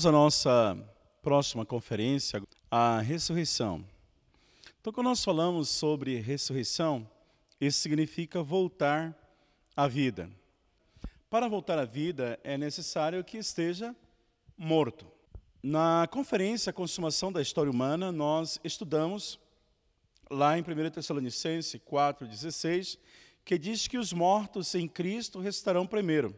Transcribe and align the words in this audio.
Vamos 0.00 0.06
à 0.06 0.12
nossa 0.12 0.92
próxima 1.20 1.66
conferência, 1.66 2.42
a 2.70 3.02
ressurreição. 3.02 3.84
Então, 4.80 4.94
quando 4.94 5.08
nós 5.08 5.22
falamos 5.22 5.68
sobre 5.68 6.18
ressurreição, 6.18 7.06
isso 7.60 7.80
significa 7.80 8.42
voltar 8.42 9.14
à 9.76 9.86
vida. 9.86 10.30
Para 11.28 11.50
voltar 11.50 11.78
à 11.78 11.84
vida, 11.84 12.40
é 12.42 12.56
necessário 12.56 13.22
que 13.22 13.36
esteja 13.36 13.94
morto. 14.56 15.06
Na 15.62 16.08
conferência 16.10 16.72
Consumação 16.72 17.30
da 17.30 17.42
História 17.42 17.70
Humana, 17.70 18.10
nós 18.10 18.58
estudamos 18.64 19.38
lá 20.30 20.56
em 20.56 20.62
1 20.62 20.92
Tessalonicenses 20.92 21.78
4,16, 21.78 22.98
que 23.44 23.58
diz 23.58 23.86
que 23.86 23.98
os 23.98 24.14
mortos 24.14 24.74
em 24.74 24.88
Cristo 24.88 25.40
restarão 25.40 25.86
primeiro. 25.86 26.34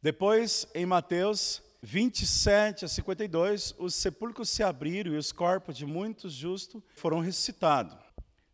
Depois, 0.00 0.68
em 0.72 0.86
Mateus 0.86 1.60
27 1.84 2.84
a 2.84 2.88
52, 2.88 3.74
os 3.76 3.96
sepulcros 3.96 4.48
se 4.48 4.62
abriram 4.62 5.12
e 5.12 5.16
os 5.16 5.32
corpos 5.32 5.76
de 5.76 5.84
muitos 5.84 6.32
justos 6.32 6.80
foram 6.94 7.18
ressuscitados. 7.18 7.96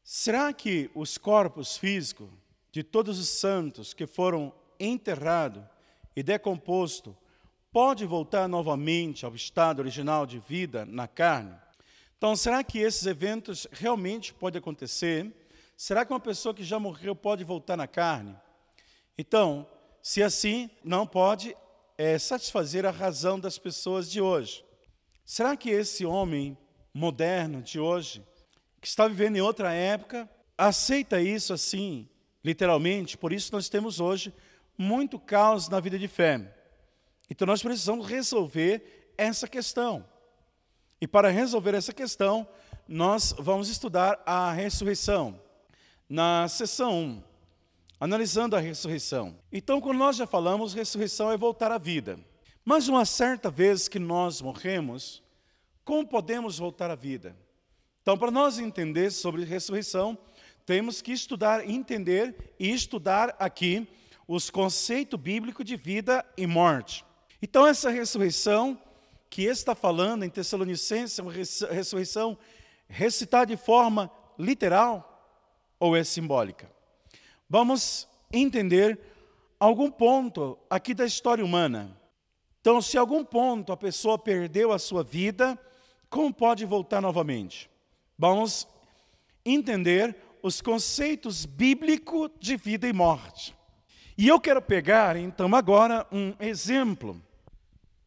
Será 0.03 0.51
que 0.51 0.91
os 0.95 1.19
corpos 1.19 1.77
físicos 1.77 2.31
de 2.73 2.83
todos 2.83 3.19
os 3.19 3.29
santos 3.29 3.93
que 3.93 4.07
foram 4.07 4.51
enterrados 4.81 5.63
e 6.17 6.23
decompostos 6.23 7.15
pode 7.71 8.07
voltar 8.07 8.49
novamente 8.49 9.27
ao 9.27 9.35
estado 9.35 9.81
original 9.81 10.25
de 10.25 10.39
vida 10.39 10.87
na 10.87 11.07
carne? 11.07 11.55
Então, 12.17 12.35
será 12.35 12.65
que 12.65 12.79
esses 12.79 13.07
eventos 13.07 13.67
realmente 13.71 14.33
podem 14.33 14.59
acontecer? 14.59 15.31
Será 15.77 16.05
que 16.05 16.13
uma 16.13 16.19
pessoa 16.19 16.55
que 16.55 16.65
já 16.65 16.79
morreu 16.79 17.15
pode 17.15 17.45
voltar 17.45 17.77
na 17.77 17.87
carne? 17.87 18.35
Então, 19.19 19.69
se 20.01 20.23
assim, 20.23 20.71
não 20.83 21.07
pode 21.07 21.55
é, 21.99 22.17
satisfazer 22.17 22.87
a 22.87 22.93
razão 22.93 23.41
das 23.41 23.59
pessoas 23.59 24.09
de 24.09 24.21
hoje. 24.21 24.65
Será 25.25 25.57
que 25.57 25.69
esse 25.69 26.07
homem 26.07 26.57
moderno 26.95 27.61
de 27.61 27.81
hoje, 27.81 28.25
que 28.81 28.87
está 28.87 29.09
vivendo 29.09 29.37
em 29.37 29.41
outra 29.41 29.73
época, 29.73 30.31
aceita 30.57 31.21
isso 31.21 31.53
assim, 31.53 32.09
literalmente? 32.43 33.19
Por 33.19 33.33
isso 33.33 33.53
nós 33.53 33.69
temos 33.69 33.99
hoje 33.99 34.33
muito 34.79 35.19
caos 35.19 35.69
na 35.69 35.81
vida 35.81 35.99
de 35.99 36.07
fé. 36.07 36.55
Então 37.29 37.45
nós 37.45 37.61
precisamos 37.61 38.07
resolver 38.07 39.13
essa 39.19 39.49
questão. 39.49 40.07
E 41.01 41.07
para 41.07 41.31
resolver 41.31 41.75
essa 41.75 41.93
questão, 41.93 42.49
nós 42.87 43.35
vamos 43.39 43.69
estudar 43.69 44.23
a 44.25 44.53
ressurreição. 44.53 45.41
Na 46.09 46.49
sessão 46.49 46.93
1, 46.97 47.23
analisando 48.01 48.55
a 48.55 48.61
ressurreição. 48.61 49.37
Então, 49.53 49.81
quando 49.81 49.99
nós 49.99 50.17
já 50.17 50.27
falamos, 50.27 50.75
ressurreição 50.75 51.33
é 51.33 51.37
voltar 51.37 51.73
à 51.73 51.79
vida. 51.79 52.19
Mas 52.65 52.89
uma 52.89 53.05
certa 53.05 53.51
vez 53.51 53.89
que 53.89 53.99
nós 53.99 54.41
morremos, 54.41 55.23
como 55.85 56.07
podemos 56.07 56.59
voltar 56.59 56.91
à 56.91 56.95
vida? 56.95 57.35
Então, 58.03 58.17
para 58.17 58.31
nós 58.31 58.59
entender 58.59 59.11
sobre 59.11 59.45
ressurreição, 59.45 60.17
temos 60.65 61.01
que 61.01 61.13
estudar, 61.13 61.69
entender 61.69 62.55
e 62.59 62.71
estudar 62.71 63.35
aqui 63.39 63.89
os 64.27 64.51
conceitos 64.51 65.19
bíblicos 65.19 65.65
de 65.65 65.77
vida 65.77 66.25
e 66.37 66.47
morte. 66.47 67.05
Então, 67.41 67.67
essa 67.67 67.91
ressurreição 67.91 68.81
que 69.31 69.43
está 69.45 69.75
falando 69.75 70.25
em 70.25 70.31
Tessalonicenses 70.31 71.19
uma 71.19 71.33
ressurreição 71.33 72.39
recitada 72.87 73.47
de 73.47 73.57
forma 73.57 74.11
literal 74.39 75.35
ou 75.81 75.97
é 75.97 76.05
simbólica? 76.05 76.78
Vamos 77.49 78.07
entender 78.33 78.99
algum 79.59 79.91
ponto 79.91 80.59
aqui 80.69 80.93
da 80.93 81.07
história 81.07 81.45
humana. 81.45 81.99
Então, 82.61 82.83
se 82.83 82.99
algum 82.99 83.25
ponto 83.25 83.73
a 83.73 83.77
pessoa 83.77 84.19
perdeu 84.19 84.73
a 84.73 84.79
sua 84.79 85.03
vida, 85.03 85.59
como 86.11 86.33
pode 86.33 86.65
voltar 86.65 87.01
novamente? 87.01 87.71
Vamos 88.19 88.69
entender 89.45 90.17
os 90.43 90.61
conceitos 90.61 91.47
bíblicos 91.47 92.31
de 92.39 92.57
vida 92.57 92.87
e 92.87 92.93
morte. 92.93 93.57
E 94.17 94.29
eu 94.29 94.41
quero 94.41 94.61
pegar, 94.61 95.17
então, 95.17 95.55
agora 95.55 96.07
um 96.13 96.35
exemplo. 96.41 97.21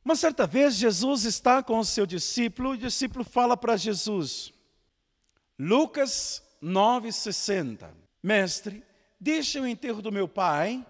Uma 0.03 0.15
certa 0.15 0.45
vez, 0.45 0.75
Jesus 0.75 1.25
está 1.25 1.63
com 1.63 1.79
o 1.79 1.85
seu 1.85 2.05
discípulo, 2.05 2.73
e 2.73 2.77
o 2.77 2.81
discípulo 2.81 3.23
fala 3.23 3.55
para 3.55 3.77
Jesus, 3.77 4.51
Lucas 5.57 6.43
9,60, 6.61 7.89
Mestre, 8.21 8.83
deixa 9.21 9.61
o 9.61 9.67
enterro 9.67 10.01
do 10.01 10.11
meu 10.11 10.27
pai. 10.27 10.83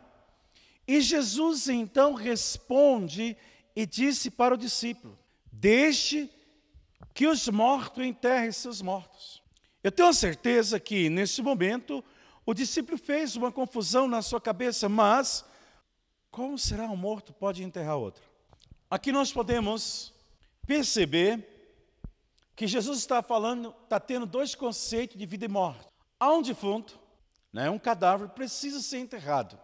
E 0.88 1.02
Jesus 1.02 1.68
então 1.68 2.14
responde 2.14 3.36
e 3.76 3.86
disse 3.86 4.32
para 4.32 4.54
o 4.54 4.58
discípulo: 4.58 5.20
Deixe 5.52 6.30
que 7.14 7.28
os 7.28 7.48
mortos 7.50 8.06
enterrem 8.06 8.52
seus 8.54 8.82
mortos. 8.82 9.44
Eu 9.84 9.92
tenho 9.92 10.08
a 10.08 10.14
certeza 10.14 10.80
que 10.80 11.10
nesse 11.10 11.42
momento 11.42 12.04
o 12.46 12.54
discípulo 12.54 12.98
fez 12.98 13.36
uma 13.36 13.52
confusão 13.52 14.08
na 14.08 14.22
sua 14.22 14.40
cabeça, 14.40 14.88
mas 14.88 15.44
como 16.30 16.58
será 16.58 16.86
um 16.86 16.96
morto 16.96 17.34
pode 17.34 17.64
enterrar 17.64 17.98
outro? 17.98 18.24
Aqui 18.90 19.12
nós 19.12 19.32
podemos 19.32 20.14
perceber 20.66 21.48
que 22.56 22.68
Jesus 22.68 23.00
está 23.00 23.22
falando, 23.22 23.74
está 23.84 24.00
tendo 24.00 24.26
dois 24.26 24.56
conceitos 24.56 25.18
de 25.18 25.26
vida 25.26 25.46
e 25.46 25.50
morte. 25.50 25.88
Há 26.20 26.32
um 26.32 26.42
defunto 26.42 27.01
né? 27.52 27.70
Um 27.70 27.80
cadáver 27.80 28.30
precisa 28.30 28.80
ser 28.80 29.00
enterrado, 29.00 29.60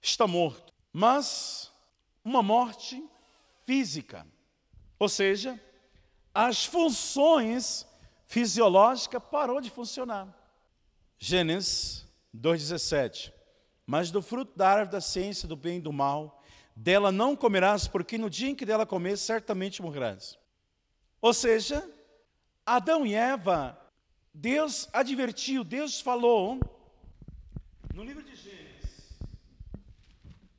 está 0.00 0.26
morto, 0.26 0.72
mas 0.92 1.72
uma 2.24 2.42
morte 2.42 3.02
física, 3.64 4.26
ou 4.98 5.08
seja, 5.08 5.60
as 6.34 6.64
funções 6.64 7.86
fisiológicas 8.26 9.22
parou 9.30 9.60
de 9.60 9.70
funcionar. 9.70 10.34
Gênesis 11.18 12.06
2,17 12.36 13.32
Mas 13.86 14.10
do 14.10 14.22
fruto 14.22 14.56
da 14.56 14.68
árvore 14.68 14.92
da 14.92 15.00
ciência 15.00 15.48
do 15.48 15.56
bem 15.56 15.78
e 15.78 15.82
do 15.82 15.92
mal, 15.92 16.42
dela 16.76 17.10
não 17.10 17.34
comerás, 17.34 17.88
porque 17.88 18.18
no 18.18 18.30
dia 18.30 18.50
em 18.50 18.54
que 18.54 18.66
dela 18.66 18.86
comer, 18.86 19.16
certamente 19.16 19.82
morrerás. 19.82 20.38
Ou 21.20 21.34
seja, 21.34 21.88
Adão 22.64 23.04
e 23.04 23.14
Eva, 23.14 23.76
Deus 24.32 24.88
advertiu, 24.92 25.64
Deus 25.64 26.00
falou 26.00 26.60
no 27.98 28.04
livro 28.04 28.22
de 28.22 28.36
Gênesis, 28.36 29.18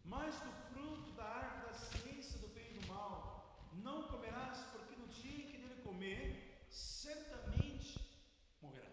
mas 0.03 0.35
do 0.41 0.51
fruto 0.73 1.09
da 1.13 1.23
árvore 1.23 1.67
da 1.67 1.73
ciência 1.73 2.37
do 2.37 2.49
bem 2.49 2.67
e 2.71 2.79
do 2.79 2.87
mal 2.87 3.71
não 3.81 4.03
comerás, 4.09 4.57
porque 4.73 4.93
no 4.97 5.07
dia 5.07 5.37
em 5.37 5.47
que 5.47 5.57
dele 5.57 5.81
comer, 5.81 6.65
certamente 6.69 7.97
morrerá. 8.61 8.91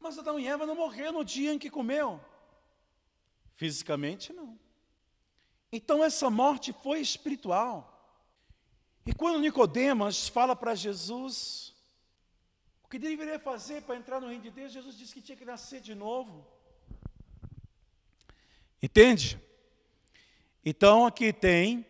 Mas 0.00 0.18
Adão 0.18 0.40
e 0.40 0.48
Eva 0.48 0.66
não 0.66 0.74
morreram 0.74 1.12
no 1.12 1.24
dia 1.24 1.52
em 1.52 1.60
que 1.60 1.70
comeu. 1.70 2.20
Fisicamente, 3.54 4.32
não. 4.32 4.58
Então 5.70 6.02
essa 6.02 6.28
morte 6.28 6.72
foi 6.72 7.00
espiritual. 7.00 7.88
E 9.06 9.14
quando 9.14 9.38
Nicodemas 9.38 10.26
fala 10.26 10.56
para 10.56 10.74
Jesus, 10.74 11.71
que 12.92 12.98
deveria 12.98 13.38
fazer 13.38 13.80
para 13.84 13.96
entrar 13.96 14.20
no 14.20 14.28
reino 14.28 14.42
de 14.42 14.50
Deus? 14.50 14.70
Jesus 14.70 14.98
disse 14.98 15.14
que 15.14 15.22
tinha 15.22 15.34
que 15.34 15.46
nascer 15.46 15.80
de 15.80 15.94
novo. 15.94 16.46
Entende? 18.82 19.40
Então 20.62 21.06
aqui 21.06 21.32
tem 21.32 21.86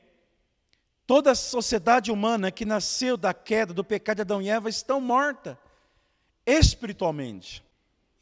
toda 1.04 1.32
a 1.32 1.34
sociedade 1.34 2.12
humana 2.12 2.52
que 2.52 2.64
nasceu 2.64 3.16
da 3.16 3.34
queda, 3.34 3.74
do 3.74 3.82
pecado 3.82 4.18
de 4.18 4.22
Adão 4.22 4.40
e 4.40 4.48
Eva, 4.48 4.68
estão 4.68 5.00
morta 5.00 5.58
espiritualmente. 6.46 7.64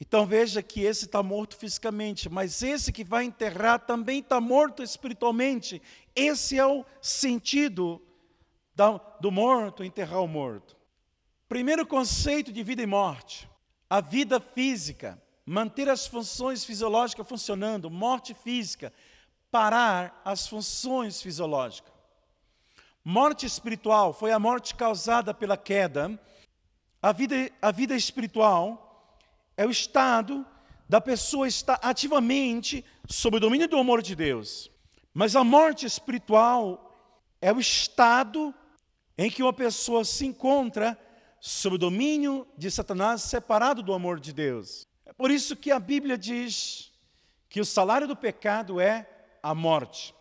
Então 0.00 0.25
veja 0.25 0.62
que 0.62 0.81
esse 0.81 1.05
está 1.05 1.23
morto 1.23 1.59
fisicamente, 1.59 2.31
mas 2.31 2.62
esse 2.62 2.91
que 2.91 3.05
vai 3.05 3.25
enterrar 3.25 3.81
também 3.81 4.21
está 4.21 4.41
morto 4.41 4.82
espiritualmente. 4.82 5.82
Esse 6.17 6.59
é 6.59 6.65
o 6.65 6.87
sentido 7.03 8.00
do 9.21 9.31
morto, 9.31 9.85
enterrar 9.85 10.23
o 10.23 10.27
morto. 10.27 10.80
Primeiro 11.50 11.85
conceito 11.85 12.52
de 12.52 12.62
vida 12.62 12.81
e 12.81 12.87
morte: 12.87 13.50
a 13.91 14.00
vida 14.00 14.38
física, 14.38 15.20
manter 15.44 15.88
as 15.88 16.06
funções 16.06 16.64
fisiológicas 16.64 17.26
funcionando, 17.26 17.91
morte 17.91 18.35
física, 18.35 18.93
parar 19.50 20.23
as 20.25 20.47
funções 20.47 21.20
fisiológicas. 21.20 21.93
Morte 23.05 23.47
espiritual 23.47 24.12
foi 24.12 24.31
a 24.31 24.38
morte 24.38 24.76
causada 24.76 25.35
pela 25.35 25.56
queda. 25.56 26.17
A 27.02 27.11
vida, 27.11 27.50
a 27.61 27.73
vida 27.73 27.96
espiritual 27.96 29.19
é 29.56 29.67
o 29.67 29.70
estado 29.73 30.46
da 30.88 31.00
pessoa 31.00 31.49
estar 31.49 31.81
ativamente 31.82 32.85
sob 33.08 33.38
o 33.38 33.41
domínio 33.41 33.67
do 33.67 33.76
amor 33.76 34.03
de 34.03 34.14
Deus. 34.14 34.70
Mas 35.12 35.35
a 35.35 35.43
morte 35.43 35.85
espiritual 35.85 36.94
é 37.43 37.53
o 37.53 37.58
estado 37.58 38.55
em 39.19 39.29
que 39.29 39.43
uma 39.43 39.53
pessoa 39.53 40.05
se 40.05 40.25
encontra 40.25 40.96
sob 41.41 41.77
o 41.77 41.79
domínio 41.79 42.47
de 42.57 42.71
Satanás, 42.71 43.23
separado 43.23 43.83
do 43.83 43.95
amor 43.95 44.21
de 44.21 44.33
Deus. 44.33 44.87
É 45.07 45.13
por 45.13 45.31
isso 45.31 45.57
que 45.57 45.71
a 45.71 45.79
Bíblia 45.79 46.19
diz 46.19 46.93
que 47.49 47.61
o 47.61 47.65
salário 47.65 48.07
do 48.07 48.15
pecado 48.15 48.79
é 48.79 49.09
a 49.43 49.55
morte. 49.55 50.15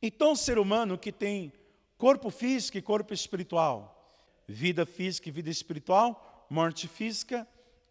Então, 0.00 0.32
o 0.32 0.36
ser 0.36 0.58
humano 0.58 0.96
que 0.96 1.12
tem 1.12 1.52
corpo 1.98 2.30
físico 2.30 2.78
e 2.78 2.82
corpo 2.82 3.12
espiritual, 3.12 4.16
vida 4.48 4.86
física 4.86 5.28
e 5.28 5.32
vida 5.32 5.50
espiritual, 5.50 6.46
morte 6.48 6.88
física 6.88 7.46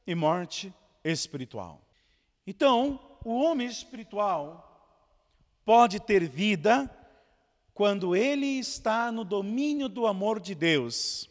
e 0.06 0.16
morte 0.16 0.74
espiritual. 1.04 1.82
Então, 2.46 3.00
o 3.24 3.36
homem 3.42 3.68
espiritual 3.68 4.68
pode 5.64 6.00
ter 6.00 6.28
vida 6.28 6.90
quando 7.74 8.16
ele 8.16 8.60
está 8.60 9.12
no 9.12 9.24
domínio 9.24 9.88
do 9.88 10.06
amor 10.06 10.40
de 10.40 10.54
Deus, 10.54 11.30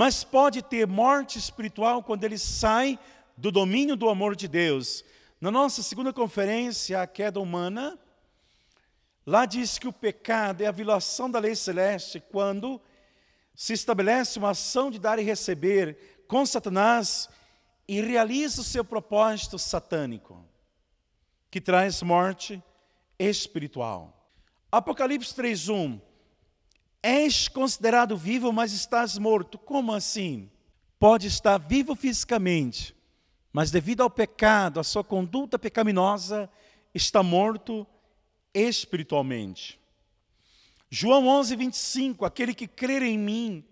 mas 0.00 0.24
pode 0.24 0.62
ter 0.62 0.86
morte 0.86 1.38
espiritual 1.38 2.02
quando 2.02 2.24
ele 2.24 2.38
sai 2.38 2.98
do 3.36 3.52
domínio 3.52 3.94
do 3.94 4.08
amor 4.08 4.34
de 4.34 4.48
Deus. 4.48 5.04
Na 5.38 5.50
nossa 5.50 5.82
segunda 5.82 6.10
conferência, 6.10 7.02
a 7.02 7.06
queda 7.06 7.38
humana, 7.38 7.98
lá 9.26 9.44
diz 9.44 9.78
que 9.78 9.86
o 9.86 9.92
pecado 9.92 10.62
é 10.62 10.66
a 10.66 10.72
violação 10.72 11.30
da 11.30 11.38
lei 11.38 11.54
celeste 11.54 12.18
quando 12.18 12.80
se 13.54 13.74
estabelece 13.74 14.38
uma 14.38 14.52
ação 14.52 14.90
de 14.90 14.98
dar 14.98 15.18
e 15.18 15.22
receber 15.22 16.24
com 16.26 16.46
Satanás 16.46 17.28
e 17.86 18.00
realiza 18.00 18.62
o 18.62 18.64
seu 18.64 18.82
propósito 18.82 19.58
satânico, 19.58 20.42
que 21.50 21.60
traz 21.60 22.00
morte 22.00 22.62
espiritual. 23.18 24.32
Apocalipse 24.72 25.34
3:1 25.34 26.00
És 27.02 27.48
considerado 27.48 28.16
vivo, 28.16 28.52
mas 28.52 28.72
estás 28.72 29.16
morto. 29.16 29.58
Como 29.58 29.92
assim? 29.92 30.50
Pode 30.98 31.26
estar 31.26 31.56
vivo 31.56 31.94
fisicamente, 31.94 32.94
mas 33.52 33.70
devido 33.70 34.02
ao 34.02 34.10
pecado, 34.10 34.78
à 34.78 34.84
sua 34.84 35.02
conduta 35.02 35.58
pecaminosa, 35.58 36.50
está 36.94 37.22
morto 37.22 37.86
espiritualmente. 38.52 39.80
João 40.90 41.26
11, 41.26 41.56
25: 41.56 42.24
Aquele 42.26 42.52
que 42.52 42.66
crer 42.66 43.02
em 43.02 43.16
mim, 43.16 43.64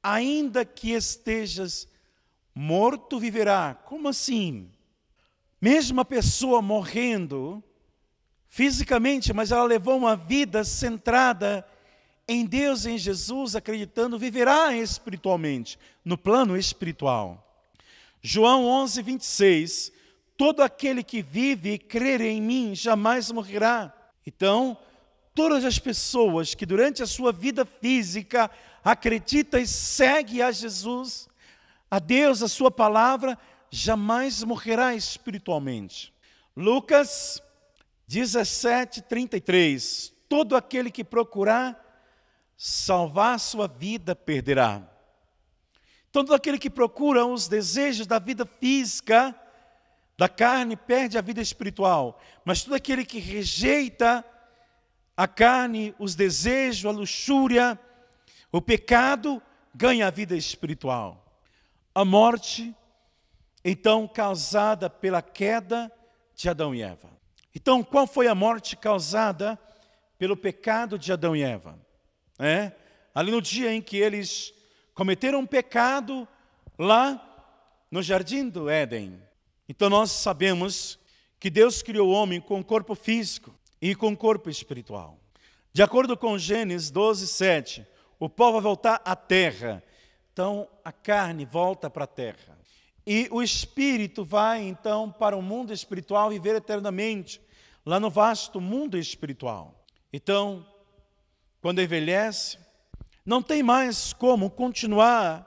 ainda 0.00 0.64
que 0.64 0.92
estejas 0.92 1.88
morto, 2.54 3.18
viverá. 3.18 3.74
Como 3.74 4.06
assim? 4.06 4.70
Mesmo 5.60 6.00
a 6.00 6.04
pessoa 6.04 6.62
morrendo, 6.62 7.62
fisicamente, 8.46 9.32
mas 9.32 9.50
ela 9.50 9.64
levou 9.64 9.96
uma 9.96 10.14
vida 10.14 10.62
centrada 10.62 11.66
em 12.28 12.44
Deus, 12.44 12.84
em 12.84 12.98
Jesus, 12.98 13.56
acreditando, 13.56 14.18
viverá 14.18 14.76
espiritualmente, 14.76 15.78
no 16.04 16.18
plano 16.18 16.58
espiritual. 16.58 17.42
João 18.20 18.66
11, 18.66 19.00
26. 19.00 19.92
Todo 20.36 20.62
aquele 20.62 21.02
que 21.02 21.22
vive 21.22 21.72
e 21.72 21.78
crer 21.78 22.20
em 22.20 22.40
mim 22.40 22.74
jamais 22.74 23.30
morrerá. 23.30 23.92
Então, 24.26 24.76
todas 25.34 25.64
as 25.64 25.78
pessoas 25.78 26.54
que 26.54 26.66
durante 26.66 27.02
a 27.02 27.06
sua 27.06 27.32
vida 27.32 27.64
física 27.64 28.50
acreditam 28.84 29.58
e 29.58 29.66
seguem 29.66 30.42
a 30.42 30.52
Jesus, 30.52 31.28
a 31.90 31.98
Deus, 31.98 32.42
a 32.42 32.48
sua 32.48 32.70
palavra, 32.70 33.38
jamais 33.70 34.44
morrerá 34.44 34.94
espiritualmente. 34.94 36.12
Lucas 36.54 37.42
17, 38.06 39.02
33. 39.02 40.12
Todo 40.28 40.56
aquele 40.56 40.90
que 40.90 41.02
procurar 41.02 41.87
salvar 42.58 43.38
sua 43.38 43.68
vida 43.68 44.16
perderá. 44.16 44.82
Todo 46.10 46.34
aquele 46.34 46.58
que 46.58 46.68
procura 46.68 47.24
os 47.24 47.46
desejos 47.46 48.04
da 48.04 48.18
vida 48.18 48.44
física, 48.44 49.32
da 50.18 50.28
carne, 50.28 50.76
perde 50.76 51.16
a 51.16 51.20
vida 51.20 51.40
espiritual. 51.40 52.20
Mas 52.44 52.64
todo 52.64 52.74
aquele 52.74 53.04
que 53.04 53.20
rejeita 53.20 54.24
a 55.16 55.28
carne, 55.28 55.94
os 56.00 56.16
desejos, 56.16 56.84
a 56.84 56.90
luxúria, 56.90 57.78
o 58.50 58.60
pecado, 58.60 59.40
ganha 59.72 60.08
a 60.08 60.10
vida 60.10 60.34
espiritual. 60.36 61.24
A 61.94 62.04
morte, 62.04 62.74
então, 63.64 64.08
causada 64.08 64.90
pela 64.90 65.22
queda 65.22 65.92
de 66.34 66.48
Adão 66.48 66.74
e 66.74 66.82
Eva. 66.82 67.10
Então, 67.54 67.84
qual 67.84 68.06
foi 68.06 68.26
a 68.26 68.34
morte 68.34 68.76
causada 68.76 69.56
pelo 70.18 70.36
pecado 70.36 70.98
de 70.98 71.12
Adão 71.12 71.36
e 71.36 71.42
Eva? 71.42 71.78
É, 72.38 72.72
ali 73.14 73.30
no 73.30 73.42
dia 73.42 73.72
em 73.72 73.82
que 73.82 73.96
eles 73.96 74.52
cometeram 74.94 75.40
um 75.40 75.46
pecado 75.46 76.26
lá 76.78 77.24
no 77.90 78.02
jardim 78.02 78.48
do 78.48 78.68
Éden. 78.68 79.20
Então 79.68 79.90
nós 79.90 80.10
sabemos 80.10 80.98
que 81.40 81.50
Deus 81.50 81.82
criou 81.82 82.08
o 82.08 82.12
homem 82.12 82.40
com 82.40 82.62
corpo 82.62 82.94
físico 82.94 83.54
e 83.80 83.94
com 83.94 84.16
corpo 84.16 84.48
espiritual. 84.50 85.18
De 85.72 85.82
acordo 85.82 86.16
com 86.16 86.38
Gênesis 86.38 86.90
12, 86.90 87.26
7, 87.26 87.86
o 88.18 88.28
pó 88.28 88.52
vai 88.52 88.60
voltar 88.60 89.00
à 89.04 89.14
terra. 89.14 89.82
Então 90.32 90.68
a 90.84 90.92
carne 90.92 91.44
volta 91.44 91.90
para 91.90 92.04
a 92.04 92.08
terra. 92.08 92.58
E 93.06 93.26
o 93.30 93.42
espírito 93.42 94.24
vai 94.24 94.62
então 94.62 95.10
para 95.10 95.36
o 95.36 95.42
mundo 95.42 95.72
espiritual 95.72 96.30
viver 96.30 96.56
eternamente 96.56 97.40
lá 97.84 97.98
no 97.98 98.10
vasto 98.10 98.60
mundo 98.60 98.98
espiritual. 98.98 99.86
Então, 100.12 100.66
quando 101.60 101.82
envelhece, 101.82 102.58
não 103.24 103.42
tem 103.42 103.62
mais 103.62 104.12
como 104.12 104.50
continuar 104.50 105.44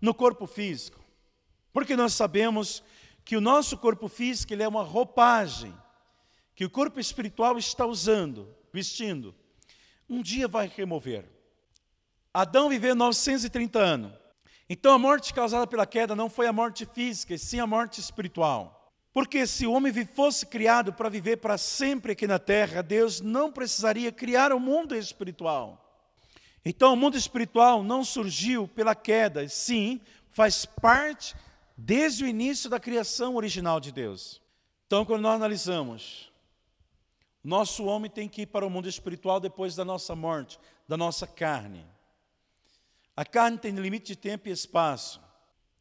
no 0.00 0.12
corpo 0.12 0.46
físico. 0.46 1.02
Porque 1.72 1.96
nós 1.96 2.14
sabemos 2.14 2.82
que 3.24 3.36
o 3.36 3.40
nosso 3.40 3.76
corpo 3.76 4.08
físico 4.08 4.52
ele 4.52 4.62
é 4.62 4.68
uma 4.68 4.82
roupagem 4.82 5.74
que 6.54 6.64
o 6.64 6.70
corpo 6.70 6.98
espiritual 6.98 7.58
está 7.58 7.84
usando, 7.84 8.48
vestindo. 8.72 9.34
Um 10.08 10.22
dia 10.22 10.48
vai 10.48 10.72
remover. 10.74 11.28
Adão 12.32 12.68
viveu 12.68 12.94
930 12.94 13.78
anos. 13.78 14.12
Então 14.68 14.92
a 14.92 14.98
morte 14.98 15.32
causada 15.32 15.66
pela 15.66 15.86
queda 15.86 16.16
não 16.16 16.28
foi 16.28 16.46
a 16.46 16.52
morte 16.52 16.86
física, 16.86 17.34
e 17.34 17.38
sim 17.38 17.60
a 17.60 17.66
morte 17.66 18.00
espiritual. 18.00 18.75
Porque 19.16 19.46
se 19.46 19.66
o 19.66 19.72
homem 19.72 19.94
fosse 20.04 20.44
criado 20.44 20.92
para 20.92 21.08
viver 21.08 21.38
para 21.38 21.56
sempre 21.56 22.12
aqui 22.12 22.26
na 22.26 22.38
terra, 22.38 22.82
Deus 22.82 23.18
não 23.18 23.50
precisaria 23.50 24.12
criar 24.12 24.52
o 24.52 24.56
um 24.56 24.60
mundo 24.60 24.94
espiritual. 24.94 25.82
Então, 26.62 26.92
o 26.92 26.96
mundo 26.98 27.16
espiritual 27.16 27.82
não 27.82 28.04
surgiu 28.04 28.68
pela 28.68 28.94
queda, 28.94 29.48
sim, 29.48 30.02
faz 30.32 30.66
parte 30.66 31.34
desde 31.74 32.24
o 32.24 32.28
início 32.28 32.68
da 32.68 32.78
criação 32.78 33.36
original 33.36 33.80
de 33.80 33.90
Deus. 33.90 34.42
Então, 34.86 35.02
quando 35.06 35.22
nós 35.22 35.36
analisamos, 35.36 36.30
nosso 37.42 37.86
homem 37.86 38.10
tem 38.10 38.28
que 38.28 38.42
ir 38.42 38.46
para 38.48 38.66
o 38.66 38.70
mundo 38.70 38.86
espiritual 38.86 39.40
depois 39.40 39.74
da 39.74 39.82
nossa 39.82 40.14
morte, 40.14 40.60
da 40.86 40.98
nossa 40.98 41.26
carne. 41.26 41.86
A 43.16 43.24
carne 43.24 43.56
tem 43.56 43.74
limite 43.76 44.08
de 44.08 44.16
tempo 44.16 44.50
e 44.50 44.52
espaço. 44.52 45.22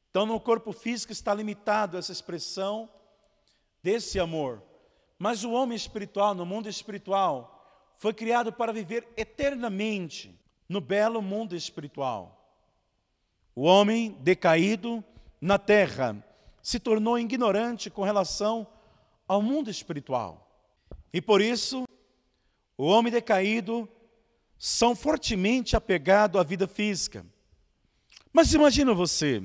Então, 0.09 0.25
no 0.25 0.39
corpo 0.39 0.71
físico 0.71 1.11
está 1.11 1.33
limitado 1.33 1.97
essa 1.97 2.13
expressão 2.13 2.89
desse 3.85 4.19
amor. 4.19 4.63
Mas 5.19 5.43
o 5.43 5.51
homem 5.51 5.75
espiritual, 5.75 6.33
no 6.33 6.43
mundo 6.43 6.67
espiritual, 6.67 7.93
foi 7.97 8.15
criado 8.15 8.51
para 8.51 8.73
viver 8.73 9.07
eternamente 9.15 10.35
no 10.67 10.81
belo 10.81 11.21
mundo 11.21 11.55
espiritual. 11.55 12.51
O 13.55 13.61
homem 13.61 14.17
decaído 14.21 15.03
na 15.39 15.59
terra 15.59 16.17
se 16.63 16.79
tornou 16.79 17.19
ignorante 17.19 17.91
com 17.91 18.01
relação 18.01 18.65
ao 19.27 19.39
mundo 19.39 19.69
espiritual. 19.69 20.49
E 21.13 21.21
por 21.21 21.39
isso, 21.39 21.85
o 22.75 22.87
homem 22.87 23.13
decaído 23.13 23.87
são 24.57 24.95
fortemente 24.95 25.75
apegados 25.75 26.41
à 26.41 26.43
vida 26.43 26.67
física. 26.67 27.23
Mas 28.33 28.51
imagina 28.51 28.95
você, 28.95 29.43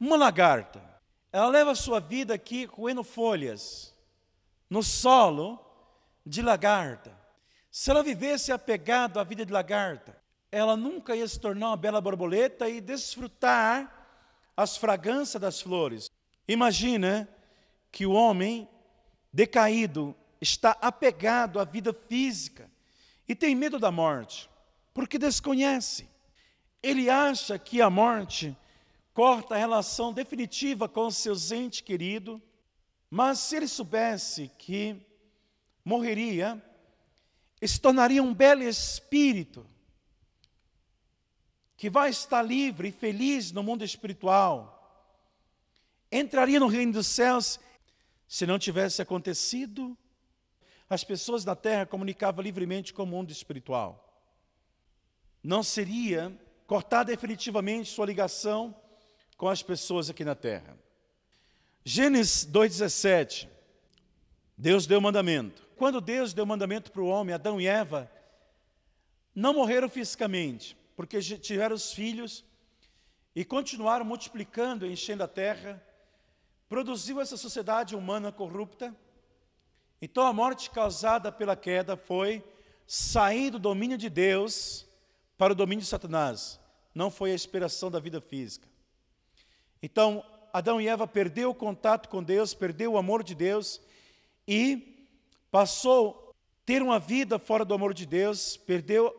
uma 0.00 0.16
lagarta, 0.16 0.89
ela 1.32 1.48
leva 1.48 1.72
a 1.72 1.76
sua 1.76 2.00
vida 2.00 2.34
aqui 2.34 2.64
roendo 2.64 3.04
folhas, 3.04 3.94
no 4.68 4.82
solo 4.82 5.58
de 6.26 6.42
lagarta. 6.42 7.16
Se 7.70 7.90
ela 7.90 8.02
vivesse 8.02 8.50
apegado 8.50 9.20
à 9.20 9.24
vida 9.24 9.46
de 9.46 9.52
lagarta, 9.52 10.16
ela 10.50 10.76
nunca 10.76 11.14
ia 11.14 11.26
se 11.26 11.38
tornar 11.38 11.68
uma 11.68 11.76
bela 11.76 12.00
borboleta 12.00 12.68
e 12.68 12.80
desfrutar 12.80 14.00
as 14.56 14.76
fragrâncias 14.76 15.40
das 15.40 15.60
flores. 15.60 16.10
Imagina 16.48 17.28
que 17.92 18.04
o 18.04 18.12
homem 18.12 18.68
decaído 19.32 20.14
está 20.40 20.76
apegado 20.80 21.60
à 21.60 21.64
vida 21.64 21.92
física 21.92 22.68
e 23.28 23.34
tem 23.34 23.54
medo 23.54 23.78
da 23.78 23.92
morte, 23.92 24.50
porque 24.92 25.18
desconhece. 25.18 26.08
Ele 26.82 27.08
acha 27.08 27.58
que 27.58 27.80
a 27.80 27.88
morte 27.88 28.56
corta 29.20 29.54
a 29.54 29.58
relação 29.58 30.14
definitiva 30.14 30.88
com 30.88 31.08
o 31.08 31.12
seu 31.12 31.34
ente 31.54 31.82
querido, 31.82 32.40
mas 33.10 33.38
se 33.38 33.54
ele 33.54 33.68
soubesse 33.68 34.50
que 34.56 34.96
morreria, 35.84 36.58
se 37.62 37.78
tornaria 37.78 38.22
um 38.22 38.32
belo 38.32 38.62
espírito 38.62 39.66
que 41.76 41.90
vai 41.90 42.08
estar 42.08 42.40
livre 42.40 42.88
e 42.88 42.92
feliz 42.92 43.52
no 43.52 43.62
mundo 43.62 43.84
espiritual. 43.84 45.14
Entraria 46.10 46.58
no 46.58 46.66
reino 46.66 46.94
dos 46.94 47.06
céus 47.06 47.60
se 48.26 48.46
não 48.46 48.58
tivesse 48.58 49.02
acontecido 49.02 49.94
as 50.88 51.04
pessoas 51.04 51.44
na 51.44 51.54
terra 51.54 51.84
comunicavam 51.84 52.42
livremente 52.42 52.94
com 52.94 53.02
o 53.02 53.06
mundo 53.06 53.30
espiritual. 53.30 54.18
Não 55.42 55.62
seria 55.62 56.34
cortar 56.66 57.02
definitivamente 57.02 57.90
sua 57.90 58.06
ligação 58.06 58.79
com 59.40 59.48
as 59.48 59.62
pessoas 59.62 60.10
aqui 60.10 60.22
na 60.22 60.34
terra. 60.34 60.76
Gênesis 61.82 62.46
2,17, 62.46 63.48
Deus 64.54 64.86
deu 64.86 65.00
mandamento. 65.00 65.66
Quando 65.78 65.98
Deus 65.98 66.34
deu 66.34 66.44
mandamento 66.44 66.92
para 66.92 67.00
o 67.00 67.06
homem, 67.06 67.34
Adão 67.34 67.58
e 67.58 67.66
Eva, 67.66 68.12
não 69.34 69.54
morreram 69.54 69.88
fisicamente, 69.88 70.76
porque 70.94 71.18
tiveram 71.22 71.74
os 71.74 71.90
filhos 71.90 72.44
e 73.34 73.42
continuaram 73.42 74.04
multiplicando 74.04 74.84
e 74.84 74.92
enchendo 74.92 75.24
a 75.24 75.28
terra, 75.28 75.82
produziu 76.68 77.18
essa 77.18 77.38
sociedade 77.38 77.96
humana 77.96 78.30
corrupta. 78.30 78.94
Então 80.02 80.26
a 80.26 80.34
morte 80.34 80.68
causada 80.68 81.32
pela 81.32 81.56
queda 81.56 81.96
foi 81.96 82.44
sair 82.86 83.48
do 83.48 83.58
domínio 83.58 83.96
de 83.96 84.10
Deus 84.10 84.86
para 85.38 85.54
o 85.54 85.56
domínio 85.56 85.82
de 85.82 85.88
Satanás. 85.88 86.60
Não 86.94 87.10
foi 87.10 87.32
a 87.32 87.34
inspiração 87.34 87.90
da 87.90 87.98
vida 87.98 88.20
física. 88.20 88.68
Então 89.82 90.24
Adão 90.52 90.80
e 90.80 90.88
Eva 90.88 91.06
perdeu 91.06 91.50
o 91.50 91.54
contato 91.54 92.08
com 92.08 92.22
Deus, 92.22 92.52
perdeu 92.52 92.92
o 92.92 92.98
amor 92.98 93.22
de 93.22 93.34
Deus 93.34 93.80
e 94.46 95.08
passou 95.50 96.30
a 96.30 96.34
ter 96.66 96.82
uma 96.82 96.98
vida 96.98 97.38
fora 97.38 97.64
do 97.64 97.72
amor 97.72 97.94
de 97.94 98.04
Deus, 98.04 98.56
perdeu 98.56 99.14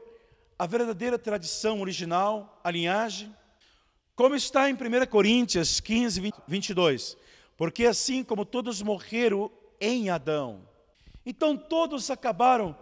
a 0.59 0.65
verdadeira 0.65 1.17
tradição 1.17 1.81
original, 1.81 2.59
a 2.63 2.69
linhagem, 2.69 3.35
como 4.15 4.35
está 4.35 4.69
em 4.69 4.73
1 4.73 4.77
Coríntios 5.09 5.79
15, 5.79 6.33
22. 6.47 7.17
Porque 7.57 7.85
assim 7.85 8.23
como 8.23 8.45
todos 8.45 8.81
morreram 8.81 9.49
em 9.79 10.09
Adão, 10.09 10.67
então 11.25 11.57
todos 11.57 12.11
acabaram 12.11 12.77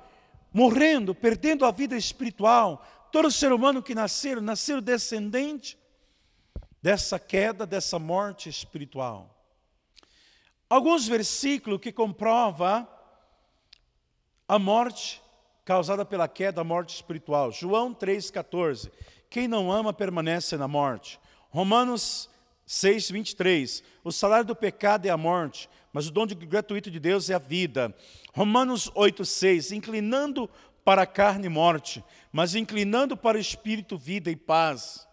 morrendo, 0.51 1.13
perdendo 1.13 1.65
a 1.65 1.71
vida 1.71 1.95
espiritual. 1.95 2.85
Todo 3.11 3.31
ser 3.31 3.51
humano 3.51 3.81
que 3.81 3.95
nasceram, 3.95 4.41
nasceram 4.41 4.81
descendente 4.81 5.77
dessa 6.81 7.19
queda, 7.19 7.65
dessa 7.65 7.99
morte 7.99 8.49
espiritual. 8.49 9.35
Alguns 10.69 11.07
versículos 11.07 11.79
que 11.79 11.91
comprova 11.91 12.87
a 14.47 14.59
morte 14.59 15.21
causada 15.65 16.03
pela 16.05 16.27
queda, 16.27 16.61
a 16.61 16.63
morte 16.63 16.95
espiritual. 16.95 17.51
João 17.51 17.93
3,14. 17.93 18.91
Quem 19.29 19.47
não 19.47 19.71
ama 19.71 19.93
permanece 19.93 20.57
na 20.57 20.67
morte. 20.67 21.19
Romanos 21.49 22.29
6, 22.65 23.11
23. 23.11 23.83
O 24.03 24.11
salário 24.11 24.45
do 24.45 24.55
pecado 24.55 25.05
é 25.05 25.09
a 25.09 25.17
morte, 25.17 25.69
mas 25.91 26.07
o 26.07 26.11
dom 26.11 26.25
gratuito 26.25 26.89
de 26.89 26.99
Deus 26.99 27.29
é 27.29 27.35
a 27.35 27.39
vida. 27.39 27.95
Romanos 28.33 28.91
8, 28.95 29.25
6. 29.25 29.71
Inclinando 29.71 30.49
para 30.83 31.03
a 31.03 31.07
carne 31.07 31.49
morte, 31.49 32.03
mas 32.31 32.55
inclinando 32.55 33.15
para 33.15 33.37
o 33.37 33.41
espírito 33.41 33.97
vida 33.97 34.31
e 34.31 34.35
paz. 34.35 35.07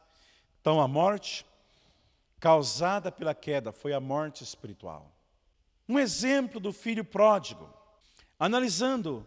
Então 0.61 0.81
a 0.81 0.89
morte 0.89 1.45
causada 2.41 3.11
pela 3.11 3.35
queda 3.35 3.73
foi 3.73 3.93
a 3.93 4.01
morte 4.01 4.43
espiritual. 4.43 5.13
Um 5.89 5.99
exemplo 5.99 6.61
do 6.61 6.73
filho 6.73 7.05
pródigo, 7.05 7.73
analisando 8.39 9.27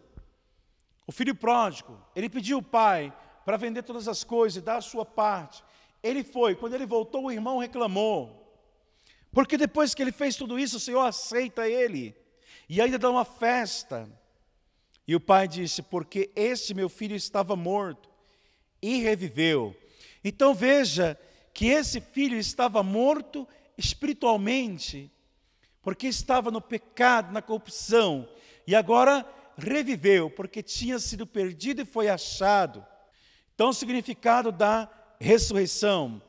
o 1.06 1.12
filho 1.12 1.34
pródigo, 1.34 1.98
ele 2.14 2.28
pediu 2.28 2.58
o 2.58 2.62
pai 2.62 3.12
para 3.44 3.56
vender 3.56 3.82
todas 3.82 4.06
as 4.06 4.22
coisas 4.22 4.56
e 4.56 4.64
dar 4.64 4.76
a 4.76 4.82
sua 4.82 5.04
parte. 5.04 5.64
Ele 6.02 6.22
foi, 6.22 6.54
quando 6.54 6.74
ele 6.74 6.86
voltou, 6.86 7.24
o 7.24 7.32
irmão 7.32 7.58
reclamou. 7.58 8.40
Porque 9.32 9.56
depois 9.56 9.94
que 9.94 10.02
ele 10.02 10.12
fez 10.12 10.36
tudo 10.36 10.58
isso, 10.58 10.76
o 10.76 10.80
Senhor 10.80 11.00
aceita 11.00 11.68
ele 11.68 12.16
e 12.68 12.80
ainda 12.80 12.98
dá 12.98 13.10
uma 13.10 13.24
festa. 13.24 14.08
E 15.06 15.16
o 15.16 15.20
pai 15.20 15.48
disse: 15.48 15.82
Porque 15.82 16.30
este 16.36 16.74
meu 16.74 16.88
filho 16.88 17.16
estava 17.16 17.56
morto 17.56 18.08
e 18.80 19.00
reviveu. 19.00 19.76
Então 20.22 20.54
veja 20.54 21.18
que 21.60 21.66
esse 21.66 22.00
filho 22.00 22.38
estava 22.38 22.82
morto 22.82 23.46
espiritualmente, 23.76 25.12
porque 25.82 26.06
estava 26.06 26.50
no 26.50 26.58
pecado, 26.58 27.34
na 27.34 27.42
corrupção, 27.42 28.26
e 28.66 28.74
agora 28.74 29.30
reviveu, 29.58 30.30
porque 30.30 30.62
tinha 30.62 30.98
sido 30.98 31.26
perdido 31.26 31.82
e 31.82 31.84
foi 31.84 32.08
achado. 32.08 32.82
Então, 33.54 33.68
o 33.68 33.74
significado 33.74 34.50
da 34.50 34.88
ressurreição. 35.20 36.22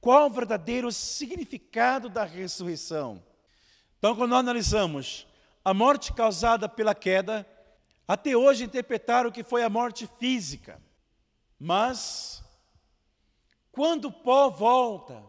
Qual 0.00 0.28
o 0.28 0.32
verdadeiro 0.32 0.92
significado 0.92 2.08
da 2.08 2.22
ressurreição? 2.22 3.20
Então, 3.98 4.14
quando 4.14 4.30
nós 4.30 4.38
analisamos 4.38 5.26
a 5.64 5.74
morte 5.74 6.12
causada 6.12 6.68
pela 6.68 6.94
queda, 6.94 7.44
até 8.06 8.36
hoje 8.36 8.62
interpretaram 8.62 9.32
que 9.32 9.42
foi 9.42 9.64
a 9.64 9.68
morte 9.68 10.08
física. 10.20 10.80
Mas, 11.58 12.44
quando 13.72 14.06
o 14.06 14.12
pó 14.12 14.50
volta 14.50 15.22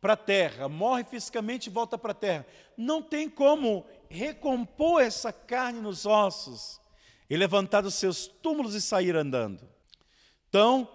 para 0.00 0.14
a 0.14 0.16
terra, 0.16 0.68
morre 0.68 1.04
fisicamente 1.04 1.68
e 1.68 1.72
volta 1.72 1.96
para 1.96 2.12
a 2.12 2.14
terra, 2.14 2.46
não 2.76 3.00
tem 3.00 3.30
como 3.30 3.86
recompor 4.10 5.00
essa 5.00 5.32
carne 5.32 5.80
nos 5.80 6.04
ossos 6.04 6.80
e 7.30 7.36
levantar 7.36 7.82
dos 7.82 7.94
seus 7.94 8.26
túmulos 8.26 8.74
e 8.74 8.80
sair 8.80 9.14
andando. 9.14 9.66
Então, 10.48 10.88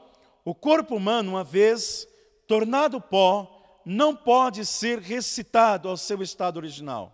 o 0.44 0.53
corpo 0.53 0.96
humano, 0.96 1.32
uma 1.32 1.44
vez 1.44 2.08
tornado 2.48 3.01
pó, 3.01 3.82
não 3.86 4.15
pode 4.15 4.65
ser 4.65 5.00
recitado 5.00 5.88
ao 5.88 5.96
seu 5.96 6.22
estado 6.22 6.58
original. 6.58 7.13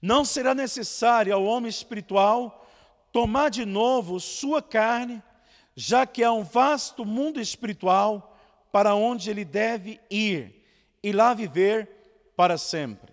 Não 0.00 0.24
será 0.24 0.54
necessário 0.54 1.34
ao 1.34 1.44
homem 1.44 1.68
espiritual 1.68 2.66
tomar 3.12 3.50
de 3.50 3.64
novo 3.64 4.18
sua 4.18 4.62
carne, 4.62 5.22
já 5.74 6.06
que 6.06 6.24
há 6.24 6.32
um 6.32 6.44
vasto 6.44 7.04
mundo 7.04 7.40
espiritual 7.40 8.31
para 8.72 8.94
onde 8.94 9.30
ele 9.30 9.44
deve 9.44 10.00
ir 10.10 10.64
e 11.02 11.12
lá 11.12 11.34
viver 11.34 12.32
para 12.34 12.56
sempre. 12.56 13.12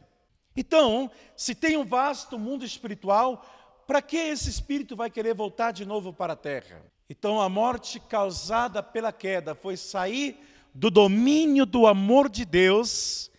Então, 0.56 1.12
se 1.36 1.54
tem 1.54 1.78
um 1.78 1.86
vasto 1.86 2.40
mundo 2.40 2.66
espiritual, 2.66 3.46
para 3.86 4.02
que 4.02 4.18
esse 4.18 4.50
espírito 4.50 4.96
vai 4.96 5.10
querer 5.10 5.34
voltar 5.34 5.72
de 5.72 5.86
novo 5.86 6.14
para 6.14 6.34
a 6.34 6.38
terra? 6.38 6.82
Então, 7.10 7.42
a 7.42 7.50
morte 7.50 8.00
causada 8.00 8.82
pela 8.82 9.12
queda 9.12 9.54
foi 9.54 9.76
sair 9.76 10.40
do 10.74 10.90
domínio 10.90 11.66
do 11.66 11.88
amor 11.88 12.30
de 12.30 12.46
Deus 12.46 13.30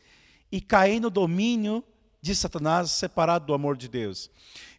e 0.51 0.61
cair 0.61 1.01
no 1.01 1.09
domínio 1.09 1.83
de 2.21 2.35
Satanás, 2.35 2.91
separado 2.91 3.47
do 3.47 3.55
amor 3.55 3.77
de 3.77 3.89
Deus. 3.89 4.31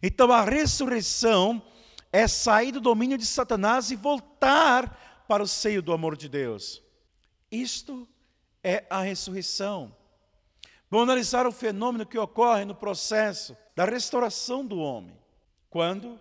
Então, 0.02 0.30
a 0.30 0.44
ressurreição 0.44 1.60
é 2.12 2.28
sair 2.28 2.70
do 2.70 2.80
domínio 2.80 3.16
de 3.16 3.26
Satanás 3.26 3.90
e 3.90 3.96
voltar 3.96 5.24
para 5.26 5.42
o 5.42 5.48
seio 5.48 5.82
do 5.82 5.92
amor 5.92 6.16
de 6.16 6.28
Deus. 6.28 6.82
Isto 7.52 8.08
é 8.64 8.86
a 8.88 9.02
ressurreição. 9.02 9.94
Vamos 10.90 11.04
analisar 11.04 11.46
o 11.46 11.52
fenômeno 11.52 12.06
que 12.06 12.18
ocorre 12.18 12.64
no 12.64 12.74
processo 12.74 13.56
da 13.76 13.84
restauração 13.84 14.64
do 14.64 14.78
homem. 14.78 15.16
Quando 15.68 16.18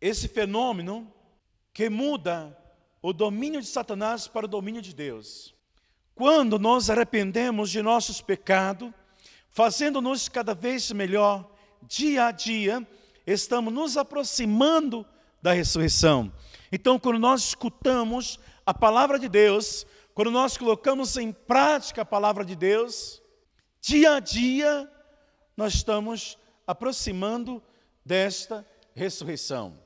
esse 0.00 0.28
fenômeno 0.28 1.12
que 1.72 1.88
muda 1.88 2.56
o 3.02 3.12
domínio 3.12 3.60
de 3.60 3.66
Satanás 3.68 4.26
para 4.26 4.46
o 4.46 4.48
domínio 4.48 4.82
de 4.82 4.94
Deus. 4.94 5.54
Quando 6.14 6.58
nós 6.58 6.90
arrependemos 6.90 7.70
de 7.70 7.82
nossos 7.82 8.20
pecados, 8.20 8.90
fazendo-nos 9.50 10.28
cada 10.28 10.54
vez 10.54 10.90
melhor, 10.90 11.48
dia 11.82 12.26
a 12.26 12.30
dia, 12.32 12.86
estamos 13.26 13.72
nos 13.72 13.96
aproximando 13.96 15.06
da 15.40 15.52
ressurreição. 15.52 16.32
Então, 16.72 16.98
quando 16.98 17.18
nós 17.18 17.42
escutamos 17.42 18.40
a 18.64 18.74
palavra 18.74 19.18
de 19.18 19.28
Deus, 19.28 19.86
quando 20.16 20.30
nós 20.30 20.56
colocamos 20.56 21.18
em 21.18 21.30
prática 21.30 22.00
a 22.00 22.06
palavra 22.06 22.42
de 22.42 22.56
Deus, 22.56 23.20
dia 23.82 24.14
a 24.14 24.18
dia, 24.18 24.90
nós 25.54 25.74
estamos 25.74 26.38
aproximando 26.66 27.62
desta 28.02 28.66
ressurreição. 28.94 29.78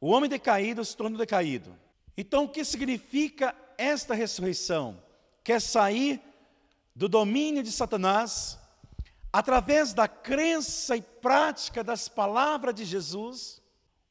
O 0.00 0.08
homem 0.08 0.30
decaído 0.30 0.82
se 0.82 0.96
torna 0.96 1.18
decaído. 1.18 1.78
Então, 2.16 2.44
o 2.44 2.48
que 2.48 2.64
significa 2.64 3.54
esta 3.76 4.14
ressurreição? 4.14 4.98
Quer 5.44 5.60
sair 5.60 6.22
do 6.94 7.06
domínio 7.06 7.62
de 7.62 7.70
Satanás 7.70 8.58
através 9.30 9.92
da 9.92 10.08
crença 10.08 10.96
e 10.96 11.02
prática 11.02 11.84
das 11.84 12.08
palavras 12.08 12.74
de 12.74 12.86
Jesus, 12.86 13.60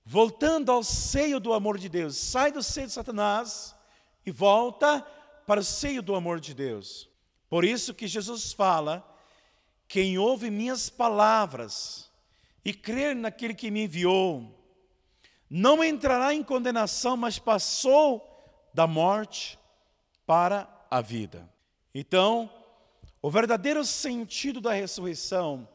voltando 0.06 0.72
ao 0.72 0.84
seio 0.84 1.40
do 1.40 1.54
amor 1.54 1.80
de 1.80 1.90
Deus. 1.90 2.18
Sai 2.18 2.52
do 2.52 2.62
seio 2.62 2.86
de 2.86 2.94
Satanás 2.94 3.76
e 4.24 4.30
volta 4.30 5.04
para 5.46 5.60
o 5.60 5.64
seio 5.64 6.02
do 6.02 6.16
amor 6.16 6.40
de 6.40 6.54
Deus. 6.54 7.10
Por 7.50 7.64
isso 7.64 7.94
que 7.94 8.08
Jesus 8.08 8.54
fala: 8.54 9.06
quem 9.88 10.18
ouve 10.18 10.50
minhas 10.50 10.90
palavras 10.90 12.12
e 12.64 12.74
crer 12.74 13.16
naquele 13.16 13.54
que 13.54 13.70
me 13.70 13.84
enviou, 13.84 14.52
não 15.50 15.84
entrará 15.84 16.34
em 16.34 16.44
condenação, 16.44 17.16
mas 17.16 17.38
passou 17.38 18.28
da 18.74 18.88
morte 18.88 19.60
para 20.26 20.68
a 20.90 21.02
vida. 21.02 21.48
Então, 21.94 22.50
o 23.22 23.30
verdadeiro 23.30 23.86
sentido 23.86 24.60
da 24.60 24.74
ressurreição 24.74 25.68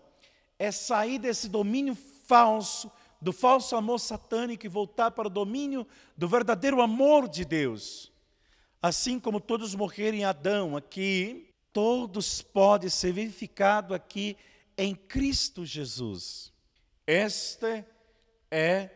é 0.59 0.71
sair 0.71 1.19
desse 1.19 1.49
domínio 1.49 1.95
falso 1.95 2.91
do 3.21 3.33
falso 3.33 3.77
amor 3.77 4.01
satânico 4.01 4.65
e 4.65 4.69
voltar 4.69 5.11
para 5.11 5.29
o 5.29 5.31
domínio 5.31 5.87
do 6.17 6.27
verdadeiro 6.27 6.81
amor 6.81 7.29
de 7.29 7.45
Deus. 7.45 8.11
Assim 8.83 9.21
como 9.21 9.41
todos 9.41 9.75
morreram 9.75 10.17
em 10.17 10.25
Adão 10.25 10.77
aqui, 10.77 11.53
todos 11.71 12.41
podem 12.41 12.89
ser 12.89 13.13
verificados 13.13 13.95
aqui 13.95 14.37
em 14.77 14.95
Cristo 14.95 15.67
Jesus. 15.67 16.51
Este 17.07 17.85
é 18.51 18.89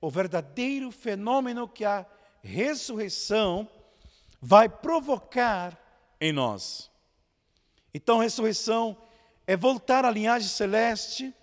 o 0.00 0.10
verdadeiro 0.10 0.90
fenômeno 0.90 1.68
que 1.68 1.84
a 1.84 2.06
ressurreição 2.42 3.68
vai 4.40 4.68
provocar 4.68 5.78
em 6.18 6.32
nós. 6.32 6.90
Então, 7.92 8.20
a 8.20 8.22
ressurreição 8.22 8.96
é 9.46 9.54
voltar 9.54 10.06
à 10.06 10.10
linhagem 10.10 10.48
celeste 10.48 11.34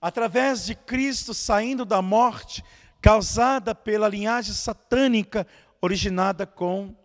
através 0.00 0.66
de 0.66 0.74
Cristo 0.74 1.32
saindo 1.32 1.84
da 1.84 2.02
morte 2.02 2.64
causada 3.00 3.74
pela 3.74 4.08
linhagem 4.08 4.54
satânica 4.54 5.46
originada 5.80 6.44
com 6.44 6.96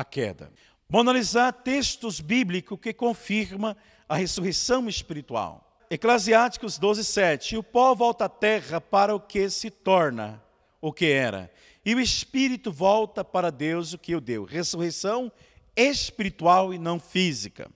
a 0.00 0.04
queda. 0.04 0.52
Vamos 0.88 1.08
analisar 1.08 1.52
textos 1.52 2.20
bíblicos 2.20 2.78
que 2.80 2.92
confirmam 2.92 3.76
a 4.08 4.16
ressurreição 4.16 4.88
espiritual. 4.88 5.64
Eclesiásticos 5.90 6.78
12, 6.78 7.04
7. 7.04 7.54
E 7.54 7.58
o 7.58 7.62
pó 7.62 7.94
volta 7.94 8.26
à 8.26 8.28
terra 8.28 8.80
para 8.80 9.14
o 9.14 9.20
que 9.20 9.48
se 9.50 9.70
torna 9.70 10.42
o 10.80 10.92
que 10.92 11.06
era, 11.06 11.50
e 11.84 11.94
o 11.94 12.00
espírito 12.00 12.70
volta 12.70 13.24
para 13.24 13.50
Deus 13.50 13.92
o 13.92 13.98
que 13.98 14.14
o 14.14 14.20
deu. 14.20 14.44
Ressurreição 14.44 15.32
espiritual 15.74 16.72
e 16.72 16.78
não 16.78 17.00
física. 17.00 17.70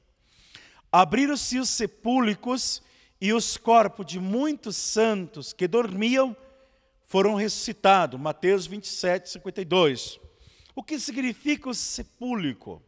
Abriram-se 0.90 1.58
os 1.58 1.68
sepulcros 1.68 2.82
e 3.20 3.32
os 3.32 3.56
corpos 3.56 4.06
de 4.06 4.20
muitos 4.20 4.76
santos 4.76 5.52
que 5.52 5.66
dormiam 5.66 6.36
foram 7.06 7.34
ressuscitados. 7.34 8.20
Mateus 8.20 8.66
27, 8.66 9.30
52. 9.30 10.20
O 10.74 10.82
que 10.82 10.98
significa 10.98 11.68
o 11.68 11.74
sepulcro? 11.74 12.82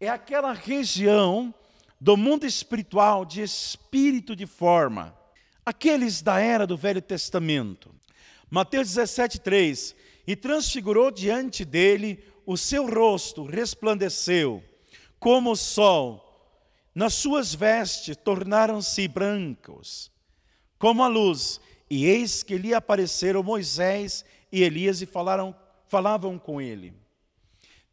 É 0.00 0.08
aquela 0.08 0.52
região 0.52 1.54
do 2.00 2.16
mundo 2.16 2.44
espiritual 2.44 3.24
de 3.24 3.42
espírito 3.42 4.36
de 4.36 4.46
forma, 4.46 5.16
aqueles 5.64 6.20
da 6.20 6.38
era 6.38 6.66
do 6.66 6.76
Velho 6.76 7.00
Testamento. 7.00 7.94
Mateus 8.50 8.88
17, 8.88 9.40
3. 9.40 9.96
E 10.26 10.36
transfigurou 10.36 11.10
diante 11.10 11.64
dele 11.64 12.22
o 12.46 12.56
seu 12.56 12.86
rosto, 12.88 13.44
resplandeceu 13.44 14.62
como 15.24 15.52
o 15.52 15.56
sol, 15.56 16.22
nas 16.94 17.14
suas 17.14 17.54
vestes 17.54 18.14
tornaram-se 18.14 19.08
brancos, 19.08 20.12
como 20.78 21.02
a 21.02 21.08
luz, 21.08 21.58
e 21.88 22.04
eis 22.04 22.42
que 22.42 22.58
lhe 22.58 22.74
apareceram 22.74 23.42
Moisés 23.42 24.22
e 24.52 24.62
Elias 24.62 25.00
e 25.00 25.06
falaram, 25.06 25.56
falavam 25.88 26.38
com 26.38 26.60
ele. 26.60 26.92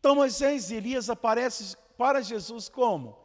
Então 0.02 0.16
Moisés 0.16 0.72
e 0.72 0.76
Elias 0.78 1.12
aparecem 1.12 1.78
para 1.96 2.24
Jesus 2.24 2.68
como? 2.68 3.16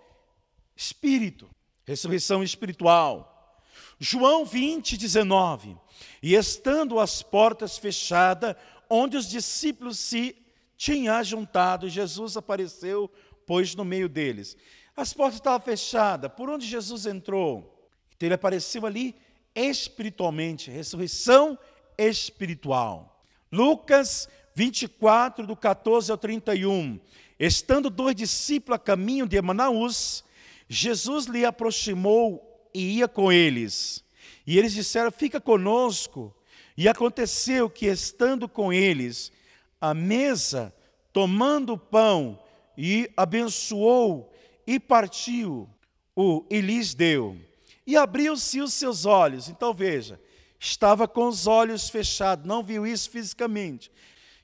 Espírito, 0.76 1.49
ressurreição 1.87 2.45
espiritual. 2.45 3.62
João 3.99 4.45
20, 4.45 4.99
19. 4.99 5.75
E 6.23 6.35
estando 6.35 7.00
as 7.00 7.23
portas 7.23 7.78
fechadas, 7.78 8.54
onde 8.90 9.16
os 9.16 9.26
discípulos 9.26 9.99
se 9.99 10.37
tinham 10.76 11.25
juntado, 11.25 11.88
Jesus 11.88 12.37
apareceu, 12.37 13.11
pois, 13.47 13.75
no 13.75 13.83
meio 13.83 14.06
deles. 14.06 14.54
As 14.95 15.14
portas 15.14 15.37
estavam 15.37 15.64
fechadas, 15.64 16.30
por 16.37 16.50
onde 16.50 16.66
Jesus 16.66 17.06
entrou? 17.06 17.88
Então 18.14 18.26
ele 18.26 18.35
apareceu 18.35 18.85
ali 18.85 19.17
espiritualmente, 19.54 20.71
ressurreição 20.71 21.58
espiritual. 21.97 23.25
Lucas 23.50 24.28
24, 24.56 25.47
do 25.47 25.54
14 25.54 26.10
ao 26.10 26.16
31. 26.16 26.99
Estando 27.38 27.90
dois 27.90 28.16
discípulos 28.16 28.76
a 28.76 28.82
caminho 28.82 29.26
de 29.26 29.40
Manaus, 29.42 30.25
Jesus 30.66 31.26
lhe 31.26 31.45
aproximou 31.45 32.42
e 32.73 32.97
ia 32.97 33.06
com 33.06 33.30
eles. 33.30 34.02
E 34.47 34.58
eles 34.58 34.73
disseram: 34.73 35.12
Fica 35.12 35.38
conosco. 35.38 36.34
E 36.75 36.88
aconteceu 36.88 37.69
que, 37.69 37.84
estando 37.84 38.49
com 38.49 38.73
eles, 38.73 39.30
a 39.78 39.92
mesa, 39.92 40.75
tomando 41.12 41.75
o 41.75 41.78
pão, 41.78 42.38
e 42.78 43.10
abençoou, 43.14 44.32
e 44.66 44.80
partiu, 44.80 45.69
o 46.14 46.45
e 46.50 46.62
lhes 46.62 46.95
deu. 46.95 47.36
E 47.86 47.95
abriu-se 47.95 48.62
os 48.62 48.73
seus 48.73 49.04
olhos. 49.04 49.50
Então 49.50 49.75
veja, 49.75 50.19
estava 50.58 51.06
com 51.06 51.28
os 51.28 51.47
olhos 51.47 51.90
fechados, 51.90 52.47
não 52.47 52.62
viu 52.62 52.86
isso 52.86 53.10
fisicamente. 53.10 53.90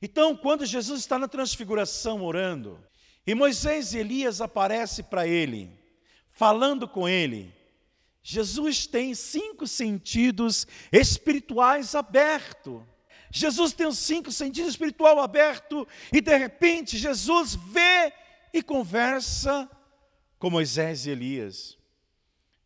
Então, 0.03 0.37
quando 0.37 0.67
Jesus 0.67 0.99
está 0.99 1.17
na 1.17 1.29
transfiguração 1.29 2.25
orando, 2.25 2.85
e 3.25 3.37
Moisés 3.37 3.95
e 3.95 3.99
Elias 3.99 4.41
aparecem 4.41 5.05
para 5.05 5.27
ele, 5.29 5.71
falando 6.29 6.89
com 6.89 7.09
ele. 7.09 7.55
Jesus 8.21 8.87
tem 8.87 9.15
cinco 9.15 9.67
sentidos 9.67 10.67
espirituais 10.91 11.95
abertos. 11.95 12.83
Jesus 13.31 13.73
tem 13.73 13.87
os 13.87 13.99
cinco 13.99 14.31
sentidos 14.33 14.73
espirituais 14.73 15.19
abertos 15.19 15.87
e 16.13 16.21
de 16.21 16.37
repente 16.37 16.99
Jesus 16.99 17.55
vê 17.55 18.13
e 18.53 18.63
conversa 18.63 19.71
com 20.39 20.51
Moisés 20.51 21.07
e 21.07 21.11
Elias. 21.11 21.79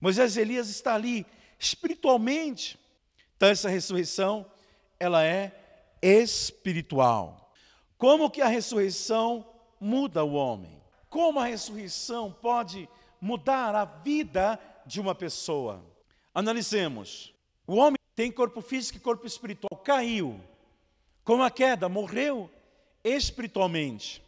Moisés 0.01 0.37
e 0.37 0.41
Elias 0.41 0.69
está 0.69 0.95
ali 0.95 1.25
espiritualmente. 1.59 2.79
Então 3.37 3.49
essa 3.49 3.69
ressurreição, 3.69 4.51
ela 4.99 5.23
é 5.23 5.66
espiritual. 6.07 7.53
Como 7.99 8.31
que 8.31 8.41
a 8.41 8.47
ressurreição 8.47 9.45
muda 9.81 10.23
o 10.23 10.35
homem? 10.35 10.81
Como 11.09 11.41
a 11.41 11.47
ressurreição 11.47 12.31
pode 12.31 12.89
mudar 13.21 13.75
a 13.75 13.85
vida 13.85 14.61
de 14.85 15.01
uma 15.01 15.15
pessoa. 15.15 15.83
Analisemos. 16.33 17.35
O 17.67 17.77
homem 17.77 17.97
tem 18.15 18.31
corpo 18.31 18.61
físico 18.61 18.99
e 18.99 19.01
corpo 19.01 19.27
espiritual. 19.27 19.81
Caiu. 19.83 20.41
Com 21.25 21.43
a 21.43 21.51
queda, 21.51 21.89
morreu 21.89 22.49
espiritualmente, 23.03 24.23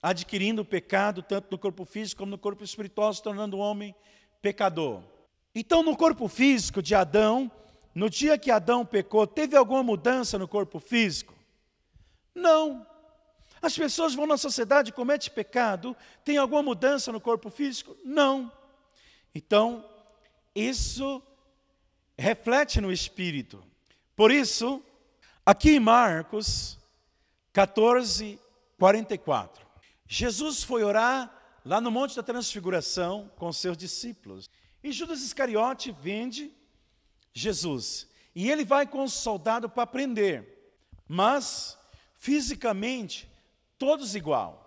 adquirindo 0.00 0.62
o 0.62 0.64
pecado 0.64 1.20
tanto 1.22 1.48
no 1.50 1.58
corpo 1.58 1.84
físico 1.84 2.20
como 2.20 2.30
no 2.30 2.38
corpo 2.38 2.62
espiritual, 2.62 3.12
se 3.12 3.22
tornando 3.22 3.56
o 3.56 3.60
homem 3.60 3.92
pecador. 4.40 5.02
Então, 5.52 5.82
no 5.82 5.96
corpo 5.96 6.28
físico 6.28 6.80
de 6.80 6.94
Adão, 6.94 7.50
no 7.94 8.08
dia 8.08 8.38
que 8.38 8.50
Adão 8.50 8.84
pecou, 8.84 9.26
teve 9.26 9.56
alguma 9.56 9.82
mudança 9.82 10.38
no 10.38 10.48
corpo 10.48 10.80
físico? 10.80 11.34
Não. 12.34 12.86
As 13.60 13.76
pessoas 13.76 14.14
vão 14.14 14.26
na 14.26 14.36
sociedade 14.36 14.90
e 14.90 14.92
cometem 14.92 15.30
pecado, 15.32 15.96
tem 16.24 16.36
alguma 16.36 16.62
mudança 16.62 17.12
no 17.12 17.20
corpo 17.20 17.50
físico? 17.50 17.96
Não. 18.04 18.50
Então, 19.34 19.84
isso 20.54 21.22
reflete 22.18 22.80
no 22.80 22.92
espírito. 22.92 23.62
Por 24.16 24.30
isso, 24.30 24.82
aqui 25.44 25.76
em 25.76 25.80
Marcos 25.80 26.78
14, 27.52 28.38
44, 28.78 29.66
Jesus 30.06 30.62
foi 30.62 30.82
orar 30.82 31.30
lá 31.64 31.80
no 31.80 31.90
Monte 31.90 32.16
da 32.16 32.22
Transfiguração 32.22 33.30
com 33.36 33.52
seus 33.52 33.76
discípulos. 33.76 34.50
E 34.82 34.90
Judas 34.90 35.22
Iscariote 35.22 35.92
vende 35.92 36.52
Jesus. 37.32 38.08
E 38.34 38.50
ele 38.50 38.64
vai 38.64 38.86
com 38.86 39.04
o 39.04 39.08
soldado 39.08 39.68
para 39.68 39.86
prender. 39.86 40.74
Mas, 41.08 41.78
fisicamente, 42.14 43.30
todos 43.78 44.14
igual. 44.14 44.62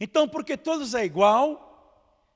Então, 0.00 0.28
porque 0.28 0.56
todos 0.56 0.94
é 0.94 1.04
igual, 1.04 1.68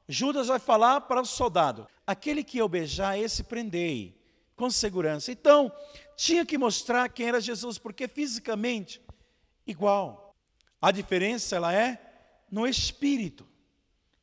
Judas 0.08 0.48
vai 0.48 0.58
falar 0.58 1.02
para 1.02 1.20
o 1.20 1.24
soldado: 1.24 1.86
aquele 2.06 2.42
que 2.44 2.58
eu 2.58 2.68
beijar, 2.68 3.18
esse 3.18 3.44
prendei, 3.44 4.20
com 4.56 4.70
segurança. 4.70 5.32
Então, 5.32 5.72
tinha 6.16 6.44
que 6.44 6.58
mostrar 6.58 7.08
quem 7.08 7.28
era 7.28 7.40
Jesus, 7.40 7.78
porque 7.78 8.06
fisicamente, 8.08 9.00
igual. 9.66 10.34
A 10.80 10.90
diferença, 10.90 11.56
ela 11.56 11.72
é 11.72 12.00
no 12.50 12.66
espírito. 12.66 13.46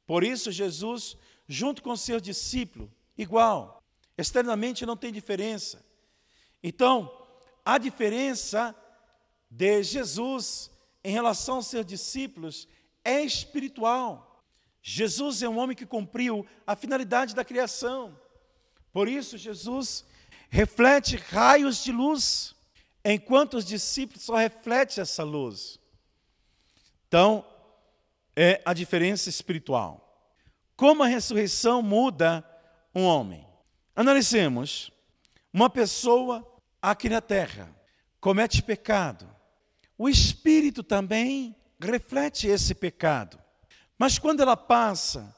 Por 0.06 0.24
isso, 0.24 0.52
Jesus, 0.52 1.18
junto 1.48 1.82
com 1.82 1.96
seus 1.96 2.22
discípulos, 2.22 2.90
igual. 3.18 3.79
Externamente 4.20 4.86
não 4.86 4.98
tem 4.98 5.14
diferença. 5.14 5.82
Então, 6.62 7.10
a 7.64 7.78
diferença 7.78 8.76
de 9.50 9.82
Jesus 9.82 10.70
em 11.02 11.14
relação 11.14 11.56
aos 11.56 11.68
seus 11.68 11.86
discípulos 11.86 12.68
é 13.02 13.22
espiritual. 13.22 14.44
Jesus 14.82 15.42
é 15.42 15.48
um 15.48 15.58
homem 15.58 15.74
que 15.74 15.86
cumpriu 15.86 16.46
a 16.68 16.76
finalidade 16.76 17.34
da 17.34 17.46
criação. 17.46 18.14
Por 18.92 19.08
isso, 19.08 19.38
Jesus 19.38 20.04
reflete 20.50 21.16
raios 21.16 21.82
de 21.82 21.94
luz, 21.94 22.54
enquanto 23.06 23.54
os 23.54 23.64
discípulos 23.64 24.24
só 24.24 24.36
refletem 24.36 25.02
essa 25.02 25.24
luz. 25.24 25.80
Então, 27.08 27.46
é 28.36 28.62
a 28.66 28.74
diferença 28.74 29.30
espiritual. 29.30 30.06
Como 30.76 31.04
a 31.04 31.08
ressurreição 31.08 31.82
muda 31.82 32.44
um 32.94 33.06
homem? 33.06 33.49
Analicemos. 34.00 34.94
Uma 35.52 35.70
pessoa 35.70 36.50
aqui 36.82 37.10
na 37.10 37.20
terra 37.20 37.70
comete 38.22 38.64
pecado, 38.64 39.30
o 39.98 40.08
espírito 40.08 40.82
também 40.82 41.54
reflete 41.78 42.48
esse 42.48 42.74
pecado. 42.74 43.38
Mas 43.98 44.18
quando 44.18 44.40
ela 44.40 44.56
passa 44.56 45.36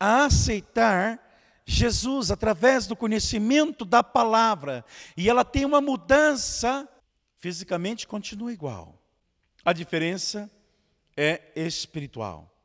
a 0.00 0.24
aceitar 0.24 1.22
Jesus 1.66 2.30
através 2.30 2.86
do 2.86 2.96
conhecimento 2.96 3.84
da 3.84 4.02
palavra 4.02 4.86
e 5.14 5.28
ela 5.28 5.44
tem 5.44 5.66
uma 5.66 5.82
mudança, 5.82 6.88
fisicamente 7.36 8.06
continua 8.06 8.50
igual. 8.50 8.98
A 9.62 9.74
diferença 9.74 10.50
é 11.14 11.42
espiritual, 11.54 12.58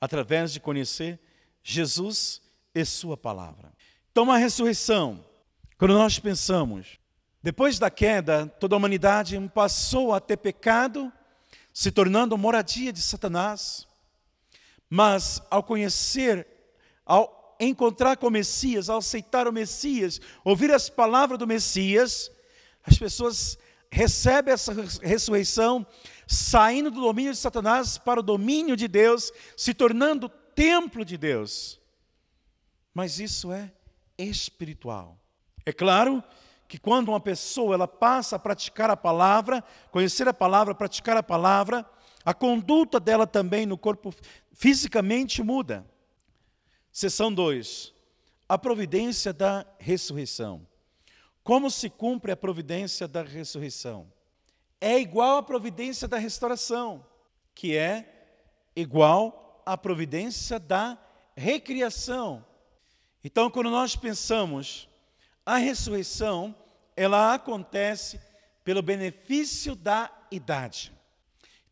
através 0.00 0.54
de 0.54 0.58
conhecer 0.58 1.20
Jesus 1.62 2.40
e 2.74 2.82
Sua 2.82 3.14
palavra. 3.14 3.75
Então, 4.16 4.32
a 4.32 4.38
ressurreição, 4.38 5.22
quando 5.76 5.92
nós 5.92 6.18
pensamos, 6.18 6.98
depois 7.42 7.78
da 7.78 7.90
queda, 7.90 8.46
toda 8.58 8.74
a 8.74 8.78
humanidade 8.78 9.38
passou 9.54 10.14
a 10.14 10.18
ter 10.18 10.38
pecado, 10.38 11.12
se 11.70 11.90
tornando 11.90 12.38
moradia 12.38 12.94
de 12.94 13.02
Satanás. 13.02 13.86
Mas 14.88 15.42
ao 15.50 15.62
conhecer, 15.62 16.46
ao 17.04 17.58
encontrar 17.60 18.16
com 18.16 18.28
o 18.28 18.30
Messias, 18.30 18.88
ao 18.88 19.00
aceitar 19.00 19.46
o 19.46 19.52
Messias, 19.52 20.18
ouvir 20.42 20.72
as 20.72 20.88
palavras 20.88 21.38
do 21.38 21.46
Messias, 21.46 22.30
as 22.84 22.96
pessoas 22.96 23.58
recebem 23.92 24.54
essa 24.54 24.72
ressurreição, 25.02 25.86
saindo 26.26 26.90
do 26.90 27.02
domínio 27.02 27.32
de 27.32 27.38
Satanás 27.38 27.98
para 27.98 28.20
o 28.20 28.22
domínio 28.22 28.76
de 28.76 28.88
Deus, 28.88 29.30
se 29.58 29.74
tornando 29.74 30.30
templo 30.54 31.04
de 31.04 31.18
Deus. 31.18 31.78
Mas 32.94 33.20
isso 33.20 33.52
é 33.52 33.75
espiritual. 34.18 35.18
É 35.64 35.72
claro 35.72 36.22
que 36.68 36.78
quando 36.78 37.08
uma 37.08 37.20
pessoa 37.20 37.74
ela 37.74 37.88
passa 37.88 38.36
a 38.36 38.38
praticar 38.38 38.90
a 38.90 38.96
palavra, 38.96 39.62
conhecer 39.90 40.28
a 40.28 40.34
palavra, 40.34 40.74
praticar 40.74 41.16
a 41.16 41.22
palavra, 41.22 41.84
a 42.24 42.34
conduta 42.34 42.98
dela 42.98 43.26
também 43.26 43.66
no 43.66 43.78
corpo 43.78 44.12
fisicamente 44.52 45.42
muda. 45.42 45.86
Seção 46.90 47.32
2. 47.32 47.94
A 48.48 48.58
providência 48.58 49.32
da 49.32 49.66
ressurreição. 49.78 50.66
Como 51.44 51.70
se 51.70 51.88
cumpre 51.88 52.32
a 52.32 52.36
providência 52.36 53.06
da 53.06 53.22
ressurreição? 53.22 54.10
É 54.80 54.98
igual 54.98 55.38
à 55.38 55.42
providência 55.42 56.08
da 56.08 56.18
restauração, 56.18 57.06
que 57.54 57.76
é 57.76 58.32
igual 58.74 59.62
à 59.64 59.76
providência 59.76 60.58
da 60.58 60.98
recriação. 61.36 62.44
Então, 63.26 63.50
quando 63.50 63.70
nós 63.70 63.96
pensamos 63.96 64.88
a 65.44 65.56
ressurreição, 65.56 66.54
ela 66.96 67.34
acontece 67.34 68.20
pelo 68.62 68.80
benefício 68.80 69.74
da 69.74 70.08
idade. 70.30 70.92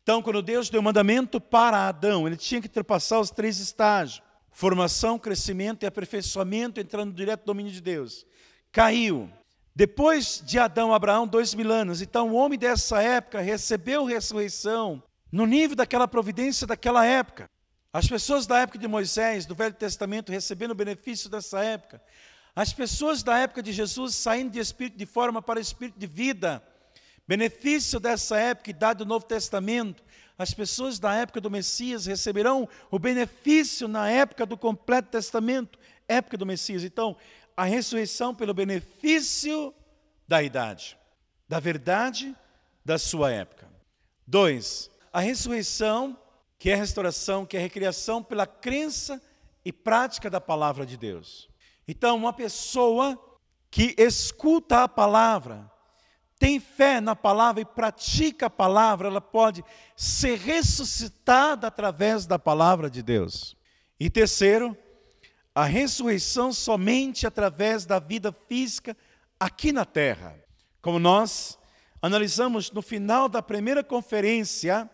Então, 0.03 0.21
quando 0.21 0.41
Deus 0.41 0.69
deu 0.69 0.81
o 0.81 0.83
mandamento 0.83 1.39
para 1.39 1.87
Adão, 1.87 2.27
ele 2.27 2.35
tinha 2.35 2.59
que 2.59 2.67
ultrapassar 2.67 3.21
os 3.21 3.31
três 3.31 3.57
estágios: 3.59 4.21
formação, 4.51 5.17
crescimento 5.17 5.83
e 5.83 5.85
aperfeiçoamento, 5.85 6.81
entrando 6.81 7.13
direto 7.13 7.43
no 7.43 7.45
domínio 7.45 7.71
de 7.71 7.79
Deus. 7.79 8.25
Caiu. 8.69 9.31
Depois 9.73 10.43
de 10.45 10.59
Adão, 10.59 10.93
Abraão, 10.93 11.25
dois 11.25 11.53
mil 11.53 11.71
anos. 11.71 12.01
Então, 12.01 12.31
o 12.31 12.35
homem 12.35 12.59
dessa 12.59 13.01
época 13.01 13.39
recebeu 13.39 14.03
ressurreição 14.03 15.01
no 15.31 15.45
nível 15.45 15.77
daquela 15.77 16.05
providência 16.05 16.67
daquela 16.67 17.05
época. 17.05 17.49
As 17.95 18.09
pessoas 18.09 18.45
da 18.45 18.59
época 18.59 18.77
de 18.77 18.89
Moisés, 18.89 19.45
do 19.45 19.55
Velho 19.55 19.73
Testamento, 19.73 20.29
recebendo 20.29 20.71
o 20.71 20.75
benefício 20.75 21.29
dessa 21.29 21.63
época. 21.63 22.03
As 22.53 22.73
pessoas 22.73 23.23
da 23.23 23.37
época 23.37 23.63
de 23.63 23.71
Jesus 23.71 24.15
saindo 24.15 24.51
de 24.51 24.59
espírito 24.59 24.97
de 24.97 25.05
forma 25.05 25.41
para 25.41 25.61
espírito 25.61 25.97
de 25.97 26.05
vida. 26.05 26.61
Benefício 27.25 27.97
dessa 27.97 28.37
época 28.37 28.69
e 28.69 28.73
dado 28.73 28.97
do 28.97 29.07
Novo 29.07 29.25
Testamento. 29.25 30.03
As 30.37 30.53
pessoas 30.53 30.99
da 30.99 31.15
época 31.15 31.39
do 31.39 31.49
Messias 31.49 32.05
receberão 32.05 32.67
o 32.91 32.99
benefício 32.99 33.87
na 33.87 34.09
época 34.09 34.45
do 34.45 34.57
completo 34.57 35.07
testamento, 35.11 35.79
época 36.05 36.35
do 36.35 36.45
Messias. 36.45 36.83
Então, 36.83 37.15
a 37.55 37.63
ressurreição 37.63 38.35
pelo 38.35 38.53
benefício 38.53 39.73
da 40.27 40.43
idade, 40.43 40.97
da 41.47 41.61
verdade 41.61 42.35
da 42.83 42.97
sua 42.97 43.31
época. 43.31 43.69
Dois, 44.27 44.91
a 45.13 45.21
ressurreição, 45.21 46.19
que 46.57 46.69
é 46.69 46.75
restauração, 46.75 47.45
que 47.45 47.57
é 47.57 47.59
recriação 47.59 48.23
pela 48.23 48.47
crença 48.47 49.21
e 49.63 49.71
prática 49.73 50.29
da 50.29 50.39
palavra 50.39 50.85
de 50.85 50.97
Deus. 50.97 51.49
Então, 51.87 52.15
uma 52.15 52.33
pessoa 52.33 53.19
que 53.69 53.93
escuta 53.97 54.83
a 54.83 54.87
palavra, 54.87 55.69
tem 56.39 56.59
fé 56.59 56.99
na 56.99 57.15
palavra 57.15 57.61
e 57.61 57.65
pratica 57.65 58.47
a 58.47 58.49
palavra, 58.49 59.07
ela 59.07 59.21
pode 59.21 59.63
ser 59.95 60.37
ressuscitada 60.37 61.67
através 61.67 62.25
da 62.25 62.37
palavra 62.37 62.89
de 62.89 63.01
Deus. 63.01 63.55
E 63.99 64.09
terceiro, 64.09 64.77
a 65.53 65.63
ressurreição 65.63 66.51
somente 66.51 67.25
através 67.25 67.85
da 67.85 67.99
vida 67.99 68.31
física 68.31 68.95
aqui 69.39 69.71
na 69.71 69.85
terra. 69.85 70.37
Como 70.81 70.99
nós 70.99 71.57
analisamos 72.01 72.71
no 72.71 72.81
final 72.81 73.29
da 73.29 73.41
primeira 73.41 73.83
conferência, 73.83 74.89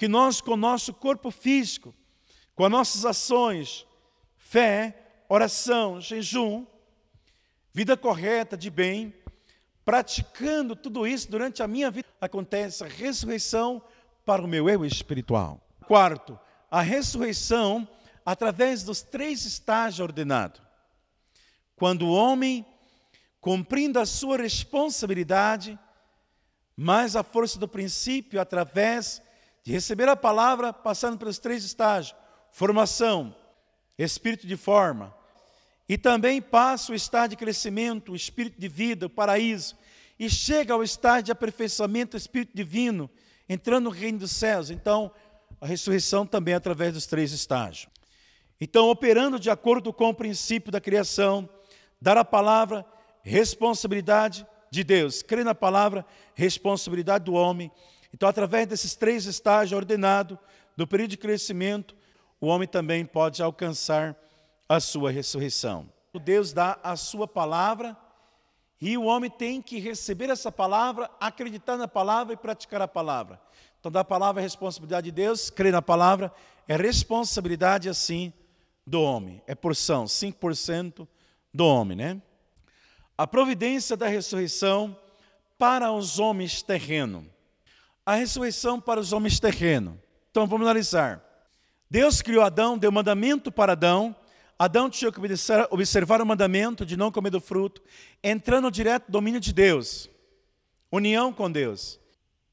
que 0.00 0.08
nós, 0.08 0.40
com 0.40 0.52
o 0.52 0.56
nosso 0.56 0.94
corpo 0.94 1.30
físico, 1.30 1.94
com 2.54 2.64
as 2.64 2.70
nossas 2.70 3.04
ações, 3.04 3.86
fé, 4.38 4.96
oração, 5.28 6.00
jejum, 6.00 6.64
vida 7.70 7.98
correta 7.98 8.56
de 8.56 8.70
bem, 8.70 9.12
praticando 9.84 10.74
tudo 10.74 11.06
isso 11.06 11.30
durante 11.30 11.62
a 11.62 11.68
minha 11.68 11.90
vida, 11.90 12.08
acontece 12.18 12.82
a 12.82 12.86
ressurreição 12.86 13.82
para 14.24 14.40
o 14.40 14.48
meu 14.48 14.70
eu 14.70 14.86
espiritual. 14.86 15.60
Quarto, 15.86 16.40
a 16.70 16.80
ressurreição 16.80 17.86
através 18.24 18.82
dos 18.82 19.02
três 19.02 19.44
estágios 19.44 20.00
ordenados. 20.00 20.62
Quando 21.76 22.06
o 22.06 22.14
homem, 22.14 22.64
cumprindo 23.38 24.00
a 24.00 24.06
sua 24.06 24.38
responsabilidade, 24.38 25.78
mais 26.74 27.16
a 27.16 27.22
força 27.22 27.58
do 27.58 27.68
princípio, 27.68 28.40
através 28.40 29.20
de 29.70 29.74
receber 29.74 30.08
a 30.08 30.16
palavra, 30.16 30.72
passando 30.72 31.16
pelos 31.16 31.38
três 31.38 31.62
estágios: 31.62 32.16
formação, 32.50 33.32
espírito 33.96 34.44
de 34.44 34.56
forma, 34.56 35.14
e 35.88 35.96
também 35.96 36.42
passa 36.42 36.90
o 36.90 36.94
estágio 36.94 37.30
de 37.30 37.36
crescimento, 37.36 38.10
o 38.10 38.16
espírito 38.16 38.60
de 38.60 38.66
vida, 38.66 39.06
o 39.06 39.10
paraíso, 39.10 39.76
e 40.18 40.28
chega 40.28 40.74
ao 40.74 40.82
estágio 40.82 41.26
de 41.26 41.30
aperfeiçoamento, 41.30 42.16
o 42.16 42.18
espírito 42.18 42.50
divino, 42.52 43.08
entrando 43.48 43.84
no 43.84 43.90
reino 43.90 44.18
dos 44.18 44.32
céus. 44.32 44.70
Então, 44.70 45.08
a 45.60 45.66
ressurreição 45.66 46.26
também 46.26 46.54
é 46.54 46.56
através 46.56 46.92
dos 46.92 47.06
três 47.06 47.30
estágios. 47.30 47.88
Então, 48.60 48.88
operando 48.88 49.38
de 49.38 49.50
acordo 49.50 49.92
com 49.92 50.08
o 50.08 50.14
princípio 50.14 50.72
da 50.72 50.80
criação, 50.80 51.48
dar 52.00 52.18
a 52.18 52.24
palavra, 52.24 52.84
responsabilidade 53.22 54.44
de 54.68 54.82
Deus, 54.82 55.22
crer 55.22 55.44
na 55.44 55.54
palavra, 55.54 56.04
responsabilidade 56.34 57.24
do 57.24 57.34
homem. 57.34 57.70
Então, 58.12 58.28
através 58.28 58.66
desses 58.66 58.94
três 58.94 59.26
estágios 59.26 59.76
ordenados, 59.76 60.38
do 60.76 60.86
período 60.86 61.10
de 61.10 61.16
crescimento, 61.16 61.94
o 62.40 62.46
homem 62.46 62.66
também 62.66 63.04
pode 63.04 63.42
alcançar 63.42 64.16
a 64.68 64.80
sua 64.80 65.10
ressurreição. 65.10 65.88
Deus 66.24 66.52
dá 66.52 66.78
a 66.82 66.96
sua 66.96 67.28
palavra 67.28 67.96
e 68.80 68.96
o 68.96 69.04
homem 69.04 69.30
tem 69.30 69.60
que 69.60 69.78
receber 69.78 70.30
essa 70.30 70.50
palavra, 70.50 71.10
acreditar 71.20 71.76
na 71.76 71.86
palavra 71.86 72.34
e 72.34 72.36
praticar 72.36 72.80
a 72.80 72.88
palavra. 72.88 73.40
Então, 73.78 73.92
da 73.92 74.02
palavra 74.02 74.40
é 74.40 74.44
responsabilidade 74.44 75.06
de 75.06 75.12
Deus, 75.12 75.50
crer 75.50 75.72
na 75.72 75.82
palavra 75.82 76.32
é 76.70 76.76
responsabilidade 76.76 77.88
assim 77.88 78.32
do 78.86 79.02
homem, 79.02 79.42
é 79.44 79.56
porção, 79.56 80.04
5% 80.04 81.06
do 81.52 81.66
homem, 81.66 81.96
né? 81.96 82.22
A 83.18 83.26
providência 83.26 83.96
da 83.96 84.06
ressurreição 84.06 84.96
para 85.58 85.90
os 85.90 86.20
homens 86.20 86.62
terrenos. 86.62 87.24
A 88.10 88.16
ressurreição 88.16 88.80
para 88.80 88.98
os 88.98 89.12
homens 89.12 89.38
terrenos. 89.38 89.94
Então 90.32 90.44
vamos 90.44 90.66
analisar. 90.66 91.22
Deus 91.88 92.20
criou 92.20 92.42
Adão, 92.42 92.76
deu 92.76 92.90
mandamento 92.90 93.52
para 93.52 93.70
Adão, 93.70 94.16
Adão 94.58 94.90
tinha 94.90 95.12
que 95.12 95.20
observar 95.70 96.20
o 96.20 96.26
mandamento 96.26 96.84
de 96.84 96.96
não 96.96 97.12
comer 97.12 97.30
do 97.30 97.40
fruto, 97.40 97.80
entrando 98.20 98.68
direto 98.68 99.04
no 99.06 99.12
domínio 99.12 99.38
de 99.38 99.52
Deus, 99.52 100.10
união 100.90 101.32
com 101.32 101.48
Deus, 101.48 102.00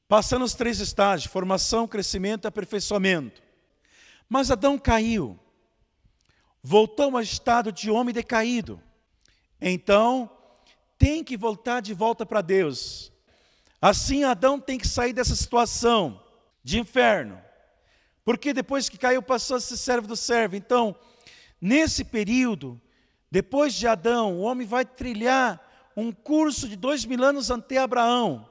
passando 0.06 0.44
os 0.44 0.54
três 0.54 0.78
estágios: 0.78 1.32
formação, 1.32 1.88
crescimento 1.88 2.44
e 2.44 2.46
aperfeiçoamento. 2.46 3.42
Mas 4.28 4.52
Adão 4.52 4.78
caiu, 4.78 5.36
voltou 6.62 7.16
ao 7.16 7.20
estado 7.20 7.72
de 7.72 7.90
homem 7.90 8.14
decaído. 8.14 8.80
Então, 9.60 10.30
tem 10.96 11.24
que 11.24 11.36
voltar 11.36 11.80
de 11.80 11.94
volta 11.94 12.24
para 12.24 12.42
Deus. 12.42 13.10
Assim, 13.80 14.24
Adão 14.24 14.58
tem 14.58 14.78
que 14.78 14.88
sair 14.88 15.12
dessa 15.12 15.34
situação 15.34 16.22
de 16.64 16.78
inferno, 16.80 17.40
porque 18.24 18.52
depois 18.52 18.88
que 18.88 18.98
caiu, 18.98 19.22
passou 19.22 19.56
a 19.56 19.60
ser 19.60 19.76
servo 19.76 20.08
do 20.08 20.16
servo. 20.16 20.56
Então, 20.56 20.96
Nesse 21.60 22.04
período, 22.04 22.80
depois 23.30 23.74
de 23.74 23.86
Adão, 23.86 24.38
o 24.38 24.42
homem 24.42 24.66
vai 24.66 24.84
trilhar 24.84 25.60
um 25.96 26.12
curso 26.12 26.68
de 26.68 26.76
dois 26.76 27.04
mil 27.04 27.22
anos 27.22 27.50
ante 27.50 27.76
Abraão. 27.76 28.48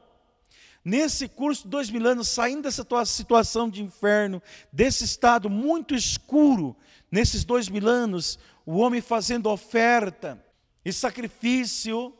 Nesse 0.84 1.28
curso 1.28 1.64
de 1.64 1.70
dois 1.70 1.90
mil 1.90 2.06
anos, 2.06 2.28
saindo 2.28 2.64
dessa 2.64 2.86
situação 3.06 3.70
de 3.70 3.82
inferno, 3.82 4.42
desse 4.72 5.06
estado 5.06 5.50
muito 5.50 5.96
escuro, 5.96 6.76
nesses 7.10 7.46
dois 7.46 7.70
mil 7.70 7.88
anos, 7.88 8.38
o 8.66 8.78
homem 8.78 9.02
fazendo 9.02 9.50
oferta 9.50 10.44
e 10.84 10.92
sacrifício, 10.92 12.14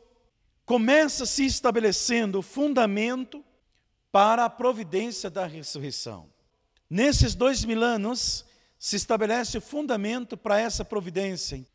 começa 0.68 1.24
se 1.24 1.46
estabelecendo 1.46 2.40
o 2.40 2.42
fundamento 2.42 3.42
para 4.12 4.44
a 4.44 4.50
providência 4.50 5.30
da 5.30 5.46
ressurreição. 5.46 6.28
Nesses 6.90 7.34
dois 7.34 7.64
mil 7.64 7.82
anos, 7.82 8.44
se 8.78 8.94
estabelece 8.94 9.56
o 9.56 9.62
fundamento 9.62 10.36
para 10.36 10.60
essa 10.60 10.84
providência. 10.84 11.66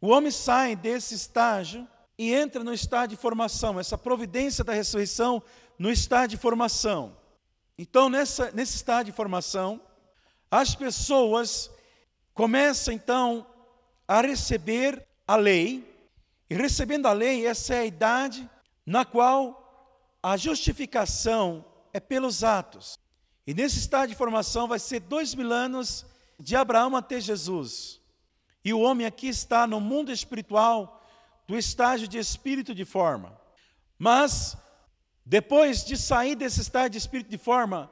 O 0.00 0.08
homem 0.08 0.32
sai 0.32 0.74
desse 0.74 1.14
estágio 1.14 1.86
e 2.18 2.34
entra 2.34 2.64
no 2.64 2.74
estágio 2.74 3.10
de 3.10 3.16
formação, 3.16 3.78
essa 3.78 3.96
providência 3.96 4.64
da 4.64 4.72
ressurreição 4.72 5.40
no 5.78 5.88
estágio 5.88 6.30
de 6.30 6.36
formação. 6.36 7.16
Então, 7.78 8.08
nessa, 8.08 8.50
nesse 8.50 8.74
estágio 8.74 9.06
de 9.06 9.12
formação, 9.12 9.80
as 10.50 10.74
pessoas 10.74 11.70
começam 12.34 12.92
então 12.92 13.46
a 14.08 14.20
receber 14.20 15.06
a 15.24 15.36
lei, 15.36 15.88
e 16.50 16.54
recebendo 16.56 17.06
a 17.06 17.12
lei, 17.12 17.46
essa 17.46 17.76
é 17.76 17.78
a 17.78 17.86
idade 17.86 18.50
na 18.84 19.04
qual 19.04 20.18
a 20.20 20.36
justificação 20.36 21.64
é 21.92 22.00
pelos 22.00 22.42
atos. 22.42 22.98
E 23.46 23.54
nesse 23.54 23.78
estágio 23.78 24.08
de 24.08 24.16
formação 24.16 24.66
vai 24.66 24.80
ser 24.80 24.98
dois 24.98 25.32
mil 25.32 25.52
anos 25.52 26.04
de 26.40 26.56
Abraão 26.56 26.96
até 26.96 27.20
Jesus. 27.20 28.00
E 28.64 28.74
o 28.74 28.80
homem 28.80 29.06
aqui 29.06 29.28
está 29.28 29.64
no 29.64 29.80
mundo 29.80 30.10
espiritual 30.10 31.00
do 31.46 31.56
estágio 31.56 32.08
de 32.08 32.18
espírito 32.18 32.74
de 32.74 32.84
forma. 32.84 33.40
Mas, 33.96 34.56
depois 35.24 35.84
de 35.84 35.96
sair 35.96 36.34
desse 36.34 36.60
estágio 36.60 36.90
de 36.90 36.98
espírito 36.98 37.30
de 37.30 37.38
forma, 37.38 37.88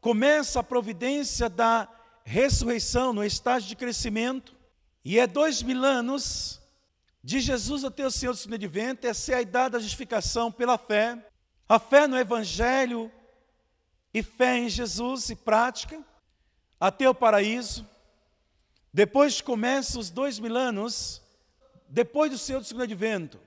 começa 0.00 0.60
a 0.60 0.64
providência 0.64 1.48
da 1.48 1.88
ressurreição 2.24 3.12
no 3.12 3.24
estágio 3.24 3.68
de 3.68 3.74
crescimento. 3.74 4.54
E 5.04 5.18
é 5.18 5.26
dois 5.26 5.62
mil 5.62 5.84
anos 5.84 6.60
de 7.22 7.40
Jesus 7.40 7.84
até 7.84 8.06
o 8.06 8.10
Senhor 8.10 8.32
do 8.32 8.38
segundo 8.38 8.54
advento, 8.54 9.06
é 9.06 9.34
a 9.34 9.42
idade 9.42 9.72
da 9.72 9.78
justificação 9.78 10.50
pela 10.50 10.78
fé. 10.78 11.18
A 11.68 11.78
fé 11.78 12.06
no 12.06 12.16
Evangelho 12.16 13.10
e 14.14 14.22
fé 14.22 14.56
em 14.56 14.68
Jesus 14.68 15.28
e 15.28 15.36
prática 15.36 16.02
até 16.80 17.08
o 17.08 17.14
paraíso. 17.14 17.86
Depois 18.92 19.40
começa 19.40 19.98
os 19.98 20.10
dois 20.10 20.38
mil 20.38 20.56
anos, 20.56 21.22
depois 21.88 22.30
do 22.30 22.38
Senhor 22.38 22.60
do 22.60 22.66
segundo 22.66 22.84
advento. 22.84 23.38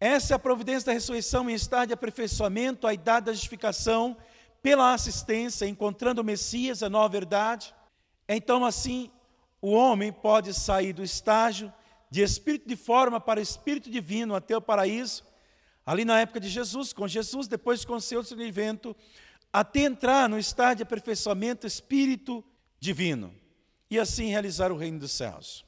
Essa 0.00 0.34
é 0.34 0.36
a 0.36 0.38
providência 0.38 0.86
da 0.86 0.92
ressurreição 0.92 1.48
em 1.48 1.54
estado 1.54 1.88
de 1.88 1.94
aperfeiçoamento, 1.94 2.86
a 2.86 2.94
idade 2.94 3.26
da 3.26 3.32
justificação, 3.32 4.16
pela 4.62 4.94
assistência, 4.94 5.66
encontrando 5.66 6.22
o 6.22 6.24
Messias, 6.24 6.82
a 6.82 6.88
nova 6.88 7.08
verdade. 7.08 7.74
Então, 8.28 8.64
assim, 8.64 9.10
o 9.60 9.72
homem 9.72 10.12
pode 10.12 10.54
sair 10.54 10.92
do 10.92 11.04
estágio 11.04 11.72
de 12.12 12.20
espírito 12.20 12.68
de 12.68 12.76
forma 12.76 13.18
para 13.18 13.40
espírito 13.40 13.90
divino 13.90 14.34
até 14.34 14.54
o 14.54 14.60
paraíso, 14.60 15.24
ali 15.84 16.04
na 16.04 16.20
época 16.20 16.38
de 16.38 16.46
Jesus, 16.46 16.92
com 16.92 17.08
Jesus, 17.08 17.48
depois 17.48 17.86
com 17.86 17.98
segundo 17.98 18.34
advento, 18.34 18.94
até 19.50 19.80
entrar 19.80 20.28
no 20.28 20.38
estágio 20.38 20.76
de 20.76 20.82
aperfeiçoamento 20.82 21.66
espírito 21.66 22.44
divino 22.78 23.34
e 23.90 23.98
assim 23.98 24.26
realizar 24.26 24.70
o 24.70 24.76
reino 24.76 24.98
dos 24.98 25.10
céus. 25.10 25.64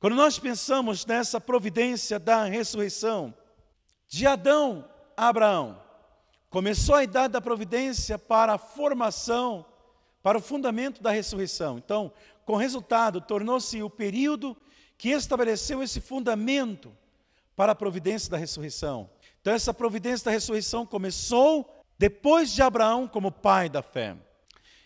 Quando 0.00 0.16
nós 0.16 0.36
pensamos 0.36 1.06
nessa 1.06 1.40
providência 1.40 2.18
da 2.18 2.42
ressurreição, 2.42 3.32
de 4.08 4.26
Adão 4.26 4.84
a 5.16 5.28
Abraão, 5.28 5.80
começou 6.50 6.96
a 6.96 7.04
idade 7.04 7.34
da 7.34 7.40
providência 7.40 8.18
para 8.18 8.54
a 8.54 8.58
formação, 8.58 9.64
para 10.24 10.38
o 10.38 10.42
fundamento 10.42 11.00
da 11.00 11.12
ressurreição. 11.12 11.78
Então, 11.78 12.12
com 12.44 12.56
resultado, 12.56 13.20
tornou-se 13.20 13.80
o 13.80 13.88
período 13.88 14.56
que 14.98 15.10
estabeleceu 15.10 15.82
esse 15.82 16.00
fundamento 16.00 16.92
para 17.54 17.72
a 17.72 17.76
providência 17.76 18.28
da 18.28 18.36
ressurreição. 18.36 19.08
Então, 19.40 19.54
essa 19.54 19.72
providência 19.72 20.26
da 20.26 20.30
ressurreição 20.32 20.84
começou 20.84 21.82
depois 21.96 22.50
de 22.50 22.60
Abraão 22.60 23.06
como 23.06 23.32
pai 23.32 23.68
da 23.68 23.80
fé. 23.80 24.16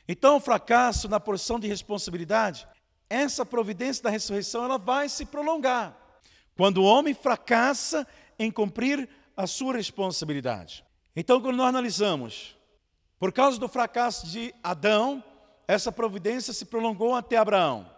Então, 0.07 0.37
o 0.37 0.41
fracasso 0.41 1.09
na 1.09 1.19
porção 1.19 1.59
de 1.59 1.67
responsabilidade, 1.67 2.69
essa 3.09 3.45
providência 3.45 4.03
da 4.03 4.11
ressurreição, 4.11 4.65
ela 4.65 4.79
vai 4.79 5.09
se 5.09 5.25
prolongar. 5.25 5.97
Quando 6.57 6.79
o 6.79 6.85
homem 6.85 7.15
fracassa 7.15 8.07
em 8.39 8.51
cumprir 8.51 9.09
a 9.37 9.47
sua 9.47 9.75
responsabilidade. 9.75 10.85
Então, 11.17 11.41
quando 11.41 11.57
nós 11.57 11.69
analisamos, 11.69 12.57
por 13.19 13.33
causa 13.33 13.59
do 13.59 13.69
fracasso 13.69 14.27
de 14.27 14.55
Adão, 14.63 15.25
essa 15.67 15.91
providência 15.91 16.53
se 16.53 16.67
prolongou 16.67 17.15
até 17.15 17.37
Abraão. 17.37 17.89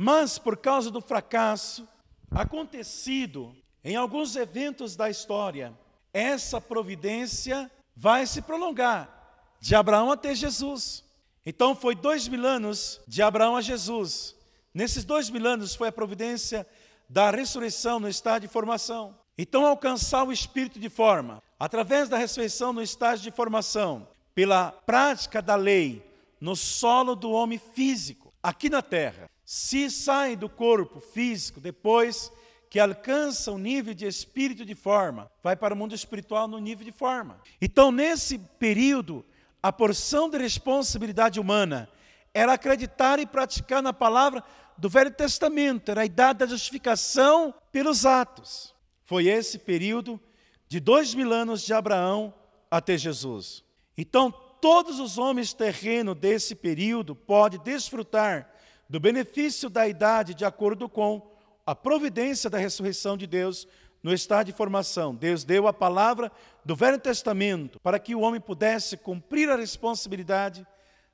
Mas, 0.00 0.38
por 0.38 0.56
causa 0.56 0.92
do 0.92 1.00
fracasso 1.00 1.88
acontecido 2.30 3.52
em 3.82 3.96
alguns 3.96 4.36
eventos 4.36 4.94
da 4.94 5.10
história, 5.10 5.76
essa 6.14 6.60
providência 6.60 7.68
vai 7.96 8.24
se 8.24 8.40
prolongar 8.40 9.12
de 9.60 9.74
Abraão 9.74 10.12
até 10.12 10.36
Jesus. 10.36 11.04
Então 11.44 11.74
foi 11.74 11.96
dois 11.96 12.28
mil 12.28 12.46
anos 12.46 13.00
de 13.08 13.22
Abraão 13.22 13.56
a 13.56 13.60
Jesus. 13.60 14.36
Nesses 14.72 15.02
dois 15.04 15.30
mil 15.30 15.44
anos 15.44 15.74
foi 15.74 15.88
a 15.88 15.92
providência 15.92 16.64
da 17.08 17.32
ressurreição 17.32 17.98
no 17.98 18.08
estado 18.08 18.42
de 18.42 18.48
formação. 18.48 19.18
Então, 19.36 19.66
alcançar 19.66 20.22
o 20.22 20.32
espírito 20.32 20.78
de 20.78 20.88
forma, 20.88 21.42
através 21.58 22.08
da 22.08 22.16
ressurreição 22.16 22.72
no 22.72 22.82
estágio 22.82 23.24
de 23.24 23.36
formação, 23.36 24.06
pela 24.32 24.70
prática 24.70 25.42
da 25.42 25.56
lei 25.56 26.08
no 26.40 26.54
solo 26.54 27.16
do 27.16 27.32
homem 27.32 27.58
físico, 27.58 28.27
aqui 28.42 28.68
na 28.68 28.82
terra, 28.82 29.30
se 29.44 29.90
sai 29.90 30.36
do 30.36 30.48
corpo 30.48 31.00
físico 31.00 31.60
depois 31.60 32.30
que 32.70 32.78
alcança 32.78 33.50
o 33.50 33.58
nível 33.58 33.94
de 33.94 34.06
espírito 34.06 34.64
de 34.64 34.74
forma, 34.74 35.30
vai 35.42 35.56
para 35.56 35.72
o 35.72 35.76
mundo 35.76 35.94
espiritual 35.94 36.46
no 36.46 36.58
nível 36.58 36.84
de 36.84 36.92
forma. 36.92 37.40
Então, 37.60 37.90
nesse 37.90 38.38
período, 38.38 39.24
a 39.62 39.72
porção 39.72 40.28
de 40.28 40.36
responsabilidade 40.36 41.40
humana 41.40 41.88
era 42.34 42.52
acreditar 42.52 43.18
e 43.18 43.26
praticar 43.26 43.82
na 43.82 43.92
palavra 43.92 44.44
do 44.76 44.88
Velho 44.88 45.10
Testamento, 45.10 45.90
era 45.90 46.02
a 46.02 46.06
idade 46.06 46.40
da 46.40 46.46
justificação 46.46 47.52
pelos 47.72 48.06
atos. 48.06 48.74
Foi 49.04 49.26
esse 49.26 49.58
período 49.58 50.20
de 50.68 50.78
dois 50.78 51.14
mil 51.14 51.32
anos 51.32 51.62
de 51.62 51.72
Abraão 51.72 52.32
até 52.70 52.96
Jesus. 52.96 53.64
Então, 53.96 54.32
todos 54.60 55.00
os 55.00 55.18
homens 55.18 55.52
terrenos 55.52 56.16
desse 56.16 56.54
período 56.54 57.14
podem 57.14 57.60
desfrutar 57.60 58.50
do 58.88 58.98
benefício 58.98 59.68
da 59.68 59.86
idade 59.86 60.34
de 60.34 60.44
acordo 60.44 60.88
com 60.88 61.30
a 61.66 61.74
providência 61.74 62.48
da 62.48 62.58
ressurreição 62.58 63.16
de 63.16 63.26
Deus 63.26 63.66
no 64.02 64.12
estado 64.12 64.46
de 64.46 64.52
formação. 64.52 65.14
Deus 65.14 65.44
deu 65.44 65.66
a 65.66 65.72
palavra 65.72 66.32
do 66.64 66.74
Velho 66.74 66.98
Testamento 66.98 67.78
para 67.80 67.98
que 67.98 68.14
o 68.14 68.20
homem 68.20 68.40
pudesse 68.40 68.96
cumprir 68.96 69.50
a 69.50 69.56
responsabilidade 69.56 70.66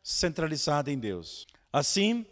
centralizada 0.02 0.92
em 0.92 0.98
Deus. 0.98 1.46
Assim, 1.72 2.24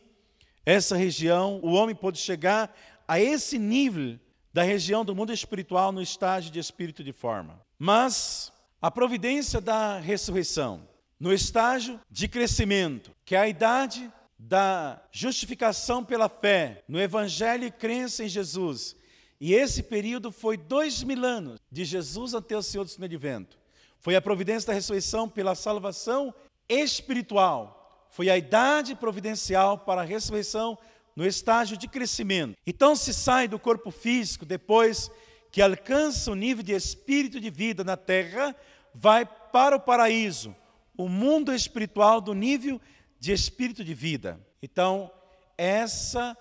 essa 0.64 0.96
região, 0.96 1.58
o 1.62 1.72
homem 1.72 1.96
pôde 1.96 2.18
chegar 2.18 2.72
a 3.08 3.20
esse 3.20 3.58
nível 3.58 4.18
da 4.52 4.62
região 4.62 5.04
do 5.04 5.14
mundo 5.14 5.32
espiritual 5.32 5.90
no 5.90 6.02
estágio 6.02 6.52
de 6.52 6.58
espírito 6.58 7.02
de 7.02 7.12
forma. 7.12 7.60
Mas 7.78 8.52
a 8.80 8.90
providência 8.90 9.60
da 9.60 9.98
ressurreição, 9.98 10.86
no 11.22 11.32
estágio 11.32 12.00
de 12.10 12.26
crescimento, 12.26 13.12
que 13.24 13.36
é 13.36 13.38
a 13.38 13.46
idade 13.46 14.10
da 14.36 15.00
justificação 15.12 16.04
pela 16.04 16.28
fé 16.28 16.82
no 16.88 17.00
Evangelho 17.00 17.64
e 17.64 17.70
crença 17.70 18.24
em 18.24 18.28
Jesus. 18.28 18.96
E 19.40 19.54
esse 19.54 19.84
período 19.84 20.32
foi 20.32 20.56
dois 20.56 21.04
mil 21.04 21.24
anos, 21.24 21.60
de 21.70 21.84
Jesus 21.84 22.34
até 22.34 22.56
o 22.56 22.62
Senhor 22.62 22.82
do 22.82 22.90
Senhor 22.90 23.04
Advento. 23.04 23.56
Foi 24.00 24.16
a 24.16 24.20
providência 24.20 24.66
da 24.66 24.72
ressurreição 24.72 25.28
pela 25.28 25.54
salvação 25.54 26.34
espiritual. 26.68 28.08
Foi 28.10 28.28
a 28.28 28.36
idade 28.36 28.96
providencial 28.96 29.78
para 29.78 30.00
a 30.00 30.04
ressurreição 30.04 30.76
no 31.14 31.24
estágio 31.24 31.76
de 31.76 31.86
crescimento. 31.86 32.56
Então 32.66 32.96
se 32.96 33.14
sai 33.14 33.46
do 33.46 33.60
corpo 33.60 33.92
físico 33.92 34.44
depois 34.44 35.08
que 35.52 35.62
alcança 35.62 36.32
o 36.32 36.34
nível 36.34 36.64
de 36.64 36.72
espírito 36.72 37.38
de 37.38 37.48
vida 37.48 37.84
na 37.84 37.96
terra, 37.96 38.56
vai 38.92 39.24
para 39.24 39.76
o 39.76 39.80
paraíso, 39.80 40.52
o 40.96 41.08
mundo 41.08 41.52
espiritual 41.52 42.20
do 42.20 42.34
nível 42.34 42.80
de 43.18 43.32
espírito 43.32 43.84
de 43.84 43.94
vida. 43.94 44.40
Então, 44.62 45.10
essa 45.56 46.36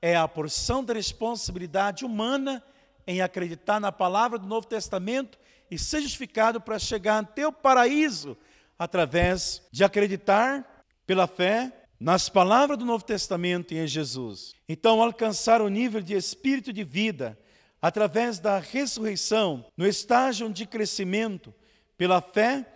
é 0.00 0.16
a 0.16 0.28
porção 0.28 0.84
da 0.84 0.94
responsabilidade 0.94 2.04
humana 2.04 2.62
em 3.06 3.20
acreditar 3.20 3.80
na 3.80 3.90
palavra 3.90 4.38
do 4.38 4.46
Novo 4.46 4.66
Testamento 4.66 5.38
e 5.70 5.78
ser 5.78 6.00
justificado 6.00 6.60
para 6.60 6.78
chegar 6.78 7.18
até 7.18 7.46
o 7.46 7.52
paraíso 7.52 8.36
através 8.78 9.62
de 9.72 9.82
acreditar 9.84 10.84
pela 11.06 11.26
fé 11.26 11.72
nas 11.98 12.28
palavras 12.28 12.78
do 12.78 12.84
Novo 12.84 13.04
Testamento 13.04 13.72
e 13.72 13.78
em 13.78 13.86
Jesus. 13.86 14.54
Então, 14.68 15.02
alcançar 15.02 15.62
o 15.62 15.68
nível 15.68 16.00
de 16.00 16.14
espírito 16.14 16.72
de 16.72 16.84
vida 16.84 17.38
através 17.80 18.38
da 18.38 18.58
ressurreição, 18.58 19.64
no 19.76 19.86
estágio 19.86 20.52
de 20.52 20.66
crescimento, 20.66 21.54
pela 21.96 22.20
fé 22.20 22.66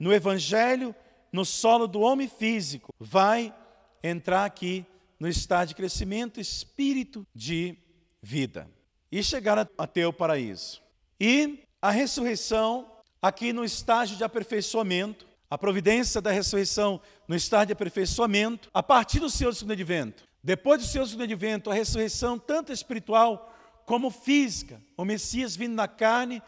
no 0.00 0.12
Evangelho, 0.12 0.94
no 1.30 1.44
solo 1.44 1.86
do 1.86 2.00
homem 2.00 2.26
físico, 2.26 2.88
vai 2.98 3.54
entrar 4.02 4.46
aqui 4.46 4.86
no 5.18 5.28
estágio 5.28 5.68
de 5.68 5.74
crescimento, 5.74 6.40
espírito 6.40 7.26
de 7.34 7.76
vida, 8.22 8.66
e 9.12 9.22
chegar 9.22 9.68
até 9.76 10.06
o 10.06 10.12
paraíso. 10.12 10.80
E 11.20 11.62
a 11.82 11.90
ressurreição, 11.90 12.90
aqui 13.20 13.52
no 13.52 13.62
estágio 13.62 14.16
de 14.16 14.24
aperfeiçoamento, 14.24 15.28
a 15.50 15.58
providência 15.58 16.20
da 16.20 16.30
ressurreição 16.30 17.00
no 17.28 17.36
estágio 17.36 17.66
de 17.66 17.72
aperfeiçoamento, 17.74 18.70
a 18.72 18.82
partir 18.82 19.20
do 19.20 19.28
seu 19.28 19.52
segundo 19.52 19.72
advento. 19.72 20.24
Depois 20.42 20.80
do 20.80 20.86
seu 20.86 21.04
segundo 21.04 21.24
advento, 21.24 21.70
a 21.70 21.74
ressurreição, 21.74 22.38
tanto 22.38 22.72
espiritual 22.72 23.54
como 23.84 24.10
física, 24.10 24.80
o 24.96 25.04
Messias 25.04 25.54
vindo 25.54 25.74
na 25.74 25.88
carne 25.88 26.40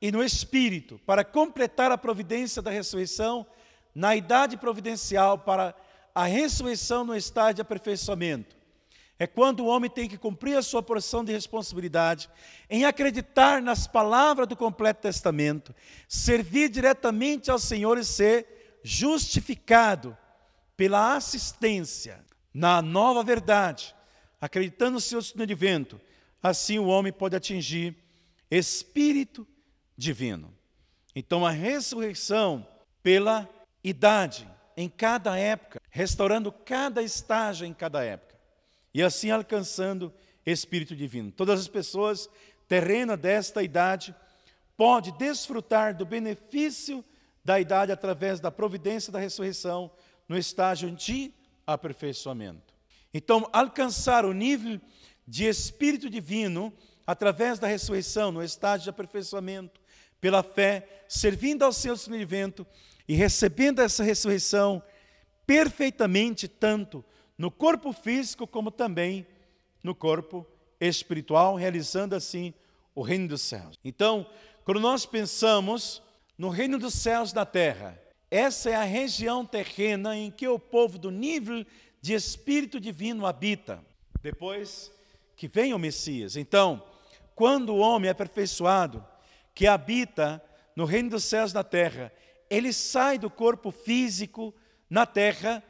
e 0.00 0.12
no 0.12 0.22
espírito, 0.22 1.00
para 1.04 1.24
completar 1.24 1.90
a 1.90 1.98
providência 1.98 2.62
da 2.62 2.70
ressurreição 2.70 3.46
na 3.94 4.14
idade 4.14 4.56
providencial 4.56 5.38
para 5.38 5.74
a 6.14 6.24
ressurreição 6.24 7.04
no 7.04 7.16
estágio 7.16 7.54
de 7.54 7.62
aperfeiçoamento. 7.62 8.56
É 9.18 9.26
quando 9.26 9.60
o 9.60 9.66
homem 9.66 9.90
tem 9.90 10.08
que 10.08 10.16
cumprir 10.16 10.56
a 10.56 10.62
sua 10.62 10.80
porção 10.80 11.24
de 11.24 11.32
responsabilidade 11.32 12.30
em 12.70 12.84
acreditar 12.84 13.60
nas 13.60 13.86
palavras 13.86 14.46
do 14.46 14.56
completo 14.56 15.02
testamento, 15.02 15.74
servir 16.06 16.68
diretamente 16.68 17.50
ao 17.50 17.58
Senhor 17.58 17.98
e 17.98 18.04
ser 18.04 18.80
justificado 18.84 20.16
pela 20.76 21.16
assistência 21.16 22.24
na 22.54 22.80
nova 22.80 23.24
verdade, 23.24 23.94
acreditando 24.40 24.92
no 24.92 25.00
seu 25.00 25.18
advento. 25.18 26.00
Assim 26.40 26.78
o 26.78 26.86
homem 26.86 27.12
pode 27.12 27.34
atingir 27.34 27.96
espírito 28.48 29.44
divino. 29.98 30.54
Então 31.14 31.44
a 31.44 31.50
ressurreição 31.50 32.66
pela 33.02 33.48
idade 33.82 34.48
em 34.76 34.88
cada 34.88 35.36
época, 35.36 35.80
restaurando 35.90 36.52
cada 36.52 37.02
estágio 37.02 37.66
em 37.66 37.74
cada 37.74 38.04
época, 38.04 38.38
e 38.94 39.02
assim 39.02 39.30
alcançando 39.30 40.14
Espírito 40.46 40.94
Divino. 40.94 41.32
Todas 41.32 41.60
as 41.60 41.68
pessoas 41.68 42.30
terrenas 42.68 43.18
desta 43.18 43.62
idade 43.62 44.14
podem 44.76 45.12
desfrutar 45.18 45.96
do 45.96 46.06
benefício 46.06 47.04
da 47.44 47.58
idade 47.58 47.90
através 47.90 48.38
da 48.38 48.50
providência 48.50 49.12
da 49.12 49.18
ressurreição 49.18 49.90
no 50.28 50.38
estágio 50.38 50.90
de 50.92 51.34
aperfeiçoamento. 51.66 52.72
Então, 53.12 53.48
alcançar 53.52 54.24
o 54.24 54.32
nível 54.32 54.80
de 55.26 55.46
Espírito 55.46 56.08
Divino 56.08 56.72
através 57.06 57.58
da 57.58 57.66
ressurreição 57.66 58.30
no 58.30 58.42
estágio 58.42 58.84
de 58.84 58.90
aperfeiçoamento, 58.90 59.80
pela 60.20 60.42
fé, 60.42 61.04
servindo 61.08 61.64
ao 61.64 61.72
seu 61.72 61.94
advento 61.94 62.66
e 63.06 63.14
recebendo 63.14 63.80
essa 63.80 64.02
ressurreição 64.02 64.82
perfeitamente, 65.46 66.46
tanto 66.46 67.04
no 67.36 67.50
corpo 67.50 67.92
físico 67.92 68.46
como 68.46 68.70
também 68.70 69.26
no 69.82 69.94
corpo 69.94 70.46
espiritual, 70.80 71.54
realizando 71.54 72.14
assim 72.14 72.52
o 72.94 73.02
reino 73.02 73.28
dos 73.28 73.42
céus. 73.42 73.76
Então, 73.84 74.26
quando 74.64 74.80
nós 74.80 75.06
pensamos 75.06 76.02
no 76.36 76.48
reino 76.48 76.78
dos 76.78 76.94
céus 76.94 77.32
da 77.32 77.46
terra, 77.46 77.98
essa 78.30 78.70
é 78.70 78.74
a 78.74 78.84
região 78.84 79.46
terrena 79.46 80.16
em 80.16 80.30
que 80.30 80.46
o 80.46 80.58
povo 80.58 80.98
do 80.98 81.10
nível 81.10 81.64
de 82.00 82.12
espírito 82.12 82.78
divino 82.78 83.26
habita. 83.26 83.82
Depois 84.20 84.92
que 85.36 85.48
vem 85.48 85.72
o 85.72 85.78
Messias. 85.78 86.36
Então, 86.36 86.82
quando 87.34 87.70
o 87.70 87.78
homem 87.78 88.08
é 88.08 88.10
aperfeiçoado, 88.10 89.04
que 89.58 89.66
habita 89.66 90.40
no 90.76 90.84
reino 90.84 91.10
dos 91.10 91.24
céus 91.24 91.52
da 91.52 91.64
terra, 91.64 92.12
ele 92.48 92.72
sai 92.72 93.18
do 93.18 93.28
corpo 93.28 93.72
físico 93.72 94.54
na 94.88 95.04
terra, 95.04 95.60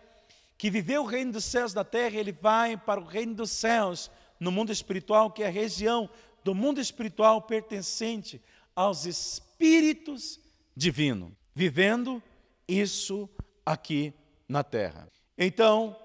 que 0.59 0.69
viveu 0.69 1.05
o 1.05 1.07
reino 1.07 1.33
dos 1.33 1.47
céus 1.47 1.73
na 1.73 1.83
terra, 1.83 2.17
ele 2.17 2.31
vai 2.31 2.77
para 2.77 3.01
o 3.01 3.07
reino 3.07 3.35
dos 3.35 3.51
céus, 3.51 4.11
no 4.39 4.53
mundo 4.53 4.71
espiritual, 4.71 5.31
que 5.31 5.43
é 5.43 5.47
a 5.47 5.51
região 5.51 6.07
do 6.45 6.55
mundo 6.55 6.83
espiritual 6.83 7.41
pertencente 7.41 8.43
aos 8.77 9.07
espíritos 9.07 10.39
divinos, 10.77 11.33
vivendo 11.55 12.23
isso 12.69 13.27
aqui 13.65 14.13
na 14.47 14.63
terra. 14.63 15.09
Então, 15.39 15.97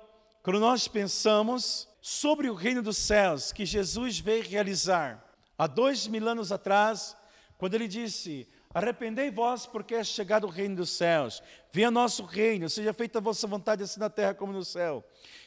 quando 0.42 0.62
nós 0.62 0.88
pensamos 0.88 1.86
sobre 2.02 2.50
o 2.50 2.54
reino 2.54 2.82
dos 2.82 2.96
céus 2.96 3.52
que 3.52 3.66
Jesus 3.66 4.20
veio 4.20 4.48
realizar 4.48 5.22
há 5.58 5.68
dois 5.68 6.08
mil 6.08 6.30
anos 6.30 6.50
atrás, 6.50 7.18
quando 7.64 7.76
ele 7.76 7.88
disse: 7.88 8.46
Arrependei 8.74 9.32
vós, 9.32 9.66
porque 9.66 9.96
é 9.96 10.04
chegado 10.04 10.44
o 10.46 10.50
reino 10.50 10.76
dos 10.76 10.90
céus. 10.90 11.42
Venha 11.72 11.90
nosso 11.90 12.26
reino, 12.26 12.70
seja 12.70 12.92
feita 12.92 13.20
a 13.20 13.22
vossa 13.22 13.48
vontade, 13.48 13.84
assim 13.84 14.02
na 14.02 14.10
terra 14.10 14.34
como 14.34 14.52
no 14.52 14.66
céu. 14.66 15.02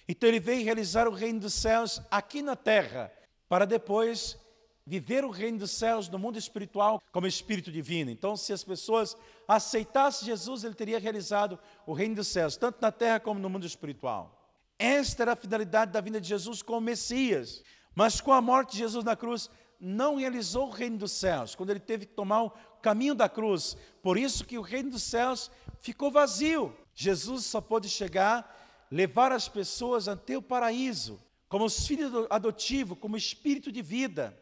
Então 0.08 0.26
ele 0.26 0.40
veio 0.40 0.64
realizar 0.64 1.06
o 1.06 1.12
reino 1.12 1.40
dos 1.40 1.52
céus 1.52 2.00
aqui 2.10 2.40
na 2.40 2.56
terra, 2.56 3.12
para 3.50 3.66
depois 3.66 4.38
viver 4.86 5.26
o 5.26 5.30
reino 5.30 5.58
dos 5.58 5.72
céus 5.72 6.08
no 6.08 6.18
mundo 6.18 6.38
espiritual 6.38 7.02
como 7.12 7.26
espírito 7.26 7.70
divino. 7.70 8.10
Então, 8.10 8.34
se 8.34 8.50
as 8.50 8.64
pessoas 8.64 9.14
aceitassem 9.46 10.24
Jesus, 10.24 10.64
ele 10.64 10.74
teria 10.74 10.98
realizado 10.98 11.58
o 11.86 11.92
reino 11.92 12.14
dos 12.14 12.28
céus, 12.28 12.56
tanto 12.56 12.80
na 12.80 12.90
terra 12.90 13.20
como 13.20 13.38
no 13.38 13.50
mundo 13.50 13.66
espiritual. 13.66 14.50
Esta 14.78 15.24
era 15.24 15.32
a 15.34 15.36
finalidade 15.36 15.92
da 15.92 16.00
vinda 16.00 16.18
de 16.18 16.28
Jesus 16.28 16.62
como 16.62 16.80
Messias. 16.80 17.62
Mas 17.94 18.22
com 18.22 18.32
a 18.32 18.40
morte 18.40 18.72
de 18.72 18.78
Jesus 18.78 19.04
na 19.04 19.16
cruz, 19.16 19.50
não 19.80 20.16
realizou 20.16 20.68
o 20.68 20.70
reino 20.70 20.98
dos 20.98 21.12
céus, 21.12 21.54
quando 21.54 21.70
ele 21.70 21.80
teve 21.80 22.06
que 22.06 22.14
tomar 22.14 22.44
o 22.44 22.52
caminho 22.82 23.14
da 23.14 23.28
cruz. 23.28 23.76
Por 24.02 24.16
isso 24.16 24.44
que 24.44 24.58
o 24.58 24.62
reino 24.62 24.90
dos 24.90 25.02
céus 25.02 25.50
ficou 25.80 26.10
vazio. 26.10 26.74
Jesus 26.94 27.44
só 27.44 27.60
pôde 27.60 27.88
chegar, 27.88 28.86
levar 28.90 29.32
as 29.32 29.48
pessoas 29.48 30.08
até 30.08 30.36
o 30.36 30.42
paraíso, 30.42 31.20
como 31.48 31.64
os 31.64 31.86
filhos 31.86 32.12
adotivos, 32.30 32.98
como 32.98 33.16
espírito 33.16 33.70
de 33.70 33.82
vida. 33.82 34.36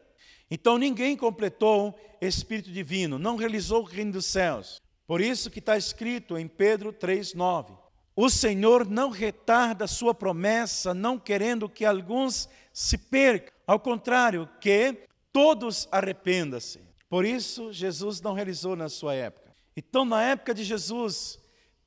Então 0.49 0.77
ninguém 0.77 1.17
completou 1.17 1.89
o 2.21 2.25
espírito 2.25 2.71
divino, 2.71 3.17
não 3.17 3.35
realizou 3.35 3.81
o 3.81 3.85
reino 3.85 4.13
dos 4.13 4.25
céus. 4.25 4.81
Por 5.07 5.21
isso 5.21 5.51
que 5.51 5.59
está 5.59 5.77
escrito 5.77 6.37
em 6.37 6.47
Pedro 6.47 6.93
3,9: 6.93 7.77
O 8.15 8.29
Senhor 8.29 8.87
não 8.87 9.09
retarda 9.09 9.85
a 9.85 9.87
sua 9.87 10.13
promessa, 10.13 10.93
não 10.93 11.19
querendo 11.19 11.69
que 11.69 11.85
alguns 11.85 12.49
se 12.71 12.97
percam, 12.97 13.53
ao 13.67 13.79
contrário, 13.79 14.49
que 14.59 15.07
todos 15.35 15.85
arrependam-se. 15.91 16.79
Por 17.09 17.25
isso, 17.25 17.73
Jesus 17.73 18.21
não 18.21 18.31
realizou 18.31 18.73
na 18.73 18.87
sua 18.87 19.13
época. 19.15 19.53
Então, 19.75 20.05
na 20.05 20.23
época 20.23 20.53
de 20.53 20.63
Jesus, 20.63 21.37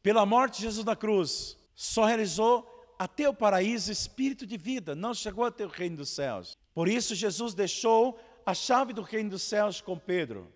pela 0.03 0.27
morte 0.27 0.57
de 0.57 0.65
Jesus 0.65 0.85
na 0.85 0.95
cruz, 0.95 1.57
só 1.75 2.05
realizou 2.05 2.69
até 2.99 3.27
o 3.27 3.33
paraíso 3.33 3.91
espírito 3.91 4.47
de 4.47 4.59
vida, 4.59 4.95
não 4.95 5.15
chegou 5.15 5.47
até 5.47 5.65
o 5.65 5.71
reino 5.71 5.97
dos 5.97 6.11
céus. 6.11 6.59
Por 6.75 6.89
isso, 6.89 7.15
Jesus 7.15 7.55
deixou 7.55 8.21
a 8.45 8.53
chave 8.53 8.93
do 8.93 9.01
reino 9.01 9.31
dos 9.31 9.45
céus 9.45 9.81
com 9.81 9.99
Pedro 9.99 10.53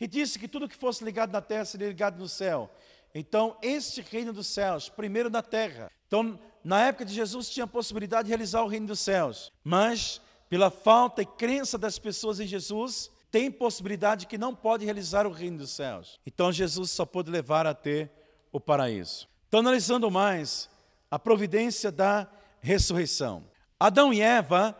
e 0.00 0.08
disse 0.08 0.36
que 0.36 0.48
tudo 0.48 0.68
que 0.68 0.74
fosse 0.74 1.04
ligado 1.04 1.30
na 1.30 1.40
terra 1.40 1.64
seria 1.64 1.86
ligado 1.86 2.18
no 2.18 2.28
céu. 2.28 2.68
Então, 3.14 3.56
este 3.62 4.00
reino 4.00 4.32
dos 4.32 4.48
céus, 4.48 4.88
primeiro 4.88 5.30
na 5.30 5.42
terra. 5.42 5.92
Então, 6.08 6.36
na 6.64 6.86
época 6.86 7.04
de 7.04 7.14
Jesus, 7.14 7.48
tinha 7.48 7.66
a 7.66 7.68
possibilidade 7.68 8.24
de 8.24 8.30
realizar 8.30 8.64
o 8.64 8.68
reino 8.68 8.88
dos 8.88 8.98
céus, 8.98 9.52
mas 9.62 10.20
pela 10.52 10.70
falta 10.70 11.22
e 11.22 11.24
crença 11.24 11.78
das 11.78 11.98
pessoas 11.98 12.38
em 12.38 12.46
Jesus, 12.46 13.10
tem 13.30 13.50
possibilidade 13.50 14.26
que 14.26 14.36
não 14.36 14.54
pode 14.54 14.84
realizar 14.84 15.26
o 15.26 15.30
reino 15.30 15.56
dos 15.56 15.70
céus. 15.70 16.20
Então 16.26 16.52
Jesus 16.52 16.90
só 16.90 17.06
pode 17.06 17.30
levar 17.30 17.66
até 17.66 18.10
o 18.52 18.60
paraíso. 18.60 19.26
Então, 19.48 19.60
analisando 19.60 20.10
mais 20.10 20.68
a 21.10 21.18
providência 21.18 21.90
da 21.90 22.28
ressurreição. 22.60 23.42
Adão 23.80 24.12
e 24.12 24.20
Eva, 24.20 24.76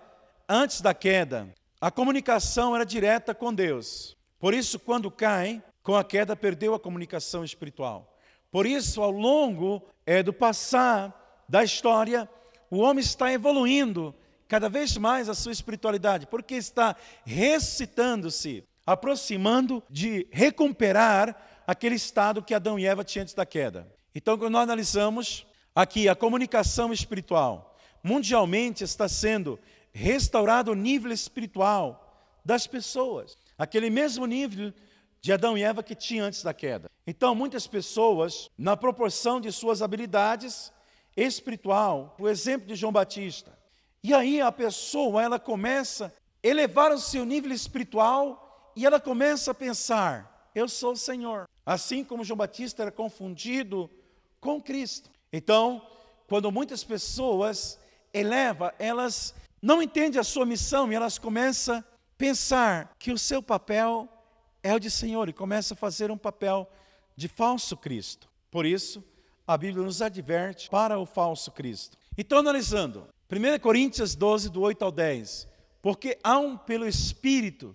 antes 0.47 0.83
da 0.83 0.93
queda, 0.93 1.49
a 1.81 1.91
comunicação 1.91 2.75
era 2.77 2.85
direta 2.85 3.35
com 3.35 3.51
Deus. 3.55 4.15
Por 4.39 4.53
isso, 4.53 4.79
quando 4.79 5.11
caem, 5.11 5.63
com 5.83 5.97
a 5.97 6.05
queda 6.05 6.37
perdeu 6.37 6.75
a 6.75 6.81
comunicação 6.81 7.43
espiritual. 7.43 8.15
Por 8.51 8.67
isso, 8.67 9.01
ao 9.01 9.11
longo 9.11 9.83
é, 10.05 10.23
do 10.23 10.35
passar 10.35 11.43
da 11.49 11.65
história, 11.65 12.29
o 12.71 12.77
homem 12.77 13.03
está 13.03 13.33
evoluindo 13.33 14.15
cada 14.53 14.69
vez 14.69 14.99
mais 14.99 15.31
a 15.31 15.35
sua 15.35 15.51
espiritualidade, 15.51 16.27
porque 16.27 16.55
está 16.57 16.95
recitando-se, 17.25 18.63
aproximando 18.85 19.83
de 19.89 20.29
recuperar 20.31 21.63
aquele 21.67 21.95
estado 21.95 22.43
que 22.43 22.53
Adão 22.53 22.79
e 22.79 22.85
Eva 22.85 23.03
tinham 23.03 23.23
antes 23.23 23.33
da 23.33 23.47
queda. 23.47 23.91
Então, 24.15 24.37
quando 24.37 24.53
nós 24.53 24.65
analisamos 24.65 25.47
aqui 25.75 26.07
a 26.07 26.15
comunicação 26.15 26.93
espiritual, 26.93 27.79
mundialmente 28.05 28.85
está 28.85 29.09
sendo 29.09 29.59
restaurado 29.91 30.73
o 30.73 30.75
nível 30.75 31.11
espiritual 31.11 32.31
das 32.45 32.67
pessoas, 32.67 33.39
aquele 33.57 33.89
mesmo 33.89 34.27
nível 34.27 34.71
de 35.23 35.33
Adão 35.33 35.57
e 35.57 35.63
Eva 35.63 35.83
que 35.83 35.95
tinha 35.95 36.25
antes 36.25 36.43
da 36.43 36.53
queda. 36.53 36.91
Então, 37.07 37.35
muitas 37.35 37.67
pessoas, 37.67 38.51
na 38.59 38.77
proporção 38.77 39.41
de 39.41 39.51
suas 39.51 39.81
habilidades 39.81 40.71
espiritual, 41.17 42.15
o 42.21 42.29
exemplo 42.29 42.67
de 42.67 42.75
João 42.75 42.93
Batista, 42.93 43.62
e 44.03 44.13
aí 44.13 44.41
a 44.41 44.51
pessoa, 44.51 45.23
ela 45.23 45.39
começa 45.39 46.13
elevar 46.43 46.91
o 46.93 46.99
seu 46.99 47.25
nível 47.25 47.53
espiritual 47.53 48.73
e 48.75 48.85
ela 48.85 48.99
começa 48.99 49.53
a 49.53 49.55
pensar: 49.55 50.51
eu 50.55 50.69
sou 50.69 50.93
o 50.93 50.97
Senhor. 50.97 51.49
Assim 51.65 52.03
como 52.03 52.25
João 52.25 52.37
Batista 52.37 52.83
era 52.83 52.91
confundido 52.91 53.89
com 54.41 54.61
Cristo. 54.61 55.09
Então, 55.33 55.87
quando 56.27 56.51
muitas 56.51 56.83
pessoas 56.83 57.79
elevam, 58.13 58.73
elas 58.79 59.35
não 59.61 59.81
entendem 59.81 60.21
a 60.21 60.25
sua 60.25 60.45
missão 60.45 60.91
e 60.91 60.95
elas 60.95 61.19
começam 61.19 61.77
a 61.79 61.85
pensar 62.19 62.93
que 62.99 63.13
o 63.13 63.19
seu 63.19 63.41
papel 63.41 64.09
é 64.63 64.75
o 64.75 64.81
de 64.81 64.91
Senhor 64.91 65.29
e 65.29 65.33
começam 65.33 65.75
a 65.75 65.79
fazer 65.79 66.11
um 66.11 66.19
papel 66.19 66.69
de 67.17 67.29
falso 67.29 67.77
Cristo. 67.77 68.29
Por 68.51 68.67
isso, 68.67 69.05
a 69.47 69.57
Bíblia 69.57 69.85
nos 69.85 70.03
adverte 70.03 70.69
para 70.69 70.99
o 70.99 71.07
falso 71.07 71.53
Cristo. 71.53 71.97
Então, 72.19 72.39
analisando, 72.39 73.07
1 73.35 73.59
Coríntios 73.61 74.15
12, 74.15 74.51
do 74.51 74.61
8 74.61 74.85
ao 74.85 74.93
10. 74.93 75.49
Porque 75.81 76.19
há 76.23 76.39
um 76.39 76.55
pelo 76.55 76.87
Espírito 76.87 77.75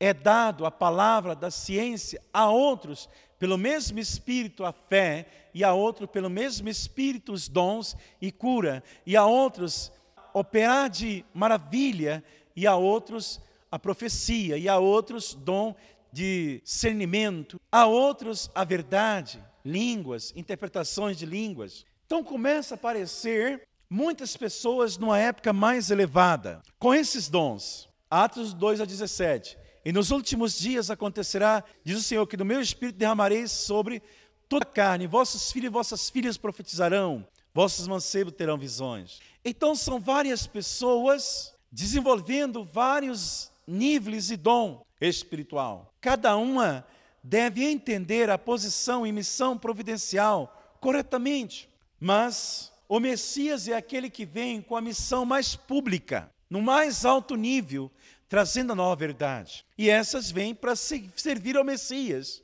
é 0.00 0.14
dado 0.14 0.64
a 0.64 0.70
palavra 0.70 1.34
da 1.34 1.50
ciência, 1.50 2.18
a 2.32 2.48
outros 2.48 3.06
pelo 3.38 3.58
mesmo 3.58 3.98
Espírito 3.98 4.64
a 4.64 4.72
fé, 4.72 5.26
e 5.52 5.62
a 5.62 5.74
outros 5.74 6.08
pelo 6.08 6.30
mesmo 6.30 6.70
Espírito 6.70 7.34
os 7.34 7.46
dons 7.46 7.94
e 8.22 8.32
cura, 8.32 8.82
e 9.04 9.14
a 9.14 9.26
outros 9.26 9.92
operar 10.32 10.88
de 10.88 11.22
maravilha, 11.34 12.24
e 12.54 12.66
a 12.66 12.74
outros 12.74 13.38
a 13.70 13.78
profecia, 13.78 14.56
e 14.56 14.66
a 14.66 14.78
outros 14.78 15.34
dom 15.34 15.74
de 16.10 16.62
discernimento, 16.64 17.60
a 17.70 17.84
outros 17.84 18.50
a 18.54 18.64
verdade, 18.64 19.44
línguas, 19.62 20.32
interpretações 20.34 21.18
de 21.18 21.26
línguas. 21.26 21.84
Então 22.06 22.24
começa 22.24 22.74
a 22.74 22.76
aparecer 22.76 23.68
muitas 23.88 24.36
pessoas 24.36 24.98
numa 24.98 25.18
época 25.18 25.52
mais 25.52 25.90
elevada, 25.90 26.62
com 26.78 26.94
esses 26.94 27.28
dons. 27.28 27.88
Atos 28.10 28.52
2 28.52 28.80
a 28.80 28.84
17. 28.84 29.58
E 29.84 29.92
nos 29.92 30.10
últimos 30.10 30.58
dias 30.58 30.90
acontecerá, 30.90 31.62
diz 31.84 31.98
o 31.98 32.02
Senhor, 32.02 32.26
que 32.26 32.36
do 32.36 32.44
meu 32.44 32.60
espírito 32.60 32.98
derramarei 32.98 33.46
sobre 33.46 34.02
toda 34.48 34.64
a 34.64 34.68
carne, 34.68 35.06
vossos 35.06 35.50
filhos 35.52 35.68
e 35.68 35.72
vossas 35.72 36.10
filhas 36.10 36.36
profetizarão, 36.36 37.26
vossos 37.54 37.86
mancebos 37.86 38.34
terão 38.34 38.58
visões. 38.58 39.20
Então 39.44 39.74
são 39.74 40.00
várias 40.00 40.46
pessoas 40.46 41.54
desenvolvendo 41.70 42.64
vários 42.64 43.50
níveis 43.66 44.26
de 44.26 44.36
dom 44.36 44.84
espiritual. 45.00 45.92
Cada 46.00 46.36
uma 46.36 46.86
deve 47.22 47.64
entender 47.64 48.30
a 48.30 48.38
posição 48.38 49.06
e 49.06 49.12
missão 49.12 49.58
providencial 49.58 50.76
corretamente. 50.80 51.68
Mas 51.98 52.72
o 52.88 53.00
Messias 53.00 53.68
é 53.68 53.74
aquele 53.74 54.08
que 54.08 54.24
vem 54.24 54.62
com 54.62 54.76
a 54.76 54.80
missão 54.80 55.24
mais 55.24 55.56
pública, 55.56 56.30
no 56.48 56.62
mais 56.62 57.04
alto 57.04 57.34
nível, 57.34 57.90
trazendo 58.28 58.72
a 58.72 58.76
nova 58.76 58.96
verdade. 58.96 59.64
E 59.76 59.90
essas 59.90 60.30
vêm 60.30 60.54
para 60.54 60.76
servir 60.76 61.56
ao 61.56 61.64
Messias. 61.64 62.42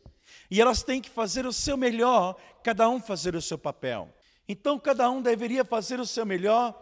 E 0.51 0.61
elas 0.61 0.83
têm 0.83 1.01
que 1.01 1.11
fazer 1.11 1.47
o 1.47 1.53
seu 1.53 1.77
melhor, 1.77 2.37
cada 2.63 2.89
um 2.89 3.01
fazer 3.01 3.35
o 3.35 3.43
seu 3.43 3.57
papel. 3.57 4.13
Então, 4.49 4.79
cada 4.79 5.09
um 5.11 5.23
deveria 5.23 5.65
fazer 5.65 6.01
o 6.01 6.07
seu 6.07 6.27
melhor 6.27 6.79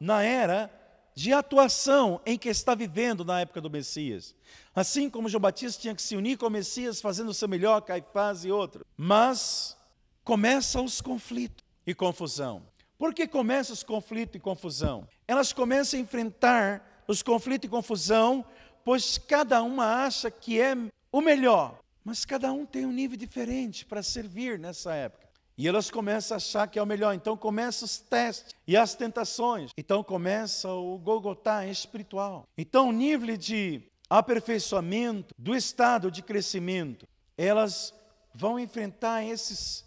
na 0.00 0.22
era 0.22 0.70
de 1.14 1.32
atuação 1.32 2.20
em 2.24 2.38
que 2.38 2.48
está 2.48 2.74
vivendo 2.74 3.24
na 3.24 3.40
época 3.40 3.60
do 3.60 3.70
Messias. 3.70 4.34
Assim 4.74 5.10
como 5.10 5.28
João 5.28 5.40
Batista 5.40 5.80
tinha 5.80 5.94
que 5.94 6.02
se 6.02 6.16
unir 6.16 6.38
com 6.38 6.46
o 6.46 6.50
Messias, 6.50 7.00
fazendo 7.00 7.28
o 7.28 7.34
seu 7.34 7.48
melhor, 7.48 7.82
Caifás 7.82 8.44
e 8.44 8.50
outro. 8.50 8.86
Mas 8.96 9.76
começam 10.24 10.84
os 10.84 11.00
conflitos 11.00 11.64
e 11.86 11.94
confusão. 11.94 12.66
Por 13.02 13.12
que 13.12 13.26
começam 13.26 13.74
os 13.74 13.82
conflitos 13.82 14.36
e 14.36 14.38
confusão? 14.38 15.08
Elas 15.26 15.52
começam 15.52 15.98
a 15.98 16.02
enfrentar 16.04 17.02
os 17.08 17.20
conflitos 17.20 17.66
e 17.66 17.68
confusão, 17.68 18.44
pois 18.84 19.18
cada 19.18 19.60
uma 19.60 20.04
acha 20.04 20.30
que 20.30 20.60
é 20.60 20.76
o 21.10 21.20
melhor. 21.20 21.80
Mas 22.04 22.24
cada 22.24 22.52
um 22.52 22.64
tem 22.64 22.86
um 22.86 22.92
nível 22.92 23.16
diferente 23.16 23.84
para 23.84 24.04
servir 24.04 24.56
nessa 24.56 24.94
época. 24.94 25.26
E 25.58 25.66
elas 25.66 25.90
começam 25.90 26.36
a 26.36 26.38
achar 26.38 26.68
que 26.68 26.78
é 26.78 26.82
o 26.82 26.86
melhor. 26.86 27.12
Então 27.12 27.36
começam 27.36 27.86
os 27.86 27.98
testes 27.98 28.54
e 28.68 28.76
as 28.76 28.94
tentações. 28.94 29.72
Então 29.76 30.04
começa 30.04 30.70
o 30.70 30.96
Golgotá 30.96 31.66
espiritual. 31.66 32.46
Então 32.56 32.90
o 32.90 32.92
nível 32.92 33.36
de 33.36 33.82
aperfeiçoamento, 34.08 35.34
do 35.36 35.56
estado 35.56 36.08
de 36.08 36.22
crescimento, 36.22 37.04
elas 37.36 37.92
vão 38.32 38.60
enfrentar 38.60 39.24
esses 39.24 39.84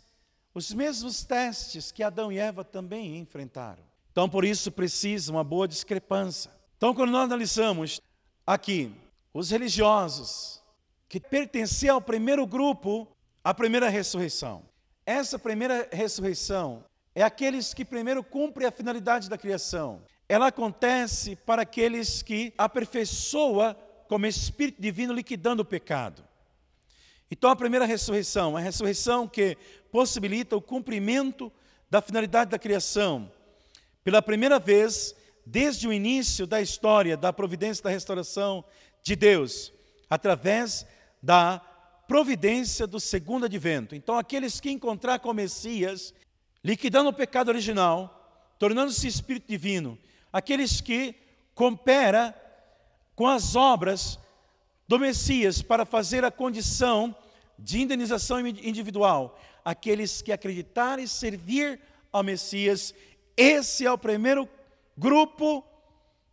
os 0.55 0.71
mesmos 0.73 1.25
testes 1.25 1.91
que 1.91 2.01
Adão 2.01 2.31
e 2.31 2.39
Eva 2.39 2.63
também 2.63 3.17
enfrentaram. 3.17 3.83
Então 4.09 4.29
por 4.29 4.45
isso 4.45 4.71
precisa 4.71 5.29
uma 5.29 5.43
boa 5.43 5.67
discrepância. 5.67 6.49
Então 6.77 6.95
quando 6.95 7.11
nós 7.11 7.25
analisamos 7.25 7.99
aqui 8.47 8.95
os 9.33 9.51
religiosos 9.51 10.63
que 11.09 11.19
pertenciam 11.19 11.95
ao 11.95 12.01
primeiro 12.01 12.47
grupo, 12.47 13.05
a 13.43 13.53
primeira 13.53 13.89
ressurreição. 13.89 14.63
Essa 15.05 15.37
primeira 15.37 15.89
ressurreição 15.91 16.85
é 17.13 17.21
aqueles 17.21 17.73
que 17.73 17.83
primeiro 17.83 18.23
cumprem 18.23 18.65
a 18.65 18.71
finalidade 18.71 19.29
da 19.29 19.37
criação. 19.37 20.01
Ela 20.27 20.47
acontece 20.47 21.35
para 21.35 21.63
aqueles 21.63 22.21
que 22.21 22.53
aperfeiçoa 22.57 23.75
como 24.07 24.25
Espírito 24.25 24.81
Divino 24.81 25.13
liquidando 25.13 25.63
o 25.63 25.65
pecado. 25.65 26.23
Então, 27.29 27.49
a 27.49 27.55
primeira 27.55 27.85
ressurreição, 27.85 28.55
a 28.55 28.59
ressurreição 28.59 29.27
que 29.27 29.57
possibilita 29.91 30.55
o 30.55 30.61
cumprimento 30.61 31.51
da 31.89 32.01
finalidade 32.01 32.51
da 32.51 32.59
criação. 32.59 33.31
Pela 34.03 34.21
primeira 34.21 34.59
vez, 34.59 35.15
desde 35.45 35.87
o 35.87 35.93
início 35.93 36.45
da 36.45 36.61
história 36.61 37.17
da 37.17 37.33
providência 37.33 37.83
da 37.83 37.89
restauração 37.89 38.63
de 39.03 39.15
Deus, 39.15 39.73
através 40.09 40.85
da 41.21 41.59
providência 42.07 42.85
do 42.85 42.99
segundo 42.99 43.45
advento. 43.45 43.95
Então, 43.95 44.17
aqueles 44.17 44.59
que 44.59 44.69
encontrar 44.69 45.19
com 45.19 45.29
o 45.29 45.33
Messias, 45.33 46.13
liquidando 46.63 47.09
o 47.09 47.13
pecado 47.13 47.49
original, 47.49 48.55
tornando-se 48.59 49.07
Espírito 49.07 49.47
Divino, 49.47 49.97
aqueles 50.31 50.81
que 50.81 51.15
coopera 51.53 52.35
com 53.15 53.27
as 53.27 53.55
obras 53.55 54.19
do 54.87 54.99
Messias 54.99 55.61
para 55.61 55.85
fazer 55.85 56.23
a 56.23 56.31
condição 56.31 57.15
de 57.57 57.81
indenização 57.81 58.45
individual, 58.45 59.39
aqueles 59.63 60.21
que 60.21 60.31
acreditarem 60.31 61.07
servir 61.07 61.79
ao 62.11 62.23
Messias, 62.23 62.93
esse 63.35 63.85
é 63.85 63.91
o 63.91 63.97
primeiro 63.97 64.47
grupo 64.97 65.65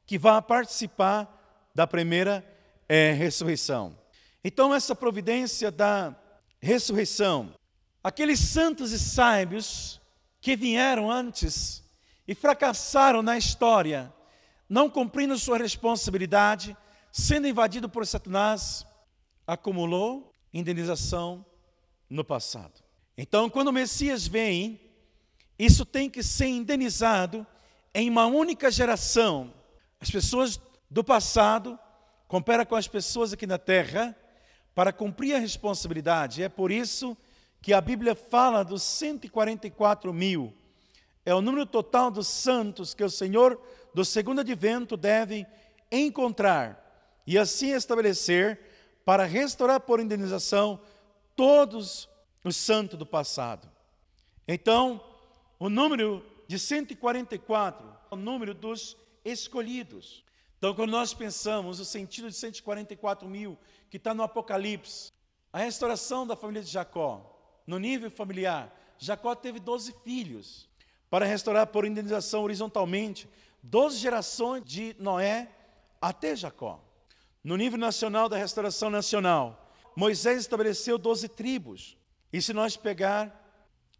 que 0.06 0.18
vai 0.18 0.40
participar 0.42 1.70
da 1.74 1.86
primeira 1.86 2.44
é, 2.88 3.12
ressurreição. 3.12 3.96
Então, 4.44 4.74
essa 4.74 4.94
providência 4.94 5.70
da 5.70 6.14
ressurreição, 6.60 7.54
aqueles 8.02 8.40
santos 8.40 8.92
e 8.92 8.98
sábios 8.98 10.00
que 10.40 10.56
vieram 10.56 11.10
antes 11.10 11.82
e 12.26 12.34
fracassaram 12.34 13.22
na 13.22 13.38
história, 13.38 14.12
não 14.68 14.90
cumprindo 14.90 15.38
sua 15.38 15.58
responsabilidade, 15.58 16.76
sendo 17.12 17.46
invadido 17.46 17.90
por 17.90 18.06
Satanás, 18.06 18.86
acumulou 19.46 20.32
indenização 20.52 21.44
no 22.08 22.24
passado. 22.24 22.82
Então, 23.16 23.50
quando 23.50 23.68
o 23.68 23.72
Messias 23.72 24.26
vem, 24.26 24.80
isso 25.58 25.84
tem 25.84 26.08
que 26.08 26.22
ser 26.22 26.46
indenizado 26.46 27.46
em 27.94 28.08
uma 28.08 28.26
única 28.26 28.70
geração. 28.70 29.52
As 30.00 30.10
pessoas 30.10 30.58
do 30.90 31.04
passado 31.04 31.78
cooperam 32.26 32.64
com 32.64 32.74
as 32.74 32.88
pessoas 32.88 33.34
aqui 33.34 33.46
na 33.46 33.58
terra 33.58 34.16
para 34.74 34.92
cumprir 34.92 35.34
a 35.34 35.38
responsabilidade. 35.38 36.42
É 36.42 36.48
por 36.48 36.72
isso 36.72 37.14
que 37.60 37.74
a 37.74 37.80
Bíblia 37.80 38.14
fala 38.14 38.64
dos 38.64 38.82
144 38.82 40.12
mil. 40.14 40.54
É 41.24 41.34
o 41.34 41.42
número 41.42 41.66
total 41.66 42.10
dos 42.10 42.26
santos 42.26 42.94
que 42.94 43.04
o 43.04 43.10
Senhor 43.10 43.60
do 43.94 44.04
segundo 44.04 44.40
advento 44.40 44.96
deve 44.96 45.46
encontrar 45.90 46.81
e 47.26 47.38
assim 47.38 47.72
estabelecer 47.72 48.58
para 49.04 49.24
restaurar 49.24 49.80
por 49.80 50.00
indenização 50.00 50.80
todos 51.34 52.08
os 52.44 52.56
santos 52.56 52.98
do 52.98 53.06
passado. 53.06 53.70
Então, 54.46 55.02
o 55.58 55.68
número 55.68 56.24
de 56.46 56.58
144 56.58 57.86
é 58.10 58.14
o 58.14 58.16
número 58.16 58.54
dos 58.54 58.96
escolhidos. 59.24 60.24
Então, 60.58 60.74
quando 60.74 60.90
nós 60.90 61.14
pensamos 61.14 61.80
o 61.80 61.84
sentido 61.84 62.28
de 62.28 62.36
144 62.36 63.28
mil, 63.28 63.58
que 63.90 63.96
está 63.96 64.14
no 64.14 64.22
Apocalipse, 64.22 65.12
a 65.52 65.58
restauração 65.58 66.26
da 66.26 66.36
família 66.36 66.62
de 66.62 66.70
Jacó, 66.70 67.60
no 67.66 67.78
nível 67.78 68.10
familiar, 68.10 68.72
Jacó 68.98 69.34
teve 69.34 69.58
12 69.58 69.94
filhos, 70.04 70.68
para 71.12 71.26
restaurar 71.26 71.66
por 71.66 71.84
indenização 71.84 72.42
horizontalmente 72.42 73.28
12 73.62 73.98
gerações 73.98 74.64
de 74.64 74.96
Noé 74.98 75.46
até 76.00 76.34
Jacó. 76.34 76.82
No 77.42 77.56
nível 77.56 77.78
nacional 77.78 78.28
da 78.28 78.36
restauração 78.36 78.88
nacional, 78.88 79.74
Moisés 79.96 80.40
estabeleceu 80.40 80.96
12 80.96 81.28
tribos. 81.28 81.96
E 82.32 82.40
se 82.40 82.52
nós 82.52 82.76
pegar 82.76 83.40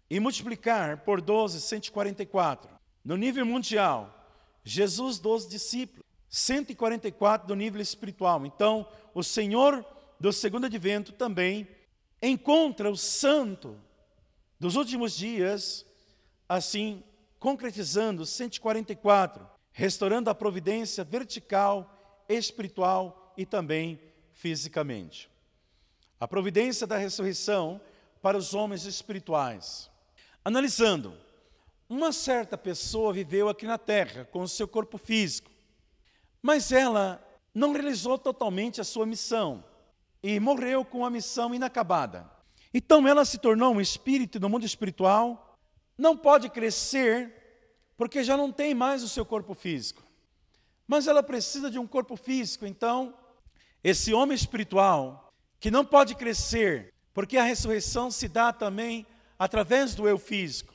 e 0.09 0.21
multiplicar 0.21 0.99
por 0.99 1.21
12, 1.21 1.61
144. 1.61 2.71
No 3.05 3.17
nível 3.17 3.45
mundial, 3.45 4.15
Jesus, 4.63 5.19
12 5.19 5.49
discípulos. 5.49 6.03
144 6.29 7.47
do 7.47 7.55
nível 7.55 7.81
espiritual. 7.81 8.47
Então, 8.47 8.89
o 9.13 9.23
Senhor 9.23 9.85
do 10.19 10.33
segundo 10.33 10.65
advento 10.65 11.13
também 11.13 11.69
encontra 12.23 12.91
o 12.91 12.97
santo 12.97 13.79
dos 14.59 14.77
últimos 14.77 15.15
dias, 15.15 15.85
assim 16.49 17.03
concretizando 17.39 18.25
144, 18.25 19.47
restaurando 19.73 20.31
a 20.31 20.35
providência 20.35 21.05
vertical, 21.05 22.25
espiritual 22.29 23.22
e 23.37 23.47
também 23.47 24.01
fisicamente. 24.33 25.31
A 26.19 26.27
providência 26.27 26.87
da 26.87 26.97
ressurreição 26.97 27.81
para 28.21 28.39
os 28.39 28.55
homens 28.55 28.85
espirituais. 28.85 29.91
Analisando, 30.45 31.17
uma 31.89 32.13
certa 32.13 32.57
pessoa 32.57 33.13
viveu 33.13 33.49
aqui 33.49 33.67
na 33.67 33.77
terra 33.77 34.25
com 34.25 34.43
o 34.43 34.49
seu 34.49 34.67
corpo 34.67 34.97
físico, 34.97 35.51
mas 36.41 36.73
ela 36.73 37.23
não 37.55 37.73
realizou 37.73 38.17
totalmente 38.17 38.81
a 38.81 38.85
sua 38.85 39.05
missão 39.05 39.63
e 40.23 40.41
morreu 40.41 40.85
com 40.85 41.05
a 41.05 41.11
missão 41.11 41.55
inacabada. 41.55 42.31
Então 42.73 43.07
ela 43.07 43.25
se 43.25 43.39
tornou 43.39 43.75
um 43.75 43.81
espírito 43.81 44.41
no 44.41 44.49
mundo 44.49 44.65
espiritual, 44.65 45.59
não 45.99 46.17
pode 46.17 46.49
crescer 46.49 47.33
porque 47.97 48.25
já 48.25 48.37
não 48.37 48.51
tem 48.51 48.75
mais 48.75 49.03
o 49.03 49.09
seu 49.09 49.25
corpo 49.25 49.55
físico. 49.55 50.03
Mas 50.87 51.07
ela 51.07 51.23
precisa 51.23 51.71
de 51.71 51.79
um 51.79 51.87
corpo 51.87 52.17
físico, 52.17 52.67
então 52.67 53.15
esse 53.83 54.13
homem 54.13 54.35
espiritual 54.35 55.33
que 55.59 55.71
não 55.71 55.85
pode 55.85 56.15
crescer, 56.15 56.93
porque 57.13 57.37
a 57.37 57.45
ressurreição 57.45 58.11
se 58.11 58.29
dá 58.29 58.53
também 58.53 59.07
através 59.39 59.95
do 59.95 60.09
eu 60.09 60.19
físico. 60.19 60.75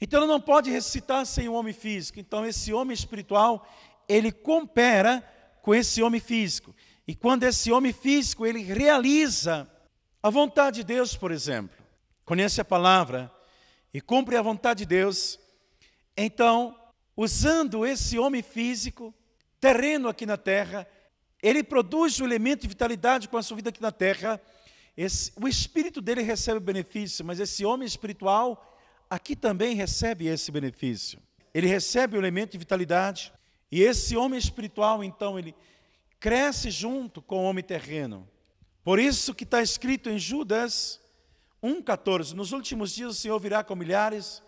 Então 0.00 0.20
ele 0.20 0.28
não 0.28 0.40
pode 0.40 0.70
ressuscitar 0.70 1.26
sem 1.26 1.48
o 1.48 1.54
homem 1.54 1.72
físico. 1.72 2.18
Então 2.20 2.46
esse 2.46 2.72
homem 2.72 2.94
espiritual, 2.94 3.66
ele 4.08 4.30
coopera 4.30 5.22
com 5.62 5.74
esse 5.74 6.02
homem 6.02 6.20
físico. 6.20 6.74
E 7.06 7.14
quando 7.14 7.44
esse 7.44 7.72
homem 7.72 7.92
físico 7.92 8.46
ele 8.46 8.62
realiza 8.62 9.70
a 10.22 10.30
vontade 10.30 10.76
de 10.76 10.84
Deus, 10.84 11.16
por 11.16 11.30
exemplo, 11.30 11.76
conhece 12.24 12.60
a 12.60 12.64
palavra 12.64 13.30
e 13.92 14.00
cumpre 14.00 14.36
a 14.36 14.42
vontade 14.42 14.80
de 14.80 14.86
Deus, 14.86 15.38
então, 16.16 16.76
usando 17.16 17.86
esse 17.86 18.18
homem 18.18 18.42
físico, 18.42 19.14
terreno 19.60 20.08
aqui 20.08 20.26
na 20.26 20.36
terra, 20.36 20.86
ele 21.42 21.62
produz 21.62 22.18
o 22.20 22.24
elemento 22.24 22.62
de 22.62 22.68
vitalidade 22.68 23.28
com 23.28 23.36
a 23.36 23.42
sua 23.42 23.56
vida 23.56 23.70
aqui 23.70 23.80
na 23.80 23.92
terra. 23.92 24.40
Esse, 24.96 25.32
o 25.36 25.46
espírito 25.46 26.00
dele 26.00 26.22
recebe 26.22 26.58
benefício, 26.60 27.24
mas 27.24 27.38
esse 27.38 27.64
homem 27.64 27.86
espiritual 27.86 28.76
aqui 29.08 29.36
também 29.36 29.74
recebe 29.74 30.26
esse 30.26 30.50
benefício. 30.50 31.20
Ele 31.54 31.66
recebe 31.66 32.16
o 32.16 32.20
elemento 32.20 32.52
de 32.52 32.58
vitalidade, 32.58 33.32
e 33.70 33.82
esse 33.82 34.16
homem 34.16 34.38
espiritual, 34.38 35.04
então, 35.04 35.38
ele 35.38 35.54
cresce 36.18 36.70
junto 36.70 37.22
com 37.22 37.38
o 37.38 37.44
homem 37.44 37.62
terreno. 37.62 38.28
Por 38.82 38.98
isso 38.98 39.34
que 39.34 39.44
está 39.44 39.62
escrito 39.62 40.08
em 40.08 40.18
Judas 40.18 41.00
1,14: 41.62 42.32
Nos 42.32 42.52
últimos 42.52 42.94
dias 42.94 43.10
o 43.10 43.20
Senhor 43.20 43.38
virá 43.38 43.62
com 43.62 43.76
milhares 43.76 44.42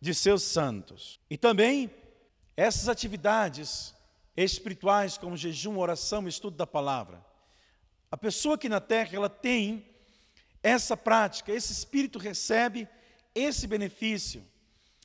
de 0.00 0.14
seus 0.14 0.42
santos. 0.42 1.18
E 1.30 1.36
também 1.36 1.90
essas 2.56 2.88
atividades 2.88 3.94
espirituais, 4.36 5.16
como 5.16 5.36
jejum, 5.36 5.78
oração, 5.78 6.28
estudo 6.28 6.56
da 6.56 6.66
palavra. 6.66 7.24
A 8.10 8.16
pessoa 8.16 8.56
aqui 8.56 8.68
na 8.68 8.80
terra, 8.80 9.16
ela 9.16 9.28
tem 9.28 9.86
essa 10.62 10.96
prática, 10.96 11.52
esse 11.52 11.72
espírito 11.72 12.18
recebe 12.18 12.88
esse 13.34 13.66
benefício, 13.66 14.44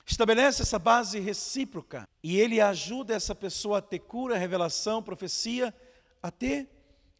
estabelece 0.05 0.61
essa 0.61 0.79
base 0.79 1.19
recíproca 1.19 2.07
e 2.23 2.39
ele 2.39 2.59
ajuda 2.59 3.13
essa 3.13 3.35
pessoa 3.35 3.77
a 3.77 3.81
ter 3.81 3.99
cura, 3.99 4.37
revelação, 4.37 5.03
profecia 5.03 5.73
até 6.21 6.67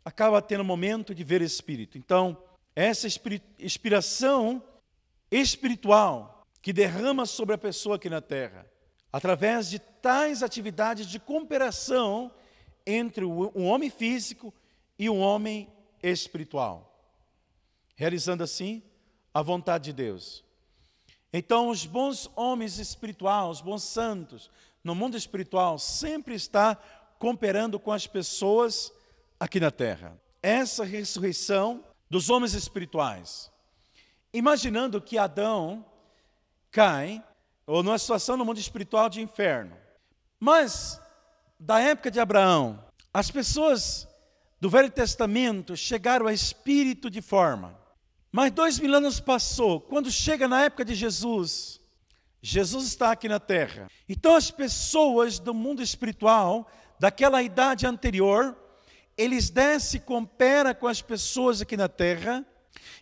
acaba 0.03 0.41
tendo 0.41 0.63
momento 0.63 1.13
de 1.13 1.23
ver 1.23 1.41
Espírito. 1.41 1.97
Então, 1.97 2.37
essa 2.75 3.07
inspiração 3.59 4.63
espiritual 5.29 6.45
que 6.61 6.71
derrama 6.71 7.25
sobre 7.25 7.55
a 7.55 7.57
pessoa 7.57 7.95
aqui 7.95 8.09
na 8.09 8.21
terra, 8.21 8.65
através 9.11 9.69
de 9.69 9.79
tais 10.01 10.41
atividades 10.43 11.07
de 11.07 11.19
cooperação 11.19 12.31
entre 12.85 13.23
um 13.25 13.65
homem 13.65 13.89
físico 13.89 14.53
e 14.97 15.09
um 15.09 15.19
homem 15.19 15.71
espiritual, 16.01 17.05
realizando 17.95 18.43
assim 18.43 18.81
a 19.33 19.41
vontade 19.41 19.85
de 19.85 19.93
Deus. 19.93 20.43
Então, 21.31 21.69
os 21.69 21.85
bons 21.85 22.29
homens 22.35 22.77
espirituais, 22.77 23.57
os 23.57 23.61
bons 23.61 23.83
santos, 23.83 24.49
no 24.83 24.93
mundo 24.93 25.15
espiritual, 25.15 25.79
sempre 25.79 26.35
está 26.35 26.75
cooperando 27.17 27.79
com 27.79 27.91
as 27.91 28.07
pessoas 28.07 28.91
aqui 29.39 29.59
na 29.59 29.71
terra. 29.71 30.19
Essa 30.41 30.83
ressurreição 30.83 31.85
dos 32.09 32.29
homens 32.29 32.53
espirituais. 32.53 33.51
Imaginando 34.33 34.99
que 34.99 35.17
Adão 35.17 35.85
cai, 36.71 37.23
ou 37.65 37.83
numa 37.83 37.97
situação 37.97 38.35
no 38.35 38.43
mundo 38.43 38.59
espiritual 38.59 39.07
de 39.07 39.21
inferno. 39.21 39.77
Mas, 40.43 40.99
da 41.59 41.79
época 41.79 42.09
de 42.09 42.19
Abraão, 42.19 42.83
as 43.13 43.29
pessoas 43.29 44.07
do 44.59 44.71
Velho 44.71 44.89
Testamento 44.89 45.77
chegaram 45.77 46.25
a 46.25 46.33
espírito 46.33 47.11
de 47.11 47.21
forma. 47.21 47.79
Mas 48.31 48.51
dois 48.51 48.79
mil 48.79 48.91
anos 48.95 49.19
passou, 49.19 49.79
quando 49.79 50.09
chega 50.09 50.47
na 50.47 50.63
época 50.63 50.83
de 50.83 50.95
Jesus, 50.95 51.79
Jesus 52.41 52.85
está 52.85 53.11
aqui 53.11 53.29
na 53.29 53.39
terra. 53.39 53.87
Então 54.09 54.35
as 54.35 54.49
pessoas 54.49 55.37
do 55.37 55.53
mundo 55.53 55.83
espiritual, 55.83 56.67
daquela 56.99 57.43
idade 57.43 57.85
anterior, 57.85 58.57
eles 59.15 59.51
descem 59.51 59.99
e 59.99 60.03
cooperam 60.03 60.73
com 60.73 60.87
as 60.87 61.03
pessoas 61.03 61.61
aqui 61.61 61.77
na 61.77 61.87
terra, 61.87 62.43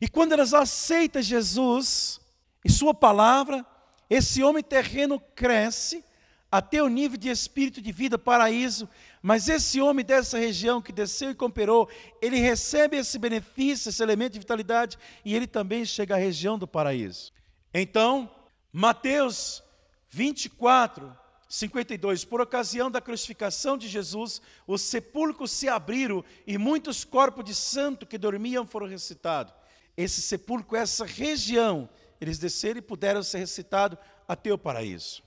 e 0.02 0.10
quando 0.10 0.34
elas 0.34 0.54
aceitam 0.54 1.22
Jesus 1.22 2.20
e 2.66 2.70
Sua 2.70 2.94
palavra, 2.94 3.66
esse 4.10 4.44
homem 4.44 4.62
terreno 4.62 5.22
cresce 5.34 6.04
até 6.52 6.82
o 6.82 6.88
nível 6.88 7.18
de 7.18 7.30
espírito 7.30 7.82
de 7.82 7.92
vida, 7.92 8.18
paraíso, 8.18 8.90
mas 9.22 9.48
esse 9.48 9.80
homem 9.80 10.04
dessa 10.04 10.38
região 10.38 10.82
que 10.82 10.92
desceu 10.92 11.32
e 11.32 11.36
cooperou, 11.36 11.90
ele 12.22 12.38
recebe 12.38 12.98
esse 12.98 13.20
benefício, 13.20 13.90
esse 13.90 14.02
elemento 14.02 14.34
de 14.34 14.40
vitalidade, 14.40 14.98
e 15.24 15.36
ele 15.36 15.46
também 15.46 15.86
chega 15.86 16.16
à 16.16 16.18
região 16.18 16.58
do 16.58 16.68
paraíso. 16.68 17.32
Então, 17.74 18.30
Mateus 18.72 19.64
24, 20.10 21.16
52. 21.48 22.26
Por 22.26 22.42
ocasião 22.42 22.90
da 22.90 23.02
crucificação 23.02 23.78
de 23.78 23.88
Jesus, 23.88 24.42
os 24.66 24.82
sepulcros 24.82 25.52
se 25.52 25.68
abriram 25.68 26.24
e 26.48 26.58
muitos 26.58 27.04
corpos 27.04 27.46
de 27.46 27.54
santo 27.54 28.06
que 28.06 28.18
dormiam 28.18 28.66
foram 28.66 28.88
ressuscitados. 28.88 29.54
Esse 29.98 30.22
sepulcro, 30.22 30.78
essa 30.78 31.06
região, 31.06 31.90
eles 32.22 32.40
desceram 32.40 32.80
e 32.80 32.82
puderam 32.82 33.22
ser 33.22 33.40
ressuscitados 33.40 34.00
até 34.28 34.52
o 34.52 34.58
paraíso. 34.58 35.22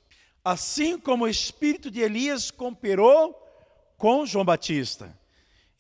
Assim 0.45 0.99
como 0.99 1.25
o 1.25 1.29
espírito 1.29 1.91
de 1.91 2.01
Elias 2.01 2.51
cooperou 2.51 3.39
com 3.97 4.27
João 4.27 4.45
Batista. 4.45 5.17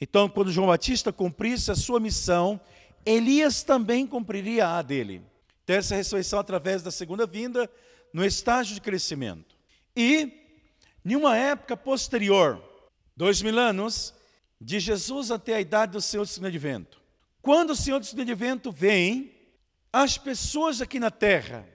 Então, 0.00 0.28
quando 0.28 0.52
João 0.52 0.68
Batista 0.68 1.12
cumprisse 1.12 1.70
a 1.70 1.74
sua 1.74 1.98
missão, 1.98 2.60
Elias 3.04 3.62
também 3.62 4.06
cumpriria 4.06 4.68
a 4.68 4.82
dele. 4.82 5.22
Então, 5.64 5.76
essa 5.76 5.96
ressurreição 5.96 6.38
através 6.38 6.82
da 6.82 6.90
segunda 6.90 7.26
vinda, 7.26 7.68
no 8.12 8.24
estágio 8.24 8.74
de 8.74 8.80
crescimento. 8.80 9.56
E, 9.96 10.32
em 11.04 11.16
uma 11.16 11.36
época 11.36 11.76
posterior, 11.76 12.62
dois 13.16 13.42
mil 13.42 13.58
anos, 13.58 14.14
de 14.60 14.78
Jesus 14.78 15.30
até 15.30 15.54
a 15.54 15.60
idade 15.60 15.92
do 15.92 16.00
Senhor 16.00 16.24
do 16.24 16.28
Segundo 16.28 16.48
Advento. 16.48 17.00
Quando 17.40 17.70
o 17.70 17.76
Senhor 17.76 17.98
do 17.98 18.06
Segundo 18.06 18.22
Advento 18.22 18.70
vem, 18.70 19.32
as 19.92 20.16
pessoas 20.16 20.80
aqui 20.80 21.00
na 21.00 21.10
terra 21.10 21.68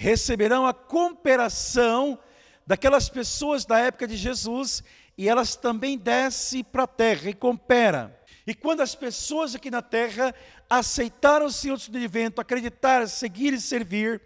receberão 0.00 0.64
a 0.64 0.72
cooperação 0.72 2.16
daquelas 2.64 3.08
pessoas 3.08 3.64
da 3.64 3.80
época 3.80 4.06
de 4.06 4.16
Jesus 4.16 4.84
e 5.16 5.28
elas 5.28 5.56
também 5.56 5.98
descem 5.98 6.62
para 6.62 6.84
a 6.84 6.86
terra 6.86 7.28
e 7.28 7.34
cooperam. 7.34 8.14
E 8.46 8.54
quando 8.54 8.80
as 8.80 8.94
pessoas 8.94 9.56
aqui 9.56 9.72
na 9.72 9.82
terra 9.82 10.32
aceitaram 10.70 11.46
o 11.46 11.50
Senhor 11.50 11.76
do 11.76 11.98
Advento, 11.98 12.40
acreditaram, 12.40 13.08
seguir 13.08 13.52
e 13.52 13.60
servir, 13.60 14.22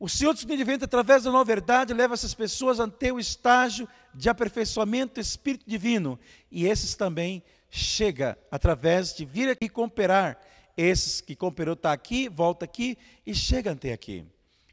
o 0.00 0.08
Senhor 0.08 0.32
do 0.32 0.52
Advento, 0.54 0.86
através 0.86 1.24
da 1.24 1.30
nova 1.30 1.44
verdade, 1.44 1.92
leva 1.92 2.14
essas 2.14 2.32
pessoas 2.32 2.80
até 2.80 3.12
o 3.12 3.20
estágio 3.20 3.86
de 4.14 4.30
aperfeiçoamento 4.30 5.16
do 5.16 5.20
Espírito 5.20 5.68
Divino. 5.68 6.18
E 6.50 6.66
esses 6.66 6.94
também 6.94 7.42
chega 7.68 8.38
através 8.50 9.14
de 9.14 9.26
vir 9.26 9.50
aqui 9.50 9.68
cooperar. 9.68 10.40
Esses 10.74 11.20
que 11.20 11.36
cooperou 11.36 11.74
está 11.74 11.92
aqui, 11.92 12.30
volta 12.30 12.64
aqui 12.64 12.96
e 13.26 13.34
chega 13.34 13.72
até 13.72 13.92
aqui. 13.92 14.24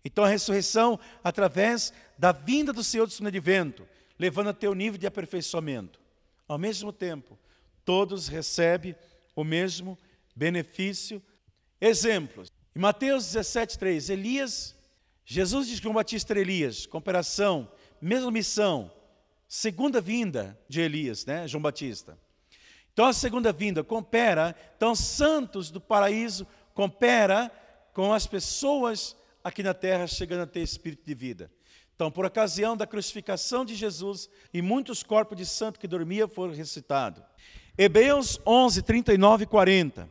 Então 0.03 0.23
a 0.23 0.27
ressurreição 0.27 0.99
através 1.23 1.93
da 2.17 2.31
vinda 2.31 2.73
do 2.73 2.83
Senhor 2.83 3.07
do 3.07 3.27
Advento, 3.27 3.87
levando 4.19 4.49
até 4.49 4.67
o 4.67 4.73
nível 4.73 4.97
de 4.97 5.07
aperfeiçoamento. 5.07 5.99
Ao 6.47 6.57
mesmo 6.57 6.91
tempo, 6.91 7.37
todos 7.85 8.27
recebem 8.27 8.95
o 9.35 9.43
mesmo 9.43 9.97
benefício. 10.35 11.21
Exemplos. 11.79 12.51
Em 12.75 12.79
Mateus 12.79 13.25
17, 13.25 13.77
3, 13.77 14.09
Elias 14.09 14.75
Jesus 15.25 15.67
diz 15.67 15.79
que 15.79 15.83
João 15.83 15.95
Batista 15.95 16.33
era 16.33 16.41
Elias, 16.41 16.85
cooperação, 16.85 17.69
mesma 18.01 18.29
missão, 18.29 18.91
segunda 19.47 20.01
vinda 20.01 20.59
de 20.67 20.81
Elias, 20.81 21.25
né, 21.25 21.47
João 21.47 21.61
Batista. 21.61 22.17
Então 22.91 23.05
a 23.05 23.13
segunda 23.13 23.51
vinda 23.51 23.83
coopera, 23.83 24.55
então 24.75 24.93
santos 24.93 25.71
do 25.71 25.79
paraíso 25.79 26.45
coopera 26.73 27.49
com 27.93 28.11
as 28.11 28.27
pessoas 28.27 29.15
aqui 29.43 29.61
na 29.61 29.73
terra 29.73 30.07
chegando 30.07 30.43
a 30.43 30.47
ter 30.47 30.61
espírito 30.61 31.05
de 31.05 31.13
vida. 31.13 31.51
Então, 31.95 32.09
por 32.09 32.25
ocasião 32.25 32.75
da 32.75 32.87
crucificação 32.87 33.63
de 33.63 33.75
Jesus, 33.75 34.29
e 34.53 34.61
muitos 34.61 35.03
corpos 35.03 35.37
de 35.37 35.45
santo 35.45 35.79
que 35.79 35.87
dormia 35.87 36.27
foram 36.27 36.53
ressuscitados. 36.53 37.23
Hebreus 37.77 38.39
11, 38.45 38.81
39 38.81 39.43
e 39.43 39.47
40. 39.47 40.09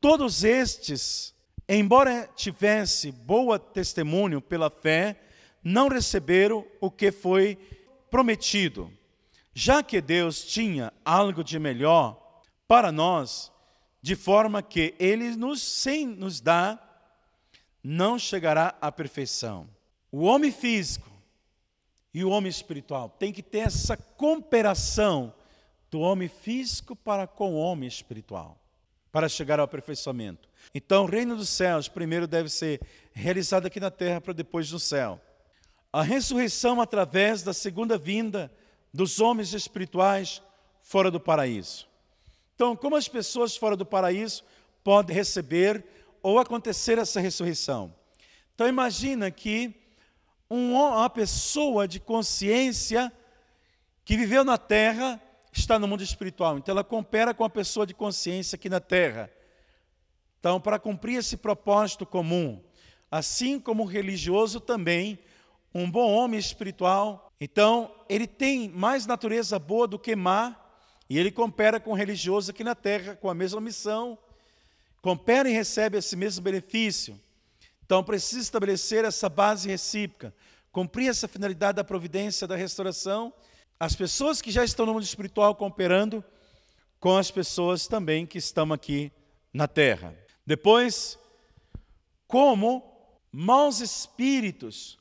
Todos 0.00 0.44
estes, 0.44 1.34
embora 1.68 2.28
tivesse 2.36 3.10
boa 3.10 3.58
testemunho 3.58 4.40
pela 4.40 4.70
fé, 4.70 5.20
não 5.62 5.88
receberam 5.88 6.64
o 6.80 6.90
que 6.90 7.10
foi 7.10 7.58
prometido, 8.10 8.92
já 9.54 9.82
que 9.82 10.00
Deus 10.00 10.44
tinha 10.44 10.92
algo 11.04 11.42
de 11.42 11.58
melhor 11.58 12.42
para 12.68 12.92
nós, 12.92 13.50
de 14.00 14.14
forma 14.14 14.62
que 14.62 14.94
Ele 14.98 15.34
nos, 15.36 15.62
sem 15.62 16.06
nos 16.06 16.40
dá, 16.40 16.78
não 17.84 18.18
chegará 18.18 18.74
à 18.80 18.90
perfeição. 18.90 19.68
O 20.10 20.22
homem 20.22 20.50
físico 20.50 21.10
e 22.14 22.24
o 22.24 22.30
homem 22.30 22.48
espiritual 22.48 23.10
tem 23.10 23.30
que 23.30 23.42
ter 23.42 23.58
essa 23.58 23.94
cooperação 23.94 25.34
do 25.90 26.00
homem 26.00 26.28
físico 26.28 26.96
para 26.96 27.26
com 27.26 27.52
o 27.52 27.58
homem 27.58 27.86
espiritual, 27.86 28.58
para 29.12 29.28
chegar 29.28 29.58
ao 29.58 29.66
aperfeiçoamento. 29.66 30.48
Então, 30.74 31.04
o 31.04 31.08
reino 31.08 31.36
dos 31.36 31.50
céus 31.50 31.86
primeiro 31.86 32.26
deve 32.26 32.48
ser 32.48 32.80
realizado 33.12 33.66
aqui 33.66 33.78
na 33.78 33.90
terra 33.90 34.20
para 34.20 34.32
depois 34.32 34.72
no 34.72 34.78
céu. 34.78 35.20
A 35.92 36.02
ressurreição 36.02 36.80
através 36.80 37.42
da 37.42 37.52
segunda 37.52 37.98
vinda 37.98 38.50
dos 38.92 39.20
homens 39.20 39.52
espirituais 39.52 40.42
fora 40.80 41.10
do 41.10 41.20
paraíso. 41.20 41.86
Então, 42.54 42.74
como 42.74 42.96
as 42.96 43.08
pessoas 43.08 43.56
fora 43.56 43.76
do 43.76 43.84
paraíso 43.84 44.44
podem 44.82 45.14
receber 45.14 45.84
ou 46.24 46.38
acontecer 46.38 46.98
essa 46.98 47.20
ressurreição? 47.20 47.94
Então, 48.54 48.66
imagina 48.66 49.30
que 49.30 49.72
uma 50.48 51.08
pessoa 51.10 51.86
de 51.86 52.00
consciência 52.00 53.12
que 54.04 54.16
viveu 54.16 54.42
na 54.42 54.56
terra 54.56 55.20
está 55.52 55.78
no 55.78 55.86
mundo 55.86 56.02
espiritual. 56.02 56.58
Então 56.58 56.72
ela 56.72 56.82
coopera 56.82 57.34
com 57.34 57.44
a 57.44 57.50
pessoa 57.50 57.86
de 57.86 57.94
consciência 57.94 58.56
aqui 58.56 58.68
na 58.68 58.80
terra. 58.80 59.30
Então, 60.40 60.60
para 60.60 60.78
cumprir 60.78 61.18
esse 61.18 61.36
propósito 61.36 62.04
comum, 62.04 62.62
assim 63.10 63.60
como 63.60 63.82
o 63.82 63.86
religioso 63.86 64.60
também, 64.60 65.18
um 65.74 65.90
bom 65.90 66.12
homem 66.12 66.40
espiritual, 66.40 67.32
então 67.40 67.94
ele 68.08 68.26
tem 68.26 68.68
mais 68.68 69.06
natureza 69.06 69.58
boa 69.58 69.86
do 69.86 69.98
que 69.98 70.16
má, 70.16 70.56
e 71.08 71.18
ele 71.18 71.30
coopera 71.30 71.78
com 71.78 71.90
o 71.90 71.94
religioso 71.94 72.50
aqui 72.50 72.64
na 72.64 72.74
terra 72.74 73.14
com 73.14 73.28
a 73.28 73.34
mesma 73.34 73.60
missão, 73.60 74.18
coopera 75.04 75.50
e 75.50 75.52
recebe 75.52 75.98
esse 75.98 76.16
mesmo 76.16 76.42
benefício. 76.42 77.20
Então 77.84 78.02
precisa 78.02 78.40
estabelecer 78.40 79.04
essa 79.04 79.28
base 79.28 79.68
recíproca, 79.68 80.34
cumprir 80.72 81.10
essa 81.10 81.28
finalidade 81.28 81.76
da 81.76 81.84
providência, 81.84 82.46
da 82.46 82.56
restauração. 82.56 83.30
As 83.78 83.94
pessoas 83.94 84.40
que 84.40 84.50
já 84.50 84.64
estão 84.64 84.86
no 84.86 84.94
mundo 84.94 85.02
espiritual 85.02 85.54
cooperando 85.56 86.24
com 86.98 87.18
as 87.18 87.30
pessoas 87.30 87.86
também 87.86 88.24
que 88.24 88.38
estão 88.38 88.72
aqui 88.72 89.12
na 89.52 89.68
terra. 89.68 90.16
Depois, 90.46 91.18
como 92.26 92.82
maus 93.30 93.80
espíritos 93.80 94.98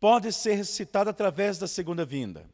podem 0.00 0.32
ser 0.32 0.54
ressuscitados 0.54 1.12
através 1.12 1.58
da 1.58 1.68
segunda 1.68 2.04
vinda. 2.04 2.44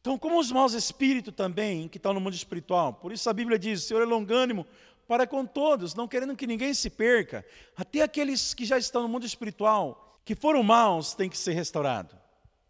Então, 0.00 0.16
como 0.18 0.40
os 0.40 0.50
maus 0.50 0.72
espíritos 0.72 1.34
também, 1.34 1.88
que 1.88 1.98
estão 1.98 2.14
no 2.14 2.20
mundo 2.20 2.32
espiritual, 2.32 2.94
por 2.94 3.12
isso 3.12 3.28
a 3.28 3.34
Bíblia 3.34 3.58
diz: 3.58 3.82
Senhor 3.82 4.02
é 4.02 4.06
longânimo 4.06 4.66
para 5.08 5.26
com 5.26 5.46
todos, 5.46 5.94
não 5.94 6.06
querendo 6.06 6.36
que 6.36 6.46
ninguém 6.46 6.74
se 6.74 6.90
perca. 6.90 7.42
Até 7.74 8.02
aqueles 8.02 8.52
que 8.52 8.66
já 8.66 8.76
estão 8.76 9.02
no 9.02 9.08
mundo 9.08 9.24
espiritual, 9.24 10.20
que 10.22 10.34
foram 10.34 10.62
maus, 10.62 11.14
têm 11.14 11.30
que 11.30 11.38
ser 11.38 11.54
restaurados. 11.54 12.14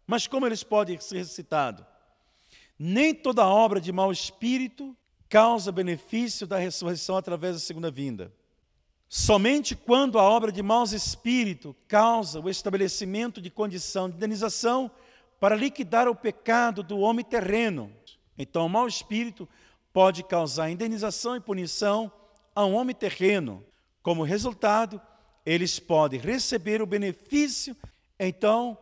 Mas 0.07 0.25
como 0.25 0.47
eles 0.47 0.63
podem 0.63 0.97
ser 1.01 1.17
ressuscitados? 1.17 1.85
Nem 2.79 3.13
toda 3.13 3.45
obra 3.45 3.81
de 3.81 3.91
mau 3.91 4.09
espírito 4.09 4.95
causa 5.27 5.69
benefício 5.69 6.47
da 6.47 6.57
ressurreição 6.57 7.17
através 7.17 7.55
da 7.55 7.59
segunda 7.59 7.91
vinda. 7.91 8.33
Somente 9.09 9.75
quando 9.75 10.17
a 10.17 10.23
obra 10.23 10.49
de 10.49 10.63
maus 10.63 10.93
espíritos 10.93 11.75
causa 11.89 12.39
o 12.39 12.49
estabelecimento 12.49 13.41
de 13.41 13.49
condição 13.49 14.09
de 14.09 14.15
indenização 14.15 14.89
para 15.41 15.57
liquidar 15.57 16.07
o 16.07 16.15
pecado 16.15 16.81
do 16.81 16.99
homem 16.99 17.25
terreno. 17.25 17.91
Então, 18.37 18.65
o 18.65 18.69
mau 18.69 18.87
espírito 18.87 19.47
pode 19.91 20.23
causar 20.23 20.69
indenização 20.69 21.35
e 21.35 21.41
punição 21.41 22.09
a 22.55 22.65
um 22.65 22.75
homem 22.75 22.95
terreno. 22.95 23.65
Como 24.01 24.23
resultado, 24.23 25.01
eles 25.45 25.79
podem 25.79 26.19
receber 26.19 26.81
o 26.81 26.85
benefício, 26.85 27.75
então, 28.19 28.77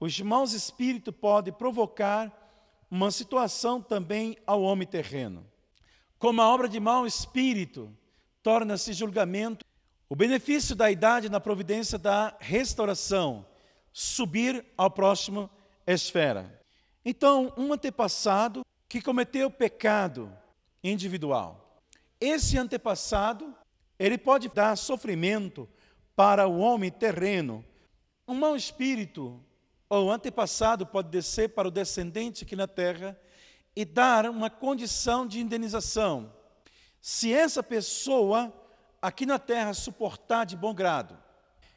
os 0.00 0.20
maus 0.20 0.52
espíritos 0.52 1.14
podem 1.14 1.52
provocar 1.52 2.32
uma 2.90 3.10
situação 3.10 3.80
também 3.80 4.36
ao 4.46 4.62
homem 4.62 4.86
terreno. 4.86 5.46
Como 6.18 6.42
a 6.42 6.48
obra 6.48 6.68
de 6.68 6.78
mau 6.78 7.06
espírito 7.06 7.90
torna-se 8.42 8.92
julgamento, 8.92 9.64
o 10.08 10.16
benefício 10.16 10.76
da 10.76 10.90
idade 10.90 11.30
na 11.30 11.40
providência 11.40 11.96
da 11.96 12.36
restauração, 12.38 13.46
subir 13.92 14.64
ao 14.76 14.90
próximo 14.90 15.48
esfera. 15.86 16.60
Então, 17.04 17.52
um 17.56 17.72
antepassado 17.72 18.62
que 18.88 19.00
cometeu 19.00 19.50
pecado 19.50 20.30
individual, 20.84 21.61
esse 22.22 22.56
antepassado, 22.56 23.54
ele 23.98 24.16
pode 24.16 24.48
dar 24.48 24.76
sofrimento 24.76 25.68
para 26.14 26.46
o 26.46 26.58
homem 26.58 26.90
terreno. 26.90 27.64
Um 28.28 28.34
mau 28.34 28.54
espírito 28.54 29.44
ou 29.88 30.10
antepassado 30.10 30.86
pode 30.86 31.08
descer 31.08 31.50
para 31.50 31.66
o 31.66 31.70
descendente 31.70 32.44
aqui 32.44 32.54
na 32.54 32.68
terra 32.68 33.18
e 33.74 33.84
dar 33.84 34.26
uma 34.30 34.48
condição 34.48 35.26
de 35.26 35.40
indenização. 35.40 36.32
Se 37.00 37.32
essa 37.32 37.62
pessoa 37.62 38.52
aqui 39.00 39.26
na 39.26 39.38
terra 39.38 39.74
suportar 39.74 40.46
de 40.46 40.56
bom 40.56 40.72
grado, 40.72 41.18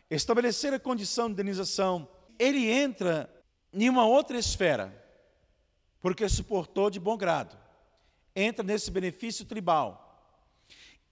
estabelecer 0.10 0.74
a 0.74 0.80
condição 0.80 1.28
de 1.28 1.34
indenização, 1.34 2.08
ele 2.38 2.70
entra 2.70 3.28
em 3.74 3.90
uma 3.90 4.06
outra 4.06 4.38
esfera, 4.38 4.94
porque 6.00 6.30
suportou 6.30 6.92
de 6.92 7.00
bom 7.00 7.18
grado. 7.18 7.58
Entra 8.36 8.64
nesse 8.64 8.92
benefício 8.92 9.44
tribal. 9.46 10.05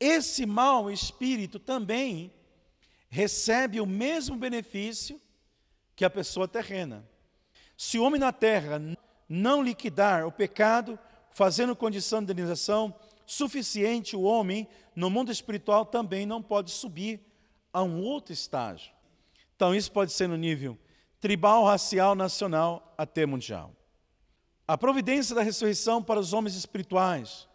Esse 0.06 0.46
mau 0.46 0.92
espírito 0.92 1.58
também 1.58 2.30
recebe 3.08 3.80
o 3.80 3.86
mesmo 3.86 4.36
benefício 4.36 5.18
que 5.96 6.04
a 6.04 6.10
pessoa 6.10 6.46
terrena. 6.46 7.08
Se 7.78 7.98
o 7.98 8.04
homem 8.04 8.20
na 8.20 8.34
terra 8.34 8.82
não 9.30 9.64
liquidar 9.64 10.28
o 10.28 10.32
pecado, 10.32 11.00
fazendo 11.32 11.74
condição 11.74 12.20
de 12.20 12.34
indenização 12.34 12.94
suficiente, 13.26 14.14
o 14.14 14.24
homem 14.24 14.68
no 14.94 15.10
mundo 15.10 15.32
espiritual 15.32 15.86
também 15.86 16.26
não 16.26 16.42
pode 16.42 16.72
subir 16.72 17.22
a 17.72 17.82
um 17.82 18.02
outro 18.02 18.34
estágio. 18.34 18.92
Então, 19.56 19.74
isso 19.74 19.90
pode 19.90 20.12
ser 20.12 20.28
no 20.28 20.36
nível 20.36 20.78
tribal, 21.22 21.64
racial, 21.64 22.14
nacional, 22.14 22.94
até 22.98 23.26
mundial. 23.26 23.74
A 24.68 24.78
providência 24.78 25.34
da 25.34 25.42
ressurreição 25.42 26.04
para 26.04 26.20
os 26.20 26.34
homens 26.34 26.58
espirituais 26.58 27.48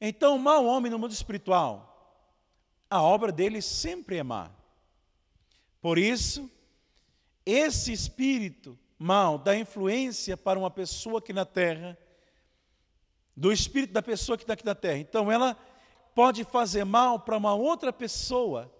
então, 0.00 0.36
o 0.36 0.38
mau 0.38 0.66
homem 0.66 0.90
no 0.90 0.98
mundo 0.98 1.12
espiritual, 1.12 1.92
a 2.88 3.02
obra 3.02 3.32
dele 3.32 3.62
sempre 3.62 4.16
é 4.16 4.22
má. 4.22 4.50
Por 5.80 5.98
isso, 5.98 6.50
esse 7.44 7.92
espírito 7.92 8.78
mal 8.98 9.38
dá 9.38 9.56
influência 9.56 10.36
para 10.36 10.58
uma 10.58 10.70
pessoa 10.70 11.18
aqui 11.18 11.32
na 11.32 11.44
terra, 11.44 11.96
do 13.36 13.52
espírito 13.52 13.92
da 13.92 14.02
pessoa 14.02 14.36
que 14.36 14.44
está 14.44 14.54
aqui 14.54 14.64
na 14.64 14.74
terra. 14.74 14.98
Então, 14.98 15.30
ela 15.30 15.56
pode 16.14 16.44
fazer 16.44 16.84
mal 16.84 17.20
para 17.20 17.36
uma 17.36 17.54
outra 17.54 17.92
pessoa, 17.92 18.72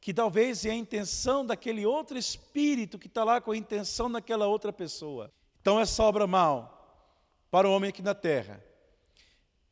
que 0.00 0.12
talvez 0.12 0.64
é 0.64 0.70
a 0.70 0.74
intenção 0.74 1.44
daquele 1.44 1.86
outro 1.86 2.18
espírito 2.18 2.98
que 2.98 3.06
está 3.06 3.24
lá 3.24 3.40
com 3.40 3.52
a 3.52 3.56
intenção 3.56 4.10
daquela 4.10 4.46
outra 4.46 4.72
pessoa. 4.72 5.32
Então, 5.60 5.80
essa 5.80 6.02
obra 6.02 6.26
mal 6.26 7.08
para 7.50 7.68
o 7.68 7.72
homem 7.72 7.88
aqui 7.88 8.02
na 8.02 8.14
terra 8.14 8.62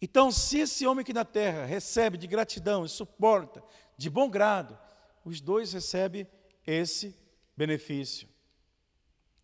então, 0.04 0.32
se 0.32 0.58
esse 0.58 0.84
homem 0.84 1.02
aqui 1.02 1.12
na 1.12 1.24
terra 1.24 1.64
recebe 1.64 2.18
de 2.18 2.26
gratidão 2.26 2.84
e 2.84 2.88
suporta 2.88 3.62
de 3.96 4.10
bom 4.10 4.28
grado, 4.28 4.76
os 5.24 5.40
dois 5.40 5.72
recebem 5.72 6.26
esse 6.66 7.16
benefício. 7.56 8.28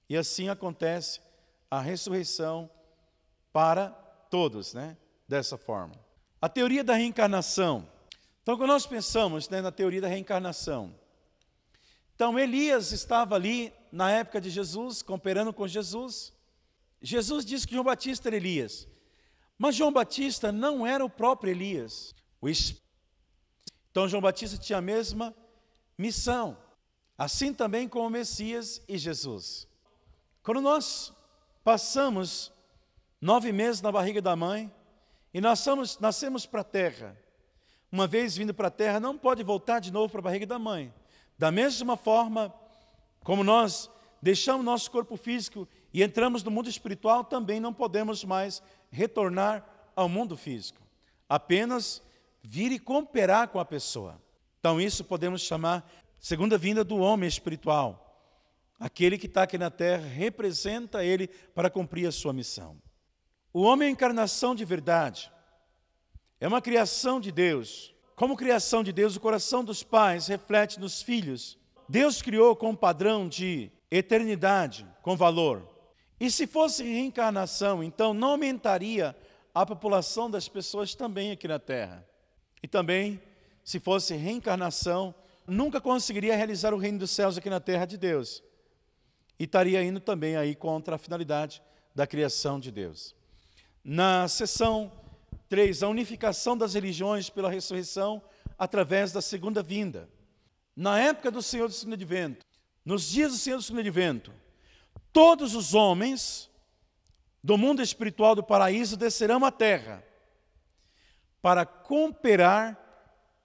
E 0.09 0.17
assim 0.17 0.49
acontece 0.49 1.21
a 1.71 1.81
ressurreição 1.81 2.69
para 3.53 3.91
todos, 4.31 4.75
né? 4.75 4.97
Dessa 5.29 5.57
forma. 5.57 5.95
A 6.43 6.49
teoria 6.49 6.83
da 6.83 6.95
reencarnação. 6.95 7.89
Então, 8.43 8.57
quando 8.57 8.71
nós 8.71 8.85
pensamos 8.85 9.49
né, 9.49 9.61
na 9.61 9.71
teoria 9.71 10.01
da 10.01 10.09
reencarnação, 10.09 10.93
então 12.17 12.37
Elias 12.37 12.91
estava 12.91 13.37
ali 13.37 13.73
na 13.93 14.11
época 14.11 14.41
de 14.41 14.51
Jesus, 14.51 15.03
cooperando 15.03 15.53
com 15.53 15.69
Jesus, 15.69 16.33
Jesus 17.01 17.45
disse 17.45 17.65
que 17.65 17.75
João 17.75 17.85
Batista 17.85 18.29
era 18.29 18.37
Elias. 18.37 18.89
Mas 19.59 19.75
João 19.75 19.93
Batista 19.93 20.53
não 20.53 20.87
era 20.87 21.05
o 21.05 21.11
próprio 21.11 21.51
Elias. 21.51 22.15
Então 23.91 24.09
João 24.09 24.23
Batista 24.23 24.57
tinha 24.57 24.79
a 24.79 24.83
mesma 24.83 25.35
missão. 25.99 26.57
Assim 27.19 27.53
também 27.53 27.89
com 27.89 28.07
o 28.07 28.11
Messias 28.11 28.81
e 28.87 28.97
Jesus. 28.97 29.67
Quando 30.45 30.61
nós 30.61 31.13
passamos 31.65 32.53
nove 33.21 33.51
meses 33.51 33.83
na 33.83 33.91
barriga 33.91 34.23
da 34.23 34.37
mãe 34.37 34.73
e 35.35 35.41
nós 35.41 35.59
somos, 35.59 35.99
nascemos 35.99 36.47
para 36.47 36.61
a 36.61 36.65
terra, 36.65 37.19
uma 37.91 38.07
vez 38.07 38.37
vindo 38.37 38.55
para 38.55 38.69
a 38.69 38.71
terra, 38.71 39.01
não 39.01 39.19
pode 39.19 39.43
voltar 39.43 39.81
de 39.81 39.93
novo 39.93 40.11
para 40.11 40.21
a 40.21 40.23
barriga 40.23 40.47
da 40.47 40.59
mãe. 40.59 40.95
Da 41.37 41.51
mesma 41.51 41.97
forma 41.97 42.55
como 43.25 43.43
nós 43.43 43.91
deixamos 44.23 44.65
nosso 44.65 44.91
corpo 44.91 45.17
físico 45.17 45.69
e 45.93 46.03
entramos 46.03 46.43
no 46.43 46.51
mundo 46.51 46.69
espiritual, 46.69 47.25
também 47.25 47.61
não 47.61 47.73
podemos 47.73 48.25
mais 48.25 48.63
retornar 48.91 49.65
ao 49.95 50.09
mundo 50.09 50.37
físico. 50.37 50.81
Apenas 51.29 52.03
vir 52.43 52.73
e 52.73 52.79
cooperar 52.79 53.49
com 53.49 53.59
a 53.59 53.65
pessoa. 53.65 54.21
Então, 54.61 54.81
isso 54.81 55.05
podemos 55.05 55.43
chamar 55.43 55.89
segunda 56.19 56.57
vinda 56.59 56.83
do 56.83 56.99
homem 56.99 57.29
espiritual. 57.29 58.05
Aquele 58.79 59.19
que 59.19 59.27
está 59.27 59.43
aqui 59.43 59.59
na 59.59 59.71
terra 59.71 60.07
representa 60.07 61.05
ele 61.05 61.29
para 61.55 61.71
cumprir 61.71 62.07
a 62.07 62.13
sua 62.13 62.33
missão. 62.33 62.81
O 63.53 63.63
homem 63.63 63.87
é 63.87 63.89
a 63.89 63.93
encarnação 63.93 64.55
de 64.55 64.65
verdade. 64.65 65.33
É 66.41 66.47
uma 66.47 66.63
criação 66.63 67.21
de 67.21 67.33
Deus. 67.33 67.95
Como 68.15 68.37
criação 68.37 68.85
de 68.85 68.93
Deus, 68.93 69.17
o 69.17 69.21
coração 69.21 69.65
dos 69.65 69.83
pais 69.83 70.29
reflete 70.29 70.79
nos 70.79 71.03
filhos. 71.03 71.59
Deus 71.89 72.23
criou 72.23 72.55
com 72.55 72.71
um 72.71 72.77
padrão 72.77 73.29
de 73.29 73.71
eternidade, 73.91 74.87
com 75.03 75.17
valor. 75.17 75.69
E 76.21 76.31
se 76.31 76.47
fosse 76.47 76.83
reencarnação, 76.83 77.83
então 77.83 78.13
não 78.13 78.31
aumentaria 78.31 79.15
a 79.55 79.65
população 79.65 80.31
das 80.31 80.49
pessoas 80.49 80.95
também 80.95 81.31
aqui 81.31 81.47
na 81.47 81.59
Terra. 81.59 82.07
E 82.63 82.67
também, 82.67 83.21
se 83.65 83.79
fosse 83.79 84.15
reencarnação, 84.15 85.15
nunca 85.47 85.81
conseguiria 85.81 86.37
realizar 86.37 86.75
o 86.75 86.79
reino 86.79 86.99
dos 86.99 87.11
céus 87.11 87.39
aqui 87.39 87.49
na 87.49 87.61
terra 87.61 87.87
de 87.87 87.97
Deus. 87.97 88.43
E 89.39 89.45
estaria 89.45 89.83
indo 89.83 90.01
também 90.01 90.37
aí 90.37 90.55
contra 90.55 90.97
a 90.97 90.99
finalidade 90.99 91.63
da 91.95 92.07
criação 92.07 92.59
de 92.59 92.71
Deus. 92.71 93.15
Na 93.83 94.27
sessão 94.29 94.93
3, 95.49 95.83
a 95.83 95.89
unificação 95.89 96.57
das 96.57 96.75
religiões 96.75 97.31
pela 97.31 97.51
ressurreição 97.51 98.21
através 98.59 99.13
da 99.13 99.23
segunda 99.23 99.63
vinda. 99.63 100.09
Na 100.77 101.01
época 101.01 101.31
do 101.31 101.41
Senhor 101.41 101.69
do 101.69 101.75
Segundo 101.75 101.95
Advento, 101.95 102.45
nos 102.85 103.09
dias 103.09 103.33
do 103.33 103.39
Senhor 103.39 103.57
do 103.57 103.63
Segundo 103.63 103.81
Advento, 103.81 104.33
todos 105.19 105.57
os 105.57 105.75
homens 105.75 106.49
do 107.43 107.59
mundo 107.59 107.83
espiritual 107.83 108.37
do 108.37 108.43
paraíso 108.45 108.97
descerão 108.97 109.45
à 109.45 109.51
terra 109.51 110.05
para 111.43 111.67
cooperar 111.67 112.79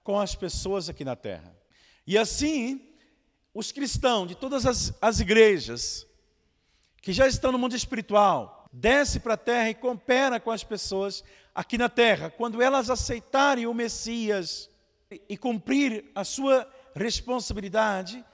com 0.04 0.20
as 0.20 0.36
pessoas 0.36 0.88
aqui 0.88 1.04
na 1.04 1.16
terra. 1.16 1.52
E 2.06 2.16
assim, 2.16 2.80
os 3.52 3.72
cristãos 3.72 4.28
de 4.28 4.36
todas 4.36 4.64
as, 4.64 4.94
as 5.02 5.18
igrejas 5.18 6.06
que 7.02 7.12
já 7.12 7.26
estão 7.26 7.50
no 7.50 7.58
mundo 7.58 7.74
espiritual, 7.74 8.68
desce 8.72 9.18
para 9.18 9.34
a 9.34 9.36
terra 9.36 9.70
e 9.70 9.74
coopera 9.74 10.38
com 10.38 10.52
as 10.52 10.62
pessoas 10.62 11.24
aqui 11.52 11.76
na 11.76 11.88
terra. 11.88 12.30
Quando 12.30 12.62
elas 12.62 12.88
aceitarem 12.88 13.66
o 13.66 13.74
Messias 13.74 14.70
e 15.28 15.36
cumprir 15.36 16.08
a 16.14 16.22
sua 16.22 16.72
responsabilidade, 16.94 18.24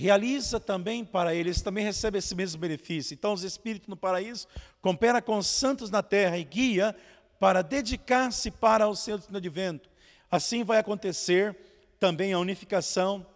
realiza 0.00 0.58
também 0.58 1.04
para 1.04 1.34
eles, 1.34 1.60
também 1.60 1.84
recebe 1.84 2.16
esse 2.16 2.34
mesmo 2.34 2.58
benefício. 2.58 3.12
Então, 3.12 3.34
os 3.34 3.42
espíritos 3.42 3.86
no 3.86 3.96
paraíso 3.96 4.48
coopera 4.80 5.20
com 5.20 5.36
os 5.36 5.46
santos 5.46 5.90
na 5.90 6.02
terra 6.02 6.38
e 6.38 6.44
guia 6.44 6.96
para 7.38 7.60
dedicar-se 7.60 8.50
para 8.50 8.88
o 8.88 8.96
seu 8.96 9.20
advento. 9.34 9.90
Assim 10.30 10.64
vai 10.64 10.78
acontecer 10.78 11.54
também 11.98 12.32
a 12.32 12.38
unificação 12.38 13.26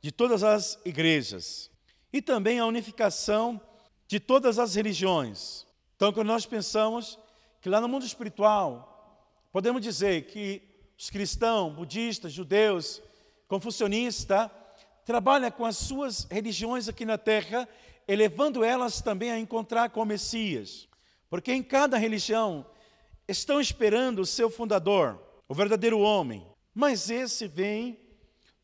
de 0.00 0.10
todas 0.10 0.42
as 0.42 0.78
igrejas 0.86 1.70
e 2.10 2.22
também 2.22 2.60
a 2.60 2.64
unificação 2.64 3.60
de 4.08 4.18
todas 4.18 4.58
as 4.58 4.74
religiões. 4.74 5.66
Então, 5.96 6.14
quando 6.14 6.28
nós 6.28 6.46
pensamos 6.46 7.18
que 7.60 7.68
lá 7.68 7.78
no 7.78 7.88
mundo 7.88 8.06
espiritual, 8.06 9.20
podemos 9.52 9.82
dizer 9.82 10.28
que 10.28 10.62
os 10.98 11.10
cristãos, 11.10 11.74
budistas, 11.74 12.32
judeus, 12.32 13.02
confucionistas, 13.46 14.50
trabalham 15.06 15.52
com 15.52 15.64
as 15.64 15.76
suas 15.76 16.26
religiões 16.28 16.88
aqui 16.88 17.04
na 17.04 17.16
terra, 17.16 17.66
elevando 18.08 18.64
elas 18.64 19.00
também 19.00 19.30
a 19.30 19.38
encontrar 19.38 19.90
com 19.90 20.02
o 20.02 20.04
Messias. 20.04 20.88
Porque 21.30 21.52
em 21.52 21.62
cada 21.62 21.96
religião 21.96 22.66
estão 23.28 23.60
esperando 23.60 24.18
o 24.18 24.26
seu 24.26 24.50
fundador, 24.50 25.22
o 25.48 25.54
verdadeiro 25.54 26.00
homem. 26.00 26.44
Mas 26.74 27.08
esse 27.08 27.46
vem 27.46 28.00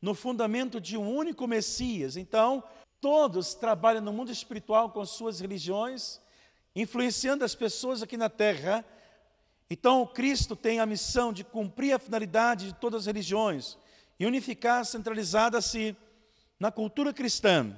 no 0.01 0.15
fundamento 0.15 0.81
de 0.81 0.97
um 0.97 1.09
único 1.09 1.47
Messias. 1.47 2.17
Então, 2.17 2.65
todos 3.01 3.55
trabalham 3.55 4.03
no 4.03 4.13
mundo 4.13 4.33
espiritual 4.33 4.91
com 4.91 5.05
suas 5.07 5.39
religiões, 5.39 6.21
influenciando 6.75 7.45
as 7.45 7.55
pessoas 7.55 8.03
aqui 8.03 8.17
na 8.17 8.29
terra. 8.29 8.85
Então, 9.71 10.05
Cristo 10.05 10.57
tem 10.57 10.81
a 10.81 10.87
missão 10.87 11.33
de 11.33 11.45
cumprir 11.45 11.93
a 11.93 12.01
finalidade 12.01 12.67
de 12.67 12.75
todas 12.75 13.03
as 13.03 13.07
religiões 13.07 13.79
e 14.19 14.27
unificar, 14.27 14.85
centralizada-se 14.85 15.97
na 16.63 16.71
cultura 16.71 17.13
cristã, 17.13 17.77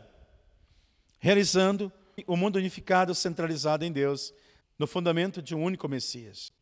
realizando 1.18 1.90
o 2.26 2.36
mundo 2.36 2.56
unificado, 2.56 3.14
centralizado 3.14 3.82
em 3.82 3.90
Deus, 3.90 4.34
no 4.78 4.86
fundamento 4.86 5.40
de 5.40 5.54
um 5.54 5.64
único 5.64 5.88
Messias. 5.88 6.52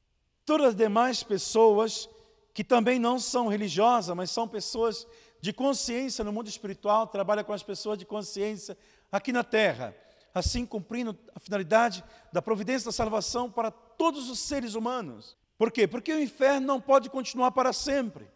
Todas 0.47 0.69
as 0.69 0.77
demais 0.77 1.25
pessoas 1.25 2.09
que 2.55 2.63
também 2.63 3.01
não 3.01 3.19
são 3.19 3.49
religiosas, 3.49 4.15
mas 4.15 4.31
são 4.31 4.47
pessoas 4.47 5.05
de 5.41 5.53
consciência 5.53 6.23
no 6.23 6.33
mundo 6.33 6.47
espiritual, 6.47 7.09
trabalham 7.09 7.43
com 7.43 7.53
as 7.53 7.65
pessoas 7.65 7.99
de 7.99 8.07
consciência 8.07 8.79
aqui 9.11 9.33
na 9.33 9.43
terra, 9.43 9.93
assim 10.33 10.65
cumprindo 10.65 11.19
a 11.35 11.41
finalidade 11.41 12.05
da 12.33 12.41
providência 12.41 12.85
da 12.87 12.93
salvação 12.93 13.51
para 13.51 13.73
todos 13.73 14.31
os 14.31 14.39
seres 14.39 14.77
humanos. 14.77 15.37
Por 15.59 15.73
quê? 15.73 15.89
Porque 15.89 16.13
o 16.13 16.23
inferno 16.23 16.69
não 16.69 16.81
pode 16.81 17.11
continuar 17.11 17.51
para 17.51 17.73
sempre. 17.73 18.29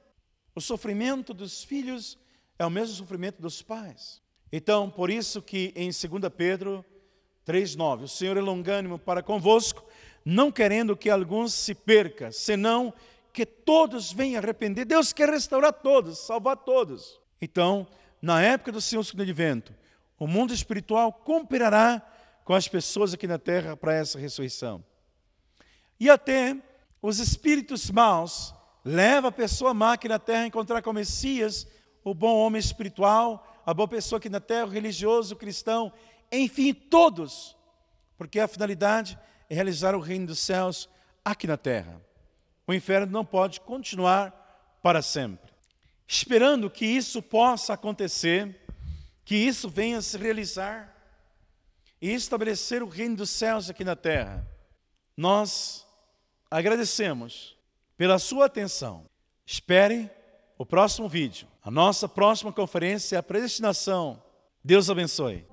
O 0.56 0.60
sofrimento 0.60 1.32
dos 1.32 1.62
filhos 1.62 2.18
é 2.58 2.64
o 2.64 2.70
mesmo 2.70 2.94
sofrimento 2.94 3.40
dos 3.40 3.62
pais. 3.62 4.22
Então, 4.50 4.88
por 4.88 5.10
isso 5.10 5.42
que 5.42 5.72
em 5.76 5.90
2 5.90 6.32
Pedro 6.36 6.84
3,9, 7.46 8.02
o 8.02 8.08
Senhor 8.08 8.36
é 8.36 8.40
longânimo 8.40 8.98
para 8.98 9.22
convosco, 9.22 9.84
não 10.24 10.50
querendo 10.50 10.96
que 10.96 11.10
alguns 11.10 11.52
se 11.52 11.74
perca, 11.74 12.32
senão 12.32 12.92
que 13.32 13.44
todos 13.44 14.12
venham 14.12 14.42
arrepender. 14.42 14.84
Deus 14.84 15.12
quer 15.12 15.28
restaurar 15.28 15.72
todos, 15.72 16.18
salvar 16.18 16.56
todos. 16.56 17.20
Então, 17.40 17.86
na 18.20 18.42
época 18.42 18.72
do 18.72 18.80
Senhor 18.80 19.04
segundo 19.04 19.22
advento, 19.22 19.74
o 20.18 20.26
mundo 20.26 20.54
espiritual 20.54 21.12
cooperará 21.12 22.02
com 22.44 22.54
as 22.54 22.66
pessoas 22.66 23.12
aqui 23.12 23.26
na 23.26 23.38
terra 23.38 23.76
para 23.76 23.92
essa 23.92 24.18
ressurreição. 24.18 24.82
E 26.00 26.08
até 26.08 26.56
os 27.02 27.18
espíritos 27.18 27.90
maus 27.90 28.54
levam 28.84 29.28
a 29.28 29.32
pessoa 29.32 29.74
má 29.74 29.92
aqui 29.92 30.08
na 30.08 30.18
terra 30.18 30.44
a 30.44 30.46
encontrar 30.46 30.80
com 30.80 30.90
o 30.90 30.94
Messias, 30.94 31.66
o 32.10 32.14
bom 32.14 32.36
homem 32.36 32.60
espiritual, 32.60 33.62
a 33.66 33.74
boa 33.74 33.88
pessoa 33.88 34.18
aqui 34.18 34.28
na 34.28 34.38
terra, 34.38 34.66
o 34.66 34.70
religioso, 34.70 35.34
o 35.34 35.38
cristão, 35.38 35.92
enfim, 36.30 36.72
todos, 36.72 37.56
porque 38.16 38.38
a 38.38 38.46
finalidade 38.46 39.18
é 39.50 39.54
realizar 39.56 39.92
o 39.92 40.00
reino 40.00 40.28
dos 40.28 40.38
céus 40.38 40.88
aqui 41.24 41.48
na 41.48 41.56
terra. 41.56 42.00
O 42.64 42.72
inferno 42.72 43.10
não 43.10 43.24
pode 43.24 43.60
continuar 43.60 44.78
para 44.80 45.02
sempre. 45.02 45.52
Esperando 46.06 46.70
que 46.70 46.86
isso 46.86 47.20
possa 47.20 47.74
acontecer, 47.74 48.56
que 49.24 49.34
isso 49.34 49.68
venha 49.68 50.00
se 50.00 50.16
realizar 50.16 50.94
e 52.00 52.12
estabelecer 52.12 52.84
o 52.84 52.88
reino 52.88 53.16
dos 53.16 53.30
céus 53.30 53.68
aqui 53.68 53.82
na 53.82 53.96
terra. 53.96 54.46
Nós 55.16 55.84
agradecemos 56.48 57.56
pela 57.96 58.20
sua 58.20 58.46
atenção. 58.46 59.06
Espere 59.44 60.08
o 60.58 60.64
próximo 60.64 61.08
vídeo. 61.08 61.46
A 61.62 61.70
nossa 61.70 62.08
próxima 62.08 62.52
conferência 62.52 63.16
é 63.16 63.18
a 63.18 63.22
predestinação. 63.22 64.22
Deus 64.64 64.88
abençoe. 64.90 65.46